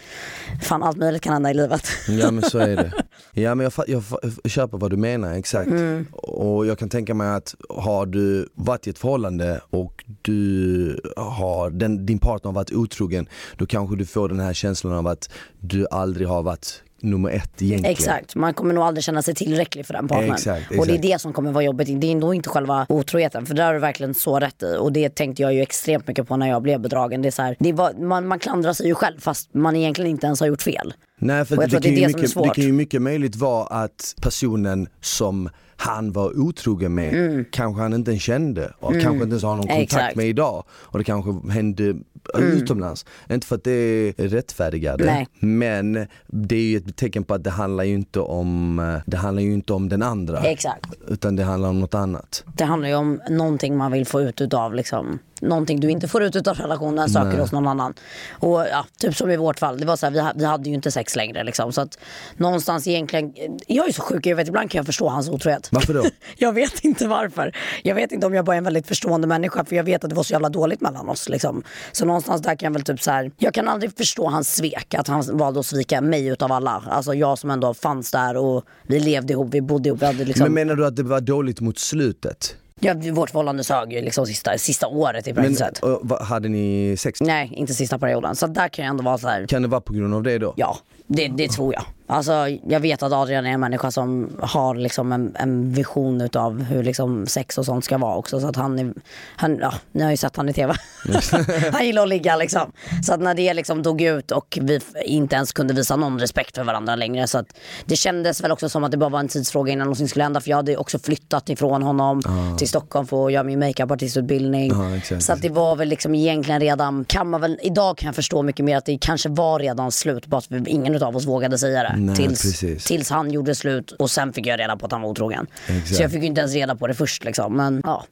fan 0.61 0.83
allt 0.83 0.97
möjligt 0.97 1.21
kan 1.21 1.33
hända 1.33 1.51
i 1.51 1.53
livet. 1.53 1.87
Ja 2.07 2.31
men 2.31 2.43
så 2.43 2.57
är 2.57 2.75
det. 2.75 2.91
Ja 3.33 3.55
men 3.55 3.63
jag, 3.63 3.85
jag, 3.87 4.03
jag 4.43 4.51
köper 4.51 4.77
vad 4.77 4.91
du 4.91 4.97
menar, 4.97 5.33
exakt. 5.33 5.69
Mm. 5.69 6.05
Och 6.13 6.65
jag 6.65 6.79
kan 6.79 6.89
tänka 6.89 7.13
mig 7.13 7.27
att 7.27 7.55
har 7.69 8.05
du 8.05 8.49
varit 8.53 8.87
i 8.87 8.89
ett 8.89 8.99
förhållande 8.99 9.61
och 9.69 10.05
du 10.21 11.01
har, 11.15 11.69
den, 11.69 12.05
din 12.05 12.19
partner 12.19 12.47
har 12.47 12.55
varit 12.55 12.71
otrogen, 12.71 13.27
då 13.57 13.65
kanske 13.65 13.95
du 13.95 14.05
får 14.05 14.29
den 14.29 14.39
här 14.39 14.53
känslan 14.53 14.93
av 14.93 15.07
att 15.07 15.29
du 15.59 15.87
aldrig 15.91 16.27
har 16.27 16.43
varit 16.43 16.83
nummer 17.03 17.29
ett 17.29 17.61
egentligen. 17.61 17.91
Exakt, 17.91 18.35
man 18.35 18.53
kommer 18.53 18.73
nog 18.73 18.83
aldrig 18.83 19.03
känna 19.03 19.21
sig 19.21 19.35
tillräcklig 19.35 19.85
för 19.85 19.93
den 19.93 20.07
partnern. 20.07 20.33
Exakt, 20.33 20.71
Och 20.71 20.75
det 20.87 20.91
är 20.93 20.95
exakt. 20.95 21.01
det 21.01 21.19
som 21.21 21.33
kommer 21.33 21.51
vara 21.51 21.63
jobbigt. 21.63 22.01
Det 22.01 22.11
är 22.11 22.15
nog 22.15 22.35
inte 22.35 22.49
själva 22.49 22.85
otroheten 22.89 23.45
för 23.45 23.53
där 23.53 23.65
har 23.65 23.73
du 23.73 23.79
verkligen 23.79 24.13
så 24.13 24.39
rätt 24.39 24.63
i. 24.63 24.77
Och 24.79 24.91
det 24.91 25.15
tänkte 25.15 25.41
jag 25.41 25.53
ju 25.53 25.61
extremt 25.61 26.07
mycket 26.07 26.27
på 26.27 26.37
när 26.37 26.49
jag 26.49 26.61
blev 26.61 26.79
bedragen. 26.79 27.21
Det 27.21 27.29
är 27.29 27.31
så 27.31 27.41
här, 27.41 27.55
det 27.59 27.73
var, 27.73 27.93
man, 27.93 28.27
man 28.27 28.39
klandrar 28.39 28.73
sig 28.73 28.87
ju 28.87 28.95
själv 28.95 29.19
fast 29.19 29.53
man 29.53 29.75
egentligen 29.75 30.11
inte 30.11 30.25
ens 30.27 30.39
har 30.39 30.47
gjort 30.47 30.61
fel. 30.61 30.93
Nej 31.19 31.45
för 31.45 31.55
det, 31.55 31.65
det 31.65 31.71
kan 31.71 31.81
det 31.81 32.07
mycket, 32.07 32.33
det 32.43 32.49
kan 32.55 32.63
ju 32.63 32.71
mycket 32.71 33.01
möjligt 33.01 33.35
vara 33.35 33.65
att 33.67 34.15
personen 34.21 34.87
som 35.01 35.49
han 35.75 36.11
var 36.11 36.39
otrogen 36.39 36.95
med 36.95 37.45
kanske 37.51 37.81
han 37.81 37.93
inte 37.93 38.11
ens 38.11 38.23
kände 38.23 38.73
och 38.79 38.91
kanske 38.91 39.11
inte 39.13 39.23
ens 39.25 39.43
har 39.43 39.55
någon 39.55 39.67
kontakt 39.67 39.73
Mm. 39.73 39.83
Exakt. 39.83 40.15
med 40.15 40.27
idag. 40.27 40.63
Och 40.69 40.97
det 40.99 41.03
kanske 41.03 41.51
hände 41.51 41.95
utomlands. 42.39 43.05
Inte 43.29 43.47
för 43.47 43.55
att 43.55 43.63
det 43.63 43.71
är 43.71 44.13
rättfärdigade 44.27 45.05
Nej. 45.05 45.27
men 45.39 46.07
det 46.27 46.55
är 46.55 46.63
ju 46.63 46.77
ett 46.77 46.95
tecken 46.95 47.23
på 47.23 47.33
att 47.33 47.43
det 47.43 47.49
handlar 47.49 47.83
ju 47.83 47.93
inte 47.93 48.19
om, 48.19 49.01
det 49.05 49.17
handlar 49.17 49.43
ju 49.43 49.53
inte 49.53 49.73
om 49.73 49.89
den 49.89 50.01
andra. 50.01 50.39
Exakt. 50.39 50.85
Utan 51.07 51.35
det 51.35 51.43
handlar 51.43 51.69
om 51.69 51.79
något 51.79 51.95
annat. 51.95 52.43
Det 52.57 52.63
handlar 52.63 52.89
ju 52.89 52.95
om 52.95 53.21
någonting 53.29 53.77
man 53.77 53.91
vill 53.91 54.05
få 54.05 54.21
ut 54.21 54.41
utav 54.41 54.73
liksom. 54.73 55.19
Någonting 55.41 55.79
du 55.79 55.91
inte 55.91 56.07
får 56.07 56.23
ut 56.23 56.35
utav 56.35 56.57
relationen 56.57 57.09
söker 57.09 57.39
hos 57.39 57.51
någon 57.51 57.67
annan. 57.67 57.93
Och 58.31 58.59
ja, 58.71 58.85
typ 58.97 59.15
som 59.15 59.29
i 59.29 59.37
vårt 59.37 59.59
fall, 59.59 59.79
det 59.79 59.85
var 59.85 59.95
så 59.95 60.05
här, 60.05 60.13
vi, 60.13 60.39
vi 60.39 60.45
hade 60.45 60.69
ju 60.69 60.75
inte 60.75 60.91
sex 60.91 61.15
längre 61.15 61.43
liksom. 61.43 61.73
Så 61.73 61.81
att 61.81 61.99
någonstans 62.37 62.87
egentligen, 62.87 63.33
jag 63.67 63.87
är 63.87 63.91
så 63.91 64.01
sjuk, 64.01 64.25
jag 64.25 64.35
vet 64.35 64.47
ibland 64.47 64.71
kan 64.71 64.79
jag 64.79 64.85
förstå 64.85 65.09
hans 65.09 65.29
otrohet. 65.29 65.69
Varför 65.71 65.93
då? 65.93 66.03
Jag 66.37 66.53
vet 66.53 66.83
inte 66.83 67.07
varför. 67.07 67.55
Jag 67.83 67.95
vet 67.95 68.11
inte 68.11 68.27
om 68.27 68.33
jag 68.33 68.45
bara 68.45 68.55
är 68.55 68.57
en 68.57 68.63
väldigt 68.63 68.87
förstående 68.87 69.27
människa 69.27 69.65
för 69.65 69.75
jag 69.75 69.83
vet 69.83 70.03
att 70.03 70.09
det 70.09 70.15
var 70.15 70.23
så 70.23 70.33
jävla 70.33 70.49
dåligt 70.49 70.81
mellan 70.81 71.09
oss. 71.09 71.29
Liksom. 71.29 71.63
Så 71.91 72.05
någonstans 72.11 72.41
där 72.41 72.55
kan 72.55 72.67
jag 72.67 72.73
väl 72.73 72.83
typ 72.83 73.01
så 73.01 73.11
här. 73.11 73.31
jag 73.37 73.53
kan 73.53 73.67
aldrig 73.67 73.97
förstå 73.97 74.27
hans 74.27 74.55
svek, 74.55 74.93
att 74.93 75.07
han 75.07 75.37
valde 75.37 75.59
att 75.59 75.65
svika 75.65 76.01
mig 76.01 76.27
utav 76.27 76.51
alla. 76.51 76.83
Alltså 76.89 77.13
jag 77.13 77.37
som 77.37 77.49
ändå 77.51 77.73
fanns 77.73 78.11
där 78.11 78.37
och 78.37 78.63
vi 78.87 78.99
levde 78.99 79.33
ihop, 79.33 79.47
vi 79.51 79.61
bodde 79.61 79.89
ihop, 79.89 80.01
vi 80.01 80.05
hade 80.05 80.25
liksom, 80.25 80.43
Men 80.43 80.53
menar 80.53 80.75
du 80.75 80.85
att 80.85 80.95
det 80.95 81.03
var 81.03 81.21
dåligt 81.21 81.61
mot 81.61 81.79
slutet? 81.79 82.55
ja, 82.79 82.93
vårt 83.13 83.29
förhållande 83.29 83.63
sög 83.63 83.93
ju 83.93 84.01
liksom 84.01 84.25
sista, 84.25 84.57
sista 84.57 84.87
året 84.87 85.27
i 85.27 85.33
Men, 85.33 85.43
praktiskt 85.43 85.59
sett. 85.59 85.81
hade 86.21 86.49
ni 86.49 86.95
sex? 86.99 87.21
Nej, 87.21 87.49
inte 87.53 87.73
sista 87.73 87.99
perioden. 87.99 88.35
Så 88.35 88.47
där 88.47 88.67
kan 88.67 88.85
jag 88.85 88.89
ändå 88.89 89.03
vara 89.03 89.17
så 89.17 89.27
här. 89.27 89.47
Kan 89.47 89.61
det 89.61 89.67
vara 89.67 89.81
på 89.81 89.93
grund 89.93 90.13
av 90.13 90.23
det 90.23 90.37
då? 90.37 90.53
ja, 90.57 90.77
det, 91.07 91.27
det 91.27 91.47
tror 91.47 91.73
jag. 91.73 91.83
Alltså, 92.11 92.47
jag 92.67 92.79
vet 92.79 93.03
att 93.03 93.13
Adrian 93.13 93.45
är 93.45 93.51
en 93.51 93.59
människa 93.59 93.91
som 93.91 94.37
har 94.39 94.75
liksom 94.75 95.11
en, 95.11 95.35
en 95.35 95.73
vision 95.73 96.21
utav 96.21 96.63
hur 96.63 96.83
liksom 96.83 97.27
sex 97.27 97.57
och 97.57 97.65
sånt 97.65 97.85
ska 97.85 97.97
vara 97.97 98.15
också. 98.15 98.39
Så 98.39 98.47
att 98.47 98.55
han, 98.55 98.79
är, 98.79 98.93
han 99.35 99.57
ja, 99.57 99.73
ni 99.91 100.03
har 100.03 100.11
ju 100.11 100.17
sett 100.17 100.35
han 100.35 100.49
i 100.49 100.53
tv. 100.53 100.75
han 101.71 101.85
gillar 101.85 102.03
att 102.03 102.09
ligga 102.09 102.35
liksom. 102.35 102.71
Så 103.03 103.13
att 103.13 103.19
när 103.19 103.33
det 103.33 103.53
liksom 103.53 103.83
dog 103.83 104.01
ut 104.01 104.31
och 104.31 104.57
vi 104.61 104.79
inte 105.05 105.35
ens 105.35 105.51
kunde 105.51 105.73
visa 105.73 105.95
någon 105.95 106.19
respekt 106.19 106.55
för 106.55 106.63
varandra 106.63 106.95
längre. 106.95 107.27
Så 107.27 107.37
att 107.37 107.47
det 107.85 107.95
kändes 107.95 108.43
väl 108.43 108.51
också 108.51 108.69
som 108.69 108.83
att 108.83 108.91
det 108.91 108.97
bara 108.97 109.09
var 109.09 109.19
en 109.19 109.27
tidsfråga 109.27 109.73
innan 109.73 109.85
någonting 109.85 110.07
skulle 110.07 110.23
hända. 110.23 110.41
För 110.41 110.49
jag 110.49 110.57
hade 110.57 110.77
också 110.77 110.99
flyttat 110.99 111.49
ifrån 111.49 111.83
honom 111.83 112.21
till 112.57 112.67
Stockholm 112.67 113.07
för 113.07 113.25
att 113.25 113.33
göra 113.33 113.43
min 113.43 113.59
makeupartistutbildning. 113.59 114.71
Ja, 114.71 114.95
exakt, 114.95 115.23
så 115.23 115.33
att 115.33 115.41
det 115.41 115.49
var 115.49 115.75
väl 115.75 115.89
liksom 115.89 116.15
egentligen 116.15 116.61
redan, 116.61 117.05
kan 117.05 117.29
man 117.29 117.41
väl, 117.41 117.59
idag 117.61 117.97
kan 117.97 118.05
jag 118.05 118.15
förstå 118.15 118.41
mycket 118.41 118.65
mer 118.65 118.77
att 118.77 118.85
det 118.85 118.97
kanske 119.01 119.29
var 119.29 119.59
redan 119.59 119.91
slut. 119.91 120.25
Bara 120.25 120.37
att 120.37 120.67
ingen 120.67 121.03
av 121.03 121.15
oss 121.15 121.25
vågade 121.25 121.57
säga 121.57 121.83
det. 121.83 122.00
Nej, 122.05 122.15
tills, 122.15 122.41
precis. 122.41 122.85
tills 122.85 123.09
han 123.09 123.31
gjorde 123.31 123.55
slut 123.55 123.91
och 123.91 124.11
sen 124.11 124.33
fick 124.33 124.47
jag 124.47 124.59
reda 124.59 124.77
på 124.77 124.85
att 124.85 124.91
han 124.91 125.01
var 125.01 125.09
otrogen. 125.09 125.47
Exakt. 125.67 125.95
Så 125.95 126.03
jag 126.03 126.11
fick 126.11 126.21
ju 126.21 126.27
inte 126.27 126.41
ens 126.41 126.53
reda 126.53 126.75
på 126.75 126.87
det 126.87 126.93
först 126.93 127.23
liksom. 127.23 127.57
Men 127.57 127.81
ja, 127.85 128.05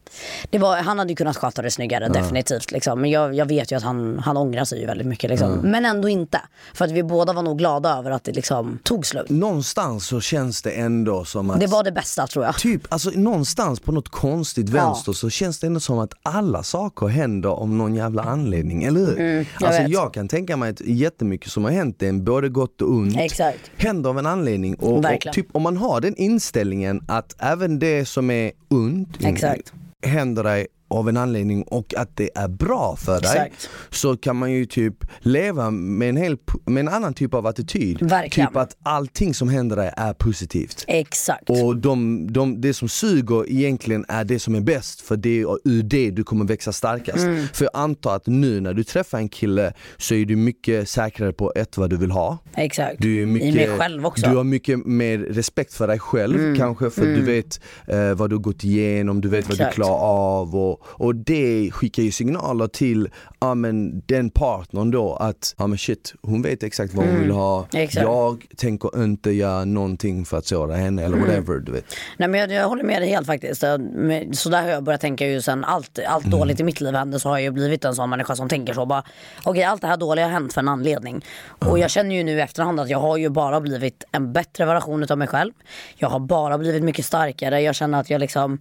det 0.50 0.58
var, 0.58 0.78
han 0.78 1.00
hade 1.00 1.10
ju 1.10 1.16
kunnat 1.16 1.38
sköta 1.38 1.62
det 1.62 1.72
snyggare 1.72 2.08
definitivt 2.08 2.72
liksom. 2.72 3.02
Men 3.02 3.10
jag, 3.10 3.36
jag 3.36 3.46
vet 3.46 3.72
ju 3.72 3.76
att 3.76 3.84
han, 3.84 4.20
han 4.20 4.38
ångrar 4.38 4.66
sig 4.66 4.80
ju 4.80 4.86
väldigt 4.86 5.08
mycket 5.08 5.30
liksom. 5.30 5.54
Men 5.54 5.86
ändå 5.86 6.10
inte. 6.10 6.42
För 6.74 6.86
att 6.86 6.92
vi 6.92 7.04
båda 7.04 7.34
var 7.34 7.42
nog 7.42 7.58
glada 7.58 7.98
över 7.98 8.12
att 8.12 8.24
det 8.24 8.32
liksom 8.32 8.80
tog 8.84 9.06
slut. 9.06 9.30
Någonstans 9.30 10.08
så 10.08 10.22
känns 10.22 10.62
det 10.62 10.72
ändå 10.72 11.26
som 11.26 11.50
att 11.50 11.60
Det 11.60 11.68
var 11.68 11.84
det 11.84 11.92
bästa 11.92 12.28
tror 12.28 12.46
jag. 12.46 12.58
Typ, 12.58 12.82
alltså 12.90 13.12
någonstans 13.16 13.80
på 13.80 13.92
något 13.92 14.10
konstigt 14.10 14.70
vänster 14.70 15.14
så 15.14 15.30
känns 15.30 15.60
det 15.60 15.68
ändå 15.68 15.80
som 15.80 16.00
att 16.00 16.14
alla 16.24 16.64
saker 16.64 17.08
händer 17.08 17.50
om 17.50 17.78
någon 17.78 17.96
jävla 17.96 18.24
anledning, 18.24 18.84
eller 18.84 19.00
hur? 19.00 19.20
Mm, 19.20 19.46
jag 19.60 19.68
alltså 19.68 19.82
vet. 19.82 19.92
jag 19.92 20.14
kan 20.14 20.28
tänka 20.28 20.58
mig 20.58 20.70
att 20.70 20.82
jättemycket 20.82 21.52
som 21.52 21.64
har 21.64 21.72
hänt 21.72 22.04
en, 22.04 22.24
både 22.24 22.50
gott 22.50 22.82
och 22.82 22.90
ont, 22.90 23.18
Exakt. 23.18 23.72
Händer 23.82 24.10
av 24.10 24.20
en 24.20 24.26
anledning. 24.26 24.76
Och, 24.76 24.98
och 24.98 25.22
typ 25.34 25.48
om 25.52 25.62
man 25.62 25.78
har 25.78 26.02
den 26.02 26.16
inställningen 26.16 27.04
att 27.08 27.36
även 27.40 27.80
det 27.80 28.06
som 28.06 28.32
är 28.32 28.52
ont 28.70 29.26
Exakt. 29.26 29.74
händer 30.06 30.44
dig 30.44 30.68
av 30.90 31.10
en 31.10 31.18
anledning 31.18 31.64
och 31.64 31.94
att 31.98 32.18
det 32.18 32.30
är 32.36 32.48
bra 32.48 32.96
för 32.96 33.22
dig 33.22 33.32
Exakt. 33.32 33.70
så 33.90 34.18
kan 34.18 34.36
man 34.36 34.52
ju 34.52 34.66
typ 34.66 34.96
leva 35.20 35.72
med 35.72 36.10
en, 36.10 36.18
hel, 36.18 36.38
med 36.66 36.82
en 36.82 36.88
annan 36.88 37.14
typ 37.14 37.34
av 37.34 37.48
attityd. 37.48 37.98
Verkligen. 38.02 38.50
Typ 38.50 38.58
att 38.58 38.78
allting 38.84 39.34
som 39.34 39.50
händer 39.50 39.76
dig 39.76 39.94
är 39.98 40.14
positivt. 40.14 40.86
Exakt. 40.88 41.50
Och 41.50 41.78
de, 41.78 42.28
de, 42.34 42.62
det 42.62 42.74
som 42.74 42.90
suger 42.90 43.52
egentligen 43.52 44.06
är 44.08 44.24
det 44.24 44.40
som 44.40 44.56
är 44.56 44.62
bäst 44.62 45.02
för 45.02 45.18
det 45.18 45.42
är 45.42 45.58
ur 45.64 45.84
det 45.84 46.12
du 46.12 46.24
kommer 46.24 46.46
växa 46.46 46.72
starkast. 46.72 47.24
Mm. 47.24 47.48
För 47.54 47.66
jag 47.66 47.72
antar 47.74 48.16
att 48.16 48.28
nu 48.28 48.62
när 48.62 48.74
du 48.74 48.84
träffar 48.84 49.18
en 49.18 49.30
kille 49.30 49.74
så 49.98 50.14
är 50.14 50.26
du 50.26 50.36
mycket 50.36 50.90
säkrare 50.90 51.34
på 51.34 51.54
ett 51.56 51.78
vad 51.78 51.90
du 51.90 51.98
vill 51.98 52.12
ha. 52.12 52.38
Exakt. 52.56 52.96
Du 53.00 53.22
är 53.22 53.26
mycket, 53.26 53.50
I 53.50 53.52
mig 53.52 53.78
själv 53.78 54.06
också. 54.06 54.26
Mm. 54.26 54.34
Du 54.34 54.38
har 54.38 54.44
mycket 54.44 54.86
mer 54.86 55.18
respekt 55.18 55.74
för 55.74 55.88
dig 55.88 56.00
själv 56.00 56.58
kanske 56.58 56.90
för 56.90 57.06
du 57.06 57.22
vet 57.22 57.62
eh, 57.88 58.14
vad 58.14 58.30
du 58.30 58.36
har 58.36 58.42
gått 58.42 58.64
igenom, 58.64 59.22
du 59.22 59.30
vet 59.30 59.46
vad 59.46 59.54
Exakt. 59.54 59.76
du 59.76 59.76
klarar 59.76 60.00
av 60.00 60.56
och, 60.56 60.79
och 60.84 61.16
det 61.16 61.72
skickar 61.74 62.04
ju 62.04 62.12
signaler 62.12 62.68
till 62.68 63.10
ja, 63.40 63.56
men, 63.56 64.02
den 64.06 64.30
partnern 64.30 64.92
då 64.92 65.14
att 65.16 65.56
ja, 65.58 65.68
men 65.68 65.78
shit, 65.78 66.14
hon 66.22 66.42
vet 66.42 66.64
exakt 66.64 66.94
vad 66.94 67.06
hon 67.06 67.20
vill 67.20 67.32
ha. 67.32 67.58
Mm. 67.74 67.84
Exakt. 67.84 68.04
Jag 68.04 68.46
tänker 68.58 69.04
inte 69.04 69.32
göra 69.32 69.66
någonting 69.66 70.26
för 70.26 70.38
att 70.38 70.46
såra 70.46 70.76
henne 70.76 70.90
Mm. 71.06 71.14
eller 71.14 71.18
whatever 71.28 71.60
du 71.60 71.72
vet. 71.72 71.86
Nej 72.18 72.28
men 72.30 72.40
jag, 72.40 72.52
jag 72.52 72.70
håller 72.70 72.84
med 72.84 73.02
dig 73.02 73.10
helt 73.10 73.28
faktiskt. 73.28 73.62
Så 74.42 74.50
där 74.50 74.62
har 74.62 74.70
jag 74.70 74.84
börjat 74.84 75.02
tänka 75.02 75.28
ju 75.28 75.42
sen 75.42 75.64
allt, 75.66 76.00
allt 76.08 76.26
Mm. 76.26 76.40
dåligt 76.40 76.60
i 76.60 76.64
mitt 76.64 76.82
liv 76.82 76.94
hände 76.96 77.20
så 77.20 77.30
har 77.30 77.38
jag 77.38 77.44
ju 77.44 77.52
blivit 77.52 77.86
en 77.86 77.96
sån 77.96 78.10
människa 78.10 78.36
som 78.36 78.50
tänker 78.50 78.74
så 78.74 78.86
bara 78.86 79.04
okej 79.44 79.64
allt 79.64 79.82
det 79.82 79.88
här 79.88 79.98
dåliga 79.98 80.26
har 80.26 80.32
hänt 80.32 80.54
för 80.54 80.62
en 80.62 80.68
anledning. 80.68 81.26
Och 81.60 81.80
jag 81.80 81.90
känner 81.92 82.16
ju 82.16 82.24
nu 82.24 82.32
i 82.38 82.42
efterhand 82.42 82.80
att 82.80 82.90
jag 82.90 83.00
har 83.00 83.18
ju 83.18 83.30
bara 83.30 83.62
blivit 83.62 84.04
en 84.12 84.34
bättre 84.34 84.66
version 84.66 85.06
av 85.10 85.18
mig 85.18 85.28
själv. 85.28 85.52
Jag 85.96 86.10
har 86.10 86.20
bara 86.20 86.58
blivit 86.58 86.84
mycket 86.84 87.06
starkare. 87.06 87.62
Jag 87.62 87.76
känner 87.76 88.00
att 88.00 88.10
jag 88.10 88.20
liksom 88.20 88.60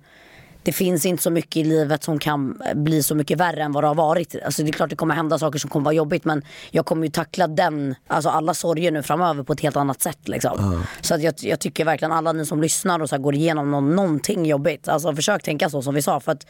det 0.68 0.72
finns 0.72 1.06
inte 1.06 1.22
så 1.22 1.30
mycket 1.30 1.56
i 1.56 1.64
livet 1.64 2.04
som 2.04 2.18
kan 2.18 2.62
bli 2.74 3.02
så 3.02 3.14
mycket 3.14 3.40
värre 3.40 3.62
än 3.62 3.72
vad 3.72 3.84
det 3.84 3.88
har 3.88 3.94
varit. 3.94 4.36
Alltså 4.44 4.62
det 4.62 4.70
är 4.70 4.72
klart 4.72 4.90
det 4.90 4.96
kommer 4.96 5.14
hända 5.14 5.38
saker 5.38 5.58
som 5.58 5.70
kommer 5.70 5.84
vara 5.84 5.94
jobbigt 5.94 6.24
men 6.24 6.42
jag 6.70 6.86
kommer 6.86 7.04
ju 7.06 7.10
tackla 7.10 7.46
den, 7.46 7.94
alltså 8.06 8.28
alla 8.28 8.54
sorger 8.54 8.92
nu 8.92 9.02
framöver 9.02 9.42
på 9.42 9.52
ett 9.52 9.60
helt 9.60 9.76
annat 9.76 10.02
sätt 10.02 10.28
liksom. 10.28 10.84
Så 11.00 11.14
att 11.14 11.22
jag, 11.22 11.34
jag 11.38 11.60
tycker 11.60 11.84
verkligen 11.84 12.12
alla 12.12 12.32
ni 12.32 12.46
som 12.46 12.62
lyssnar 12.62 13.02
och 13.02 13.08
så 13.08 13.18
går 13.18 13.34
igenom 13.34 13.70
någon, 13.70 13.96
någonting 13.96 14.46
jobbigt, 14.46 14.88
alltså 14.88 15.14
försök 15.16 15.42
tänka 15.42 15.70
så 15.70 15.82
som 15.82 15.94
vi 15.94 16.02
sa 16.02 16.20
för 16.20 16.32
att 16.32 16.46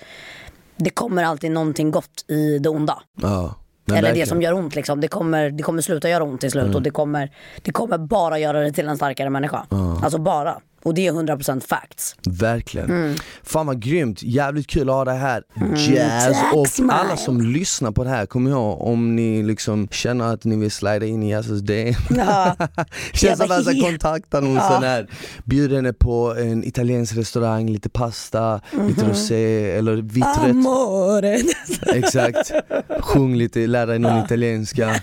det 0.76 0.90
kommer 0.90 1.24
alltid 1.24 1.50
någonting 1.50 1.90
gott 1.90 2.24
i 2.28 2.58
det 2.58 2.68
onda. 2.68 3.02
Ja. 3.22 3.54
Nej, 3.84 3.98
Eller 3.98 4.08
verkligen. 4.08 4.24
det 4.26 4.28
som 4.28 4.42
gör 4.42 4.52
ont 4.52 4.74
liksom. 4.74 5.00
Det 5.00 5.08
kommer, 5.08 5.50
det 5.50 5.62
kommer 5.62 5.82
sluta 5.82 6.08
göra 6.08 6.24
ont 6.24 6.40
till 6.40 6.50
slut 6.50 6.74
och 6.74 6.82
det 6.82 6.90
kommer, 6.90 7.30
det 7.62 7.72
kommer 7.72 7.98
bara 7.98 8.38
göra 8.38 8.60
dig 8.60 8.72
till 8.72 8.88
en 8.88 8.96
starkare 8.96 9.30
människa. 9.30 9.66
Alltså 10.02 10.18
bara. 10.18 10.60
Och 10.82 10.94
det 10.94 11.06
är 11.06 11.12
100% 11.12 11.60
facts. 11.68 12.14
Verkligen. 12.26 12.90
Mm. 12.90 13.16
Fan 13.42 13.66
vad 13.66 13.82
grymt, 13.82 14.22
jävligt 14.22 14.66
kul 14.66 14.88
att 14.88 14.94
ha 14.94 15.04
dig 15.04 15.18
här. 15.18 15.42
Jazz 15.76 16.24
tack, 16.40 16.54
och 16.54 16.68
Smile. 16.68 16.92
alla 16.92 17.16
som 17.16 17.40
lyssnar 17.40 17.90
på 17.92 18.04
det 18.04 18.10
här, 18.10 18.26
kom 18.26 18.48
ihåg 18.48 18.80
om 18.80 19.16
ni 19.16 19.42
liksom 19.42 19.88
känner 19.88 20.24
att 20.34 20.44
ni 20.44 20.56
vill 20.56 20.70
slida 20.70 21.06
in 21.06 21.22
i 21.22 21.30
Jazzes 21.30 21.60
DM. 21.60 21.94
Ja. 22.10 22.56
Känns 23.12 23.38
som 23.38 23.74
yeah. 23.74 23.90
kontaktannonsen 23.90 24.82
här. 24.82 25.06
Bjud 25.44 25.72
henne 25.72 25.92
på 25.92 26.34
en 26.38 26.64
italiensk 26.64 27.16
restaurang, 27.16 27.68
lite 27.70 27.88
pasta, 27.88 28.60
lite 28.88 29.00
Mhm. 29.02 29.10
rosé 29.10 29.70
eller 29.70 29.96
vitt. 29.96 30.24
Amore. 30.24 31.38
Exakt. 31.94 32.52
Sjung 33.00 33.34
lite, 33.36 33.66
lär 33.66 33.86
dig 33.86 33.98
någon 33.98 34.24
italienska. 34.24 34.94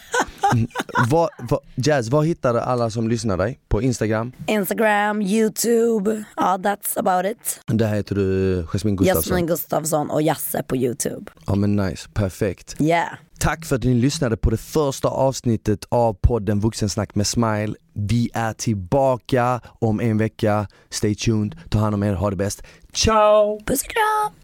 Vad, 1.10 1.30
vad, 1.40 1.60
Jazz, 1.76 2.10
vad 2.10 2.26
hittar 2.26 2.56
alla 2.56 2.90
som 2.90 3.10
lyssnar 3.10 3.38
dig? 3.38 3.60
På 3.68 3.82
Instagram? 3.82 4.32
Instagram, 4.48 5.22
YouTube, 5.22 6.24
ja 6.36 6.58
that's 6.58 7.00
about 7.00 7.32
it. 7.32 7.60
Där 7.66 7.96
heter 7.96 8.16
du 8.16 8.68
Jasmine 8.74 8.98
Gustafsson. 8.98 9.24
Jasmin 9.24 9.48
Gustafsson 9.48 10.10
och 10.10 10.22
Jasse 10.22 10.64
på 10.64 10.76
YouTube. 10.78 11.32
Ja 11.48 11.56
men 11.56 11.76
nice, 11.76 12.10
perfekt. 12.14 12.76
Yeah. 12.82 13.14
Tack 13.40 13.66
för 13.66 13.76
att 13.76 13.84
ni 13.84 13.94
lyssnade 13.94 14.38
på 14.38 14.50
det 14.50 14.58
första 14.58 15.08
avsnittet 15.08 15.86
av 15.90 16.14
podden 16.14 16.60
Vuxensnack 16.60 17.16
med 17.16 17.28
Smile. 17.28 17.76
Vi 17.94 18.30
är 18.34 18.54
tillbaka 18.54 19.62
om 19.80 20.00
en 20.00 20.18
vecka. 20.18 20.68
Stay 20.90 21.16
tuned, 21.16 21.56
ta 21.70 21.80
hand 21.80 21.96
om 21.96 22.04
er, 22.04 22.14
ha 22.14 22.30
det 22.30 22.36
bäst. 22.36 22.64
Ciao! 22.94 23.60
Puss 23.66 23.82
och 23.82 23.90
kram! 23.90 24.36